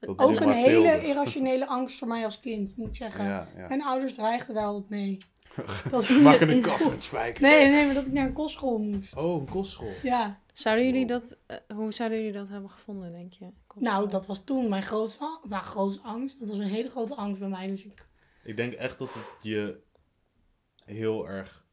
[0.00, 3.24] Dat is Ook een hele irrationele angst voor mij als kind, moet ik zeggen.
[3.24, 3.68] Ja, ja.
[3.68, 5.16] Mijn ouders dreigden daar altijd mee.
[5.90, 7.40] Dat Maak een kast met spijkers.
[7.40, 9.16] Nee, nee, maar dat ik naar een kostschool moest.
[9.16, 9.92] Oh, een kostschool.
[10.02, 13.50] Ja, Zouden jullie dat, eh, hoe zouden jullie dat hebben gevonden, denk je?
[13.66, 13.92] Kostschool?
[13.92, 16.38] nou, dat was toen mijn grootste, nou, grootste angst.
[16.40, 17.66] Dat was een hele grote angst bij mij.
[17.66, 18.04] Dus ik,
[18.42, 19.80] Ik denk echt dat het je
[20.84, 21.66] heel erg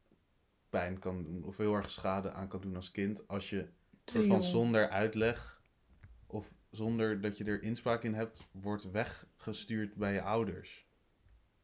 [0.75, 3.67] pijn kan doen, of heel erg schade aan kan doen als kind, als je
[4.05, 5.61] soort van zonder uitleg
[6.27, 10.85] of zonder dat je er inspraak in hebt, wordt weggestuurd bij je ouders.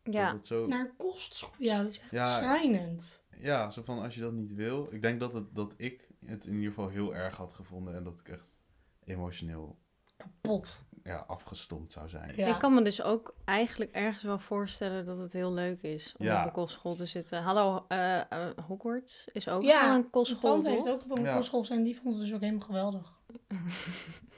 [0.04, 2.38] Dat Ja, zo, naar kostschool, ja, dat is echt Ja.
[2.38, 3.24] schrijnend.
[3.38, 4.88] ja, zo van als je dat niet wil.
[4.94, 8.04] Ik denk dat, het, dat ik het in ieder geval heel erg had gevonden en
[8.04, 8.60] dat ik echt
[9.04, 9.80] emotioneel
[10.18, 10.84] Kapot.
[11.04, 12.34] Ja, afgestompt zou zijn.
[12.36, 12.48] Ja.
[12.48, 16.26] ik kan me dus ook eigenlijk ergens wel voorstellen dat het heel leuk is om
[16.26, 16.40] Ja.
[16.40, 17.42] op een kostschool te zitten.
[17.44, 21.24] Hallo, eh, eh, Hogwarts is ook Ja, een Mijn kostschool, tante heeft ook op een
[21.24, 21.36] Ja.
[21.36, 23.14] kostschool gezeten en die vond het dus ook helemaal geweldig.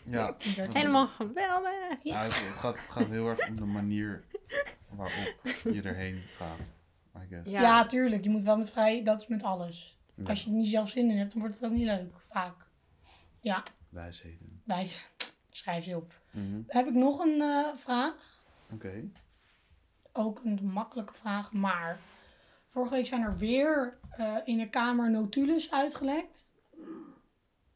[0.05, 1.71] Ja, werd Helemaal geweldig.
[2.03, 4.23] Ja, het, het gaat, het gaat heel erg om de manier
[4.89, 5.33] waarop
[5.63, 6.59] je erheen gaat,
[7.23, 7.49] I guess.
[7.49, 7.61] Ja.
[7.61, 7.85] Ja.
[7.85, 8.23] tuurlijk.
[8.23, 9.99] Je moet wel met vrij, dat is met alles.
[10.15, 10.23] Ja.
[10.23, 12.13] Als je er niet zelf zin in hebt, dan wordt het ook niet leuk.
[12.19, 12.55] Vaak.
[13.39, 14.61] Ja, Wijsheden.
[14.65, 14.89] wij
[15.49, 16.21] schrijf je op.
[16.33, 16.61] Mhm.
[16.67, 18.43] Heb ik nog een eh, vraag.
[18.73, 19.09] Oké.
[20.13, 21.99] Ook een makkelijke vraag, maar
[22.67, 26.53] vorige week zijn er weer eh, in de Kamer notules uitgelekt.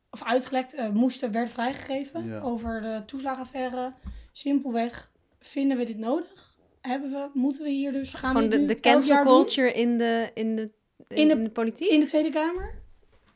[0.09, 2.39] Of uitgelekt, eh, moesten, werden vrijgegeven Ja.
[2.39, 3.93] over de toeslagenaffaire.
[4.31, 6.55] Simpelweg, vinden we dit nodig?
[6.81, 10.31] Hebben we, moeten we hier dus gaan Gewoon de, nu de cancel culture in de,
[10.33, 10.61] in de,
[11.07, 11.89] in, In de- in de politiek.
[11.91, 12.73] In de Tweede Kamer?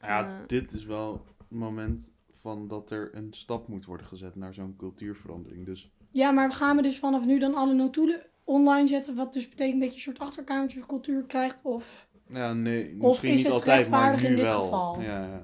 [0.02, 0.44] Ja, Ja.
[0.48, 2.12] dit is wel het moment
[2.42, 5.66] van dat er een stap moet worden gezet naar zo'n cultuurverandering.
[5.66, 9.16] Dus Ja, maar gaan we dus vanaf nu dan alle notulen online zetten?
[9.16, 11.60] Wat dus betekent dat je een soort achterkamertjescultuur krijgt?
[11.64, 14.64] Of, ja, nee, Of is niet het altijd, maar rechtvaardig nu in dit wel.
[14.64, 15.02] geval?
[15.02, 15.44] Ja, ja.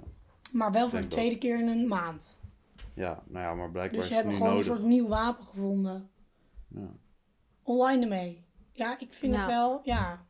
[0.52, 1.12] maar wel voor de dat.
[1.14, 2.40] tweede keer in een maand.
[2.94, 4.70] ja, nou ja, maar blijkbaar Dus is ze het hebben nu gewoon nodig.
[4.72, 6.10] een soort nieuw wapen gevonden.
[6.68, 6.90] Ja.
[7.64, 8.46] Online ermee.
[8.72, 9.54] Ja, ik vind het Nou.
[9.56, 10.26] wel, ja.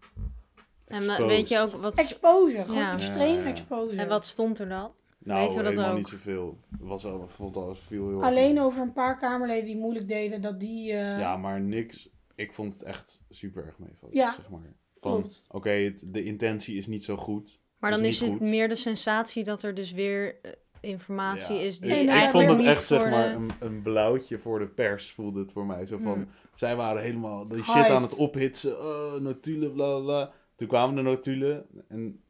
[0.87, 2.93] En weet je ook wat, Exposure, gewoon Ja.
[2.93, 3.49] extreem Ja, ja.
[3.49, 4.01] exposure.
[4.01, 4.91] en wat stond er dan?
[5.27, 5.97] Nou, Weten we dat helemaal ook?
[5.97, 6.59] niet zoveel.
[6.79, 10.41] Was al, vond al veel heel erg- Alleen over een paar Kamerleden die moeilijk deden,
[10.41, 10.91] dat die...
[10.91, 12.09] eh, Ja, maar niks.
[12.35, 14.15] Ik vond het echt super erg meevallen.
[14.15, 14.73] Ja, zeg maar.
[15.01, 17.59] Van, oké, de intentie is niet zo goed.
[17.79, 18.39] Maar dan is het goed.
[18.39, 21.61] meer de sensatie dat er dus weer eh, informatie Ja.
[21.61, 24.67] is die Nee, ik, vond het echt zeg maar de- een, een blauwtje voor de
[24.67, 25.85] pers voelde het voor mij.
[25.85, 26.27] Zo van, Hmm.
[26.53, 27.91] zij waren helemaal die shit Hyped.
[27.91, 28.79] aan het ophitsen.
[28.79, 30.31] Oh, notulen, bla bla bla.
[30.55, 32.21] Toen kwamen de notulen en,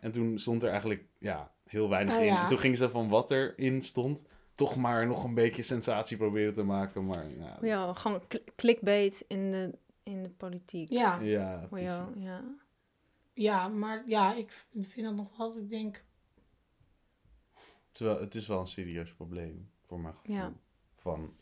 [0.00, 2.26] en toen stond er eigenlijk ja, heel weinig Oh, in.
[2.26, 2.42] ja.
[2.42, 4.22] En toen gingen ze van wat erin stond,
[4.52, 7.06] toch maar nog een beetje sensatie proberen te maken.
[7.06, 8.22] Maar ja, Ja, gewoon
[8.56, 10.90] clickbait in de, in de politiek.
[10.90, 11.88] Ja, ja, precies.
[11.88, 12.44] ja, ja.
[13.34, 16.04] ja, maar ja, ik vind dat nog wel, dat ik denk...
[17.92, 20.36] Terwijl het is wel een serieus probleem, voor mijn gevoel.
[20.36, 20.52] Ja.
[20.96, 21.34] Van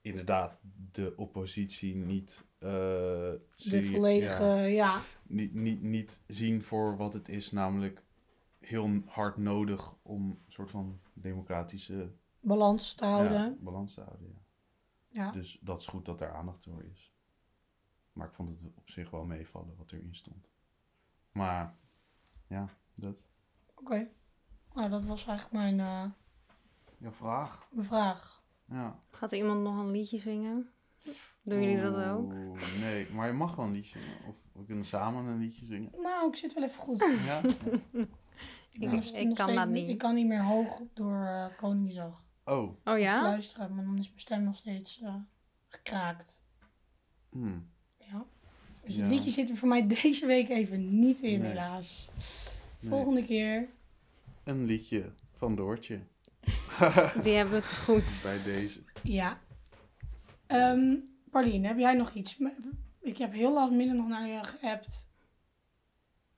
[0.00, 0.60] inderdaad
[0.92, 5.00] de oppositie niet, eh De volledige, ja, ja.
[5.26, 8.02] niet, niet, niet zien voor wat het is, namelijk
[8.68, 13.32] heel hard nodig om een soort van democratische balans te houden.
[13.42, 14.28] ja, balans te houden.
[15.08, 15.24] Ja.
[15.24, 15.30] Ja.
[15.32, 17.12] Dus dat is goed dat er aandacht voor is.
[18.12, 20.48] Maar ik vond het op zich wel meevallen wat erin stond.
[21.32, 21.76] Maar
[22.46, 23.16] ja, dat.
[23.74, 24.08] Oké.
[24.74, 26.10] Nou, dat was eigenlijk mijn, eh,
[26.98, 27.68] Ja, vraag.
[27.70, 28.42] mijn vraag.
[28.64, 29.00] Ja.
[29.10, 30.70] Gaat er iemand nog een liedje zingen?
[31.42, 32.32] Doen jullie dat ook?
[32.80, 34.16] Nee, maar je mag wel een liedje zingen.
[34.28, 35.90] Of we kunnen samen een liedje zingen.
[35.96, 37.04] Nou, ik zit wel even goed.
[37.24, 37.40] Ja.
[38.72, 39.88] Ik kan steeds dat niet-.
[39.88, 42.22] Ik kan niet meer hoog door Koningsdag.
[42.44, 42.76] Oh.
[42.84, 43.18] Oh ja?
[43.18, 45.14] Fluisteren, maar dan is mijn stem nog steeds eh,
[45.68, 46.44] gekraakt.
[47.30, 47.68] Hmm.
[47.96, 48.24] Ja.
[48.84, 49.00] Dus Ja.
[49.02, 51.48] het liedje zit er voor mij deze week even niet in, Nee.
[51.48, 52.08] helaas.
[52.80, 52.90] Nee.
[52.90, 53.68] Volgende keer.
[54.44, 56.00] Een liedje van Doortje.
[57.22, 58.04] Die hebben we te goed.
[58.22, 58.80] Bij deze.
[59.02, 59.38] Ja.
[60.46, 60.94] Ehm
[61.30, 62.38] Pauline, heb jij nog iets?
[63.00, 65.10] Ik heb heel last midden nog naar je geappt.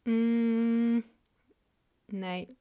[0.04, 1.04] Mm,
[2.12, 2.58] Nee.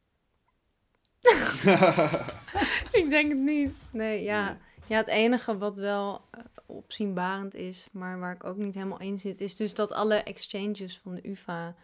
[2.99, 3.75] ik denk het niet.
[3.91, 4.45] Nee, ja.
[4.47, 4.57] Nee.
[4.85, 9.19] Ja, het enige wat wel eh, opzienbarend is, maar waar ik ook niet helemaal in
[9.19, 11.75] zit, is dus dat alle exchanges van de UvA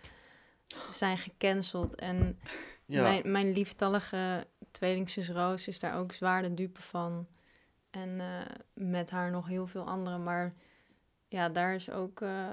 [0.92, 1.96] zijn gecanceld.
[1.96, 2.40] En
[2.86, 7.28] Ja, mijn, mijn lieftallige tweelingzus Roos is daar ook zwaar de dupe van.
[7.90, 10.24] En eh, met haar nog heel veel anderen.
[10.24, 10.54] Maar
[11.28, 12.50] ja, daar is ook eh,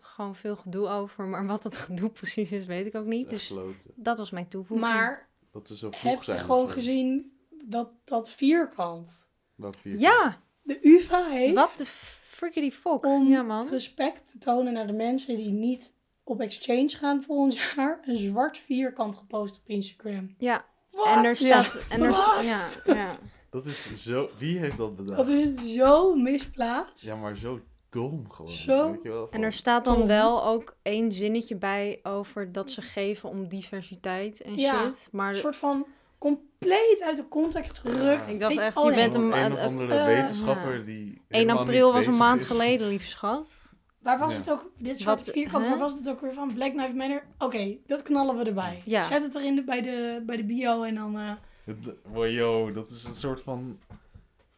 [0.00, 1.24] gewoon veel gedoe over.
[1.24, 3.30] Maar wat dat gedoe precies is, weet ik ook niet.
[3.30, 3.54] Dus
[3.94, 4.90] dat was mijn toevoeging.
[4.92, 6.36] Maar Dat ze zo vroeg heb je zijn.
[6.38, 6.72] of gewoon zo.
[6.72, 7.32] gezien
[7.64, 10.02] dat dat vierkant Welk vierkant?
[10.02, 13.04] Ja, de UvA heeft wat de frickety fuck.
[13.06, 13.68] om Ja, man.
[13.68, 15.92] respect te tonen naar de mensen die niet
[16.24, 20.34] op exchange gaan volgend jaar, een zwart vierkant gepost op Instagram.
[20.38, 21.06] Ja, Wat?
[21.06, 21.78] en er staat...
[21.88, 22.40] En er, Wat?
[22.44, 23.18] ja, ja.
[23.50, 24.30] Dat is zo...
[24.38, 25.16] Wie heeft dat bedacht?
[25.18, 27.04] Dat is zo misplaatst.
[27.04, 27.60] Ja, maar zo
[27.90, 28.50] dom gewoon.
[28.50, 28.90] Zo.
[28.92, 32.82] Weet je wel, En er staat dan wel ook één zinnetje bij over dat ze
[32.82, 35.08] geven om diversiteit en Ja, shit.
[35.12, 35.86] Maar Een soort van
[36.18, 38.26] compleet uit de context gerukt.
[38.26, 38.32] Ja.
[38.34, 38.98] Ik dacht echt, oh, je nee.
[38.98, 42.40] bent een- een of andere eh, wetenschapper die 1 helemaal april niet was een maand
[42.40, 42.46] is.
[42.46, 43.54] geleden, lieve schat.
[44.02, 44.38] Waar was Ja.
[44.38, 44.70] het ook?
[44.78, 45.70] Dit soort Wat, vierkant, hè?
[45.70, 46.54] waar was het ook weer van?
[46.54, 47.22] Black Lives Matter?
[47.38, 48.82] Oké, dat knallen we erbij.
[48.84, 49.02] Ja.
[49.02, 51.18] Zet het erin de, bij, de, bij de bio en dan...
[51.18, 51.30] eh,
[51.64, 53.78] Het- Wow, dat is een soort van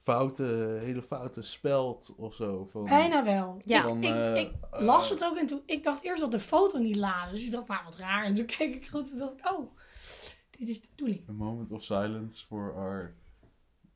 [0.03, 2.69] foute, hele foute speld of zo.
[2.73, 3.61] Van, bijna wel.
[3.65, 3.83] Ja.
[3.83, 5.63] van, ik, eh, ik las het ook en toen...
[5.67, 7.35] Ik dacht eerst dat de foto niet laadde.
[7.35, 8.25] Dus ik dacht, nou wat raar.
[8.25, 9.77] En toen keek ik goed en dacht ik, oh,
[10.51, 11.29] dit is de bedoeling.
[11.29, 13.15] A moment of silence voor our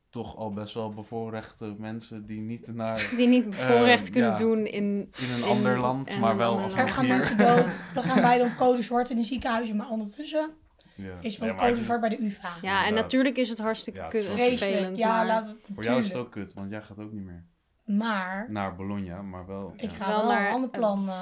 [0.09, 4.37] toch al best wel bevoorrechte mensen die niet naar Die niet bevoorrecht Eh, kunnen ja.
[4.37, 5.11] doen in...
[5.17, 6.73] in een In- ander land, in maar wel als.
[6.73, 7.13] Er gaan hier.
[7.15, 7.83] mensen dood.
[7.93, 9.75] Dan gaan wij op code zwart in de ziekenhuizen.
[9.75, 10.49] Maar ondertussen
[10.97, 11.17] Ja.
[11.21, 12.53] is Nee, ook het- zwart bij de UvA.
[12.61, 14.57] Ja, en natuurlijk is het hartstikke Ja, kut Vreselijk.
[14.57, 17.11] vervelend, Ja, maar laten we Voor jou is het ook kut, want jij gaat ook
[17.11, 17.43] niet meer
[17.85, 19.73] Maar naar Bologna, maar wel...
[19.77, 19.95] Ik ja.
[19.95, 21.13] ga- wel een ander plan, eh,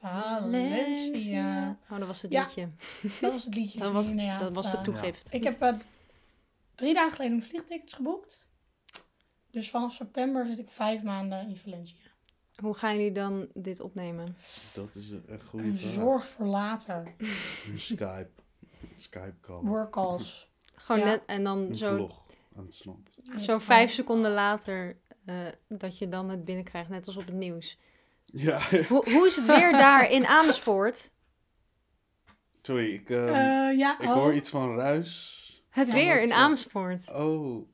[0.00, 1.76] Va- Valencia.
[1.90, 2.42] Oh, dat was het Ja.
[2.44, 2.68] liedje.
[3.20, 3.78] Dat was het liedje.
[3.78, 4.06] Dat was,
[4.38, 5.32] dat was de eh, toegift.
[5.32, 5.74] Ik heb eh,
[6.74, 8.48] drie dagen geleden mijn vliegtickets geboekt.
[9.50, 11.96] Dus vanaf september zit ik vijf maanden in Valencia.
[12.62, 14.36] Hoe gaan jullie dan dit opnemen?
[14.74, 15.92] Dat is een, goede vraag.
[15.92, 17.02] zorg voor later.
[17.76, 18.28] Skype.
[19.04, 19.60] Skype call.
[19.62, 20.50] Workals.
[20.74, 21.06] Gewoon Ja.
[21.06, 22.22] net en dan Een zo, vlog
[22.56, 25.34] aan het zo vijf seconden later eh,
[25.68, 27.78] dat je dan het binnenkrijgt, net als op het nieuws.
[28.24, 28.58] Ja,
[28.88, 31.10] Hoe, hoe is het weer daar in Amersfoort?
[32.62, 34.14] sorry, ik, ehm, Eh, ja, ik oh.
[34.14, 35.42] hoor iets van ruis.
[35.70, 37.10] Het Ja, weer in Amersfoort.
[37.12, 37.68] Oh,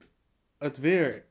[0.58, 1.26] het weer.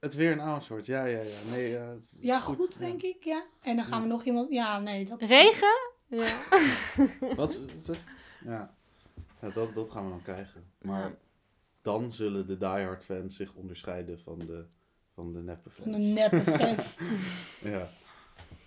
[0.00, 1.50] Het weer in Amersfoort, ja, ja, ja.
[1.50, 3.44] Nee, ja, het is Ja, goed, denk ik, ja.
[3.62, 4.52] En dan gaan we nog iemand...
[4.52, 5.20] Ja, nee, dat...
[5.22, 5.90] Regen?
[6.08, 6.36] Ja.
[7.36, 7.60] Wat?
[7.86, 7.96] wat-
[8.44, 8.74] Ja,
[9.42, 10.64] ja dat, dat gaan we dan krijgen.
[10.80, 11.14] Maar Ja.
[11.82, 14.64] dan zullen de diehard fans zich onderscheiden van de,
[15.14, 15.88] van de neppe fans.
[15.90, 16.76] Van een neppe fan.
[17.70, 17.88] Ja, Ja.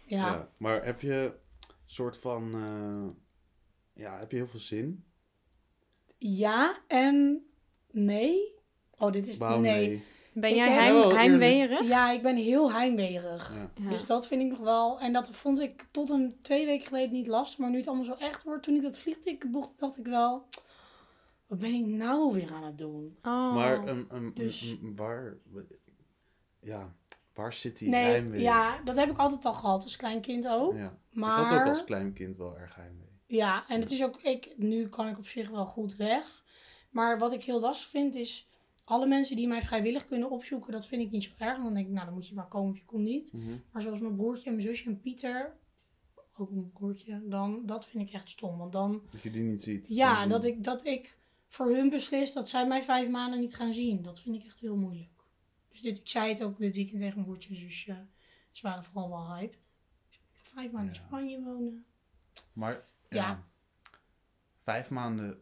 [0.06, 0.50] ja.
[0.58, 1.34] Maar heb je
[1.86, 2.54] soort van...
[2.54, 5.04] eh, ja, heb je heel veel zin?
[6.18, 7.46] Ja en
[7.92, 8.54] nee.
[8.98, 9.38] Oh, dit is...
[9.38, 9.88] Waarom nee.
[9.88, 10.04] nee?
[10.34, 11.88] Ben Ik jij heim, heimweerig?
[11.88, 13.54] Ja, ik ben heel heimweerig.
[13.56, 13.70] Ja.
[13.84, 13.90] Ja.
[13.90, 15.00] Dus dat vind ik nog wel.
[15.00, 17.60] En dat vond ik tot een twee weken geleden niet lastig.
[17.60, 18.64] Maar nu het allemaal zo echt wordt.
[18.64, 20.46] Toen ik dat vliegticket boekte, dacht ik wel.
[21.48, 23.18] Wat ben ik nou weer aan het doen?
[23.22, 23.54] Oh.
[23.54, 25.38] Maar een, een, Dus- een- een- waar...
[26.60, 26.96] Ja,
[27.34, 28.42] waar zit die nee, heimwee?
[28.42, 30.76] ja, dat heb ik altijd al gehad als klein kind ook.
[30.76, 31.00] Ja.
[31.12, 33.08] Maar Ik had ook als klein kind wel erg heimwee.
[33.26, 34.22] ja, en het is ook.
[34.22, 36.44] Ik, nu kan ik op zich wel goed weg.
[36.90, 38.50] Maar wat ik heel lastig vind is.
[38.84, 41.58] Alle mensen die mij vrijwillig kunnen opzoeken, dat vind ik niet zo erg.
[41.58, 43.34] Dan denk ik, nou dan moet je maar komen of je komt niet.
[43.34, 43.52] Mhm.
[43.72, 45.58] Maar zoals mijn broertje en mijn zusje en Pieter,
[46.38, 48.58] ook mijn broertje, dan, dat vind ik echt stom.
[48.58, 49.86] Want dan, Dat je die niet ziet.
[49.88, 51.18] ja, dat ik, dat ik
[51.56, 54.02] voor hun beslis dat zij mij vijf maanden niet gaan zien.
[54.02, 55.10] Dat vind ik echt heel moeilijk.
[55.70, 58.06] Dus dit, ik zei het ook dit weekend tegen mijn broertje en zusje.
[58.52, 59.74] Ze waren vooral wel hyped.
[60.10, 60.96] Ik ga vijf maanden in.
[60.96, 61.86] Spanje wonen.
[62.54, 62.82] Maar ja.
[63.10, 63.44] Ja.
[64.64, 65.42] Vijf maanden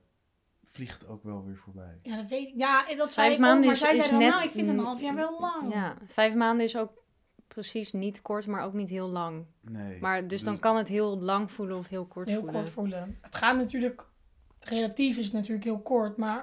[0.63, 1.99] vliegt ook wel weer voorbij.
[2.03, 2.53] Ja, dat weet ik.
[2.57, 4.45] Ja, en dat Vijf zei ik maanden ook, maar is- zij zeiden wel, net- nou,
[4.45, 5.73] ik vind een half jaar wel lang.
[5.73, 7.03] Ja, vijf maanden is ook
[7.47, 9.45] precies niet kort, maar ook niet heel lang.
[9.61, 9.99] Nee.
[9.99, 12.55] Maar dus dan kan het heel lang voelen of heel kort heel voelen.
[12.55, 13.17] kort voelen.
[13.21, 14.05] Het gaat natuurlijk,
[14.69, 16.39] relatief is het natuurlijk heel kort, maar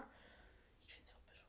[0.82, 1.44] ik vind het wel best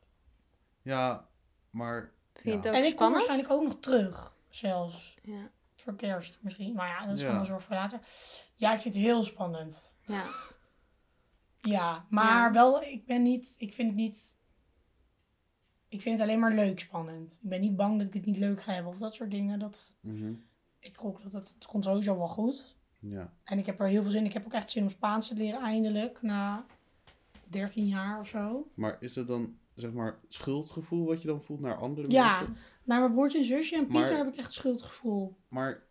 [0.84, 1.28] wel Ja,
[1.70, 2.12] maar...
[2.34, 5.18] Vind je het ook En ik kom waarschijnlijk ook nog terug, zelfs.
[5.24, 5.50] Ja.
[5.76, 6.74] Voor kerst misschien.
[6.74, 7.26] Maar ja, dat is Ja.
[7.26, 8.00] gewoon een zorg voor later.
[8.56, 9.94] Ja, ik vind het heel spannend.
[10.06, 10.26] ja.
[11.64, 12.52] Ja, maar Ja.
[12.52, 14.38] wel, ik ben niet, ik vind het niet,
[15.88, 17.40] ik vind het alleen maar leuk spannend.
[17.42, 19.60] Ik ben niet bang dat ik het niet leuk ga hebben of dat soort dingen.
[19.60, 20.34] Dat, Mhm.
[20.80, 22.76] ik gok dat het, het komt sowieso wel goed.
[23.10, 23.34] Ja.
[23.44, 24.26] En ik heb er heel veel zin.
[24.26, 26.66] Ik heb ook echt zin om Spaans te leren eindelijk, na
[27.48, 28.68] 13 jaar of zo.
[28.74, 32.28] Maar is het dan, zeg maar, schuldgevoel wat je dan voelt naar andere Ja.
[32.40, 32.58] mensen?
[32.84, 35.38] Naar mijn broertje en zusje en Pieter Maar- heb ik echt schuldgevoel.
[35.48, 35.84] Maar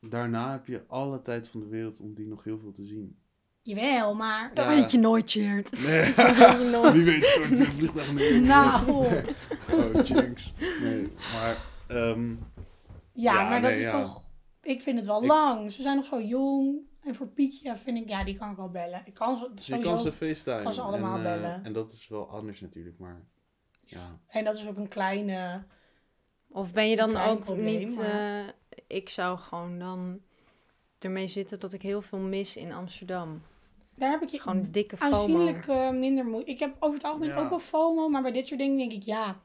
[0.00, 3.16] daarna heb je alle tijd van de wereld om die nog heel veel te zien.
[3.62, 4.50] Jawel, maar...
[4.54, 4.70] Dat Ja.
[4.70, 5.82] weet je nooit, Cheert.
[5.86, 6.14] Nee.
[6.38, 6.92] Dat nooit.
[6.94, 8.40] Wie weet stort een vliegtuig neer.
[8.40, 8.90] Nou,
[9.72, 10.52] Oh, jinx.
[10.82, 11.56] Nee, maar...
[11.88, 12.36] ehm, ja,
[13.12, 14.02] Ja, maar dat nee, is ja.
[14.02, 14.23] toch...
[14.64, 15.72] Ik vind het wel Ik- lang.
[15.72, 16.76] Ze zijn nog zo jong.
[17.00, 19.02] En voor Pietje vind ik, ja, die kan ik wel bellen.
[19.04, 19.88] Ik kan ze je sowieso...
[19.90, 20.62] kan ze FaceTime.
[20.62, 21.64] kan ze allemaal en, eh, bellen.
[21.64, 23.22] En dat is wel anders natuurlijk, maar...
[23.86, 24.08] Ja.
[24.26, 25.64] En dat is ook een kleine...
[26.48, 27.96] Of ben je dan ook probleem, niet...
[27.96, 28.52] maar- eh,
[28.86, 30.20] ik zou gewoon dan
[30.98, 33.42] ermee zitten dat ik heel veel mis in Amsterdam.
[33.96, 35.16] Daar heb ik je Gewoon dikke FOMO.
[35.16, 36.50] aanzienlijk eh, minder moeite.
[36.50, 37.42] Ik heb over het algemeen Ja.
[37.42, 39.40] ook wel FOMO, maar bij dit soort dingen denk ik, ja,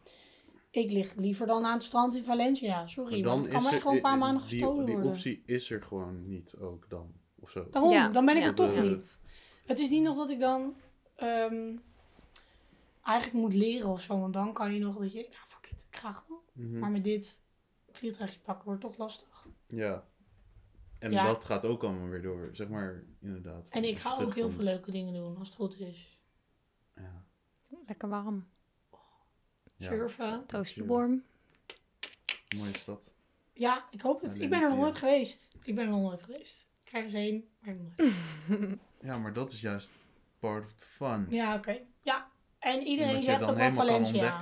[0.70, 2.86] ik lig liever dan aan het strand in Valencia.
[2.86, 5.12] Sorry, Maar want het kan mij gewoon een paar maanden die, gestolen die worden.
[5.12, 7.68] optie is er gewoon niet ook dan, of zo.
[7.72, 8.48] Daarom, Ja, dan ben ik ja.
[8.48, 9.22] er toch eh, niet.
[9.66, 10.76] Het is niet nog dat ik dan
[11.16, 11.78] ehm,
[13.04, 15.86] eigenlijk moet leren of zo, want dan kan je nog dat je, nou fuck it,
[15.92, 16.42] ik ga gewoon.
[16.54, 16.80] Mhm.
[16.80, 17.42] Maar met dit
[17.92, 19.48] vliegtuigje pakken wordt toch lastig.
[19.68, 20.08] Ja.
[21.00, 21.24] En Ja.
[21.26, 23.70] dat gaat ook allemaal weer door, zeg maar, inderdaad.
[23.70, 26.20] En ik ga ook heel veel leuke dingen doen, als het goed is.
[26.96, 27.26] Ja.
[27.88, 28.48] Lekker warm.
[29.80, 29.90] Ja.
[29.90, 30.46] Surfen.
[30.46, 31.24] Toastieborm.
[32.58, 33.12] Mooie stad.
[33.54, 34.36] Ja, ik hoop het.
[34.36, 35.56] Ik ben er nog nooit geweest.
[35.64, 36.68] Ik ben er nog nooit geweest.
[36.80, 38.14] Ik krijg eens heen, maar ik ben
[38.48, 39.90] nog nooit Ja, maar dat is juist
[40.40, 41.28] part of the fun.
[41.30, 41.80] Ja, oké.
[42.02, 42.28] Ja,
[42.60, 44.42] en iedereen zegt ook wel Valencia.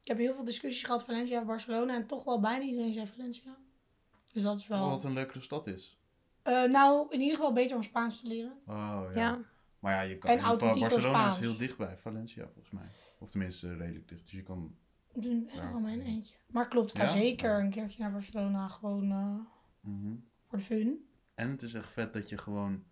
[0.00, 1.94] Ik heb heel veel discussies gehad, Valencia of Barcelona.
[1.94, 3.56] En toch wel bijna iedereen zei Valencia.
[4.32, 4.88] Dus dat is wel...
[4.88, 5.98] Wat een leukere stad is.
[6.42, 8.52] Eh, nou, in ieder geval beter om Spaans te leren.
[8.66, 9.20] Oh ja.
[9.20, 9.40] Ja.
[9.78, 10.30] Maar ja, je kan.
[10.30, 11.38] En Barcelona Spaans.
[11.38, 12.88] is heel dichtbij Valencia volgens mij.
[13.18, 14.22] Of tenminste redelijk dicht.
[14.22, 14.76] Dus je kan.
[15.12, 15.70] Doen echt Ja.
[15.70, 16.34] wel mijn eentje.
[16.46, 17.08] Maar klopt, ik ga Ja?
[17.10, 18.68] zeker een keertje naar Barcelona.
[18.68, 19.34] Gewoon eh,
[19.80, 20.14] Mhm.
[20.46, 21.08] voor de fun.
[21.34, 22.84] En het is echt vet dat je gewoon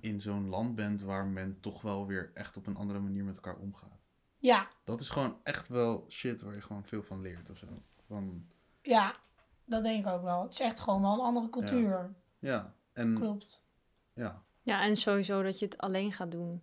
[0.00, 3.34] in zo'n land bent waar men toch wel weer echt op een andere manier met
[3.34, 4.02] elkaar omgaat.
[4.38, 7.66] Ja, Dat is gewoon echt wel shit waar je gewoon veel van leert of zo.
[8.06, 8.46] Van,
[8.82, 9.16] ja,
[9.64, 10.42] dat denk ik ook wel.
[10.42, 12.14] Het is echt gewoon wel een andere cultuur.
[12.38, 13.62] ja, en Klopt.
[14.12, 14.42] ja.
[14.62, 16.62] Ja, en sowieso dat je het alleen gaat doen.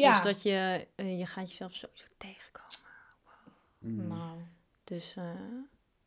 [0.00, 2.78] Ja, Dus dat je, eh, je gaat jezelf sowieso tegenkomen.
[3.78, 4.06] Mhm.
[4.08, 4.38] nou,
[4.84, 5.24] Dus eh,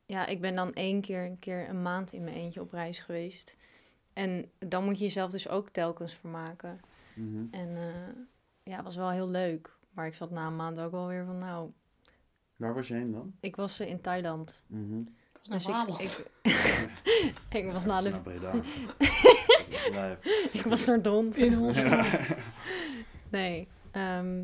[0.06, 3.00] ja, ik ben dan één keer, een keer een maand in mijn eentje op reis
[3.00, 3.56] geweest.
[4.14, 6.80] En dan moet je jezelf dus ook telkens vermaken.
[7.14, 7.46] Mhm.
[7.52, 8.24] En eh,
[8.64, 9.72] ja, het was wel heel leuk.
[9.92, 11.72] Maar ik zat na een maand ook wel weer van, nou,
[12.56, 13.34] Waar was je heen dan?
[13.40, 14.64] ik was in Thailand.
[14.68, 15.00] Mhm.
[15.00, 18.52] ik was naar Dus ik, ik, ik was naar de, naar Breda.
[20.52, 21.38] Ik was naar Dont.
[21.38, 22.06] In Holstein.
[23.30, 23.68] Nee.
[23.94, 24.44] Ehm,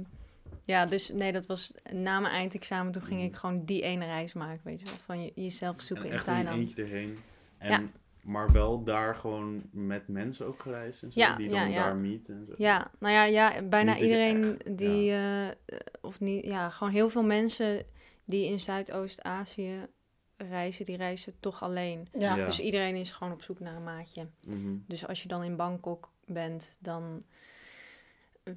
[0.63, 2.91] ja, dus nee, dat was na mijn eindexamen.
[2.91, 4.95] Toen ging ik gewoon die ene reis maken, weet je wel.
[5.05, 6.57] Van je, jezelf zoeken En in echt Thailand.
[6.57, 7.17] eentje erheen.
[7.57, 7.81] En, Ja.
[8.23, 11.19] Maar wel daar gewoon met mensen ook gereisd en zo.
[11.19, 11.83] Ja, die ja, dan ja.
[11.83, 12.53] daar meeten en zo.
[12.57, 15.47] Ja, nou ja, ja bijna Niet iedereen echt- die, eh,
[16.01, 17.83] of niet, ja, gewoon heel veel mensen
[18.25, 19.87] die in Zuidoost-Azië
[20.37, 22.07] reizen, die reizen toch alleen.
[22.17, 22.35] Ja.
[22.35, 22.45] Ja.
[22.45, 24.27] Dus iedereen is gewoon op zoek naar een maatje.
[24.45, 24.75] Mhm.
[24.87, 27.23] Dus als je dan in Bangkok bent, dan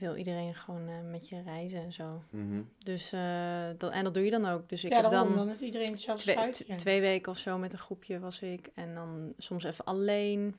[0.01, 2.23] wil iedereen gewoon eh, met je reizen en zo.
[2.31, 2.63] Mhm.
[2.79, 4.69] Dus, eh, dat, en dat doe je dan ook.
[4.69, 6.75] Dus ik ja, heb dan Dan is iedereen hetzelfde twee, schuitje.
[6.77, 8.71] twee weken of zo met een groepje was ik.
[8.75, 10.57] En dan soms even alleen.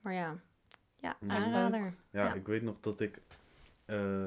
[0.00, 0.36] Maar ja,
[1.00, 1.94] ja, aanrader.
[2.10, 2.34] Ja, Ja.
[2.34, 3.20] ik weet nog dat ik
[3.84, 4.24] eh,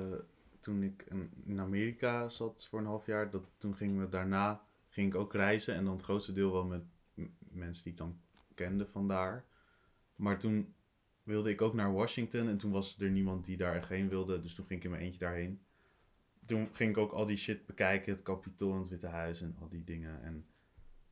[0.60, 1.06] toen ik
[1.46, 5.34] in, Amerika zat voor een half jaar, dat, toen gingen we daarna ging ik ook
[5.34, 6.82] reizen en dan het grootste deel wel met
[7.14, 8.20] m- mensen die ik dan
[8.56, 9.46] kende vandaar.
[10.16, 10.74] Maar toen
[11.24, 14.56] wilde ik ook naar Washington en toen was er niemand die daar heen wilde, dus
[14.56, 15.62] toen ging ik in mijn eentje daarheen.
[16.46, 19.56] Toen ging ik ook al die shit bekijken, het Capitool en het Witte Huis en
[19.60, 20.24] al die dingen.
[20.24, 20.46] En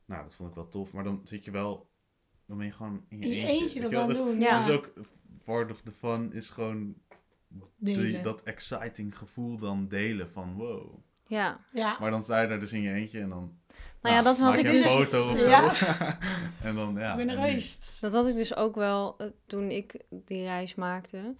[0.04, 1.90] nou, dat vond ik wel tof, maar dan zit je wel,
[2.46, 3.80] dan ben je gewoon in je, In je eentje.
[3.80, 4.40] dat dan Dus- doen.
[4.40, 4.64] Ja.
[4.66, 4.92] Dus ook
[5.44, 6.94] part of the fun is gewoon
[7.76, 10.98] die- dat exciting gevoel dan delen van wow.
[11.30, 11.96] Ja, Ja.
[12.00, 13.52] Maar dan sta je daar dus in je eentje en dan
[14.02, 14.80] nou ja, dat had maak ik je dus...
[14.80, 15.48] een foto of zo.
[15.48, 15.72] Ja.
[16.68, 17.10] en dan ja.
[17.18, 18.00] ik ben geweest.
[18.00, 21.16] Dat had ik dus ook wel eh, toen ik die reis maakte.
[21.16, 21.34] Mhm,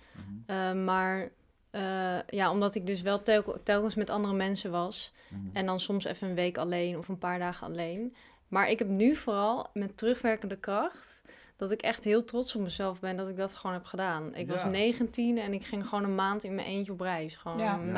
[0.47, 1.31] Eh, maar
[1.71, 5.13] eh, ja, omdat ik dus wel telk- telkens met andere mensen was.
[5.29, 5.41] mhm.
[5.57, 8.15] En dan soms even een week alleen of een paar dagen alleen.
[8.49, 11.21] Maar ik heb nu vooral met terugwerkende kracht...
[11.57, 14.35] dat ik echt heel trots op mezelf ben dat ik dat gewoon heb gedaan.
[14.35, 14.69] Ik was Ja.
[14.69, 17.37] 19 en ik ging gewoon een maand in mijn eentje op reis.
[17.37, 17.75] Gewoon Ja.
[17.79, 17.93] een Ja.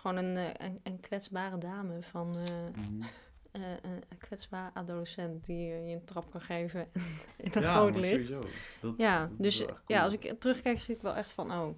[0.00, 2.34] Gewoon een, eh, een, een kwetsbare dame van...
[2.36, 3.02] eh, Mhm.
[3.50, 3.62] eh,
[4.08, 6.80] een kwetsbare adolescent die je een trap kan geven
[7.36, 8.10] in een Ja, groot licht.
[8.26, 8.40] sowieso.
[8.80, 11.76] Dat- Ja, dat dus ja, als ik terugkijk, zie ik wel echt van, oh,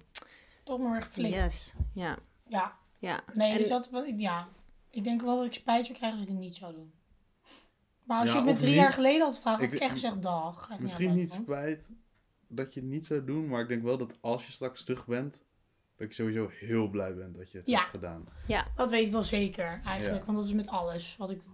[0.63, 1.33] Toch maar weer geflikt.
[1.35, 1.73] yes.
[1.93, 2.17] Ja,
[2.47, 2.77] Ja.
[2.99, 3.23] ja.
[3.33, 4.47] Nee, En- dus dat, wat ik- ja.
[4.89, 6.93] Ik denk wel dat ik spijt zou krijgen als ik het niet zou doen.
[8.03, 8.79] Maar als Ja, je het me drie niet.
[8.81, 10.69] jaar geleden had gevraagd, had Ik- ik echt gezegd dag.
[10.79, 11.87] Misschien niet spijt
[12.47, 15.05] dat je het niet zou doen, maar ik denk wel dat als je straks terug
[15.05, 15.43] bent,
[16.07, 17.77] dat je sowieso heel blij bent dat je het Ja.
[17.79, 18.27] hebt gedaan.
[18.75, 20.19] Dat weet ik wel zeker, eigenlijk.
[20.19, 20.25] Ja.
[20.25, 21.53] Want dat is met alles wat ik doe.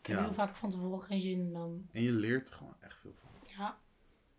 [0.00, 0.22] Ik heb Ja.
[0.24, 1.88] heel vaak van tevoren geen zin en dan...
[1.92, 3.30] En je leert er gewoon echt veel van.
[3.56, 3.78] Ja,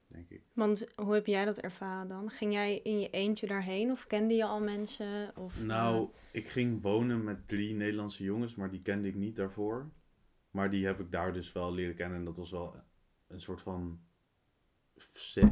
[0.08, 0.42] denk ik.
[0.54, 2.30] Want hoe heb jij dat ervaren dan?
[2.30, 5.32] Ging jij in je eentje daarheen of kende je al mensen?
[5.38, 9.90] Of, Nou, ik ging wonen met drie Nederlandse jongens, maar die kende ik niet daarvoor.
[10.52, 12.76] Maar die heb ik daar dus wel leren kennen en dat was wel
[13.28, 14.00] een soort van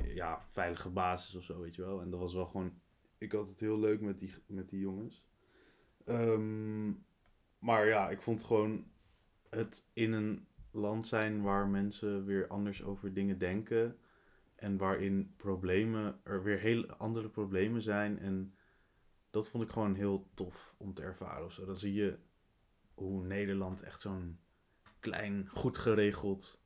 [0.04, 2.02] ja, veilige basis of zo, weet je wel.
[2.02, 2.81] En dat was wel gewoon,
[3.22, 5.26] ik had het heel leuk met die, met die jongens.
[6.06, 6.90] Ehm,
[7.60, 8.86] maar ja, ik vond gewoon
[9.50, 13.98] het in een land zijn waar mensen weer anders over dingen denken.
[14.56, 18.20] En waarin problemen, er weer heel andere problemen zijn.
[18.20, 18.56] En
[19.30, 21.46] dat vond ik gewoon heel tof om te ervaren.
[21.46, 21.66] Of zo.
[21.66, 22.18] Dan zie je
[22.94, 24.40] hoe Nederland echt zo'n
[25.00, 26.62] klein, goed geregeld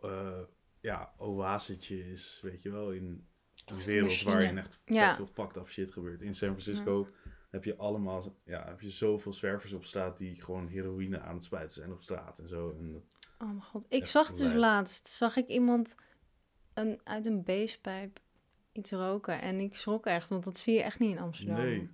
[0.00, 0.42] eh,
[0.80, 2.40] ja, oasetje is.
[2.42, 3.26] Weet je wel, in
[3.64, 4.30] een wereld machine.
[4.30, 5.14] waarin echt Ja.
[5.14, 6.22] veel fucked up shit gebeurt.
[6.22, 7.08] In San Francisco
[7.50, 11.44] heb je allemaal, ja, heb je zoveel zwervers op straat die gewoon heroïne aan het
[11.44, 12.70] spuiten zijn op straat en zo.
[12.78, 13.04] En
[13.38, 13.86] Oh mijn god.
[13.88, 15.94] Ik zag dus laatst, zag ik iemand
[16.74, 18.20] een, uit een beestpijp
[18.72, 19.40] iets roken.
[19.40, 21.56] En ik schrok echt, want dat zie je echt niet in Amsterdam.
[21.56, 21.90] nee,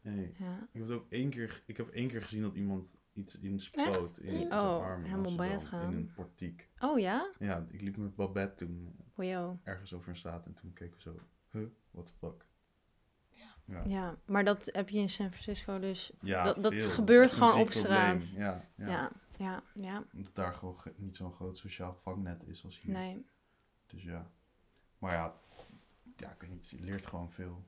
[0.00, 0.34] nee.
[0.38, 0.68] Ja.
[0.72, 4.18] Ik heb, ook één keer, ik heb één keer gezien dat iemand iets inspoot Echt?
[4.20, 5.92] in zijn Oh, arm in helemaal bij het Amsterdam, gaan.
[5.92, 6.70] In een portiek.
[6.80, 7.30] Oh ja?
[7.38, 8.96] Ja, ik liep met Babette toen
[9.62, 11.18] ergens over een straat en toen keken we zo,
[11.50, 12.46] huh, what the fuck.
[13.64, 16.12] Ja, Ja, maar dat heb je in San Francisco dus.
[16.20, 18.28] Ja, dat- dat gebeurt gewoon op straat.
[18.28, 18.86] Ja, ja.
[18.88, 20.04] Ja, ja, ja.
[20.14, 22.92] Omdat daar gewoon ge- niet zo'n groot sociaal vangnet is als hier.
[22.92, 23.26] Nee.
[23.86, 24.30] Dus ja.
[24.98, 25.34] Maar ja,
[26.16, 27.64] ja, ik weet niet, je leert gewoon veel.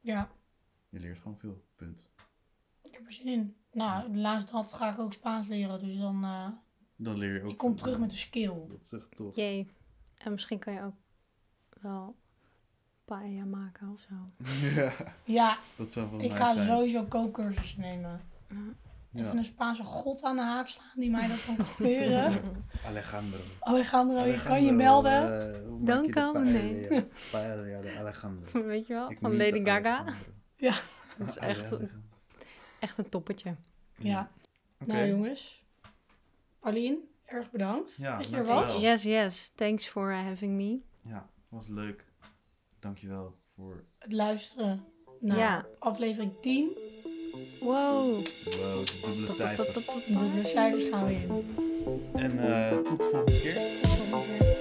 [0.00, 0.30] Ja,
[0.88, 2.10] Je leert gewoon veel, punt.
[2.82, 3.56] Ik heb er zin in.
[3.72, 5.78] Nou, de laatste had ga ik ook Spaans leren.
[5.80, 6.24] Dus dan...
[6.24, 6.48] eh
[6.96, 8.52] Dan leer je ook ik kom terug met een skill.
[8.68, 9.36] Dat is echt tof.
[9.36, 9.70] Jee.
[10.16, 10.94] En misschien kan je ook
[11.80, 12.16] wel
[13.04, 14.14] paella maken of zo.
[14.74, 14.92] ja,
[15.24, 16.66] Ja, dat zou wel ik nice ga zijn.
[16.66, 18.20] sowieso kookcursus nemen.
[18.48, 18.56] Ja.
[19.24, 22.32] Even een Spaanse god aan de haak slaan die mij dat kan leren.
[22.86, 23.38] Alejandro.
[23.60, 25.52] Alejandro, je kan je melden.
[25.54, 26.50] eh, maak Dan de kan, paella?
[26.50, 27.06] nee.
[27.30, 28.64] Paella de Alejandro.
[28.64, 29.10] Weet je wel?
[29.10, 29.98] Ik Van Lady Gaga.
[29.98, 30.82] Alejandro.
[31.18, 31.88] Dat is echt, Alejandro.
[32.78, 33.54] Echt een toppetje.
[33.98, 34.30] Ja.
[34.84, 35.64] Nou jongens.
[36.60, 38.80] Paulien, erg bedankt Ja, dat je er was.
[38.80, 39.52] Yes, yes.
[39.54, 40.80] Thanks for uh, having me.
[41.10, 42.04] Ja, was leuk.
[42.78, 43.84] Dankjewel voor...
[43.98, 44.84] Het luisteren
[45.20, 45.66] naar Ja.
[45.78, 46.78] aflevering 10.
[47.60, 48.04] Wow.
[48.14, 48.24] Wow,
[48.86, 49.86] de dubbele cijfers.
[50.34, 51.56] De cijfers gaan we in.
[52.14, 54.57] En eh, tot de volgende keer.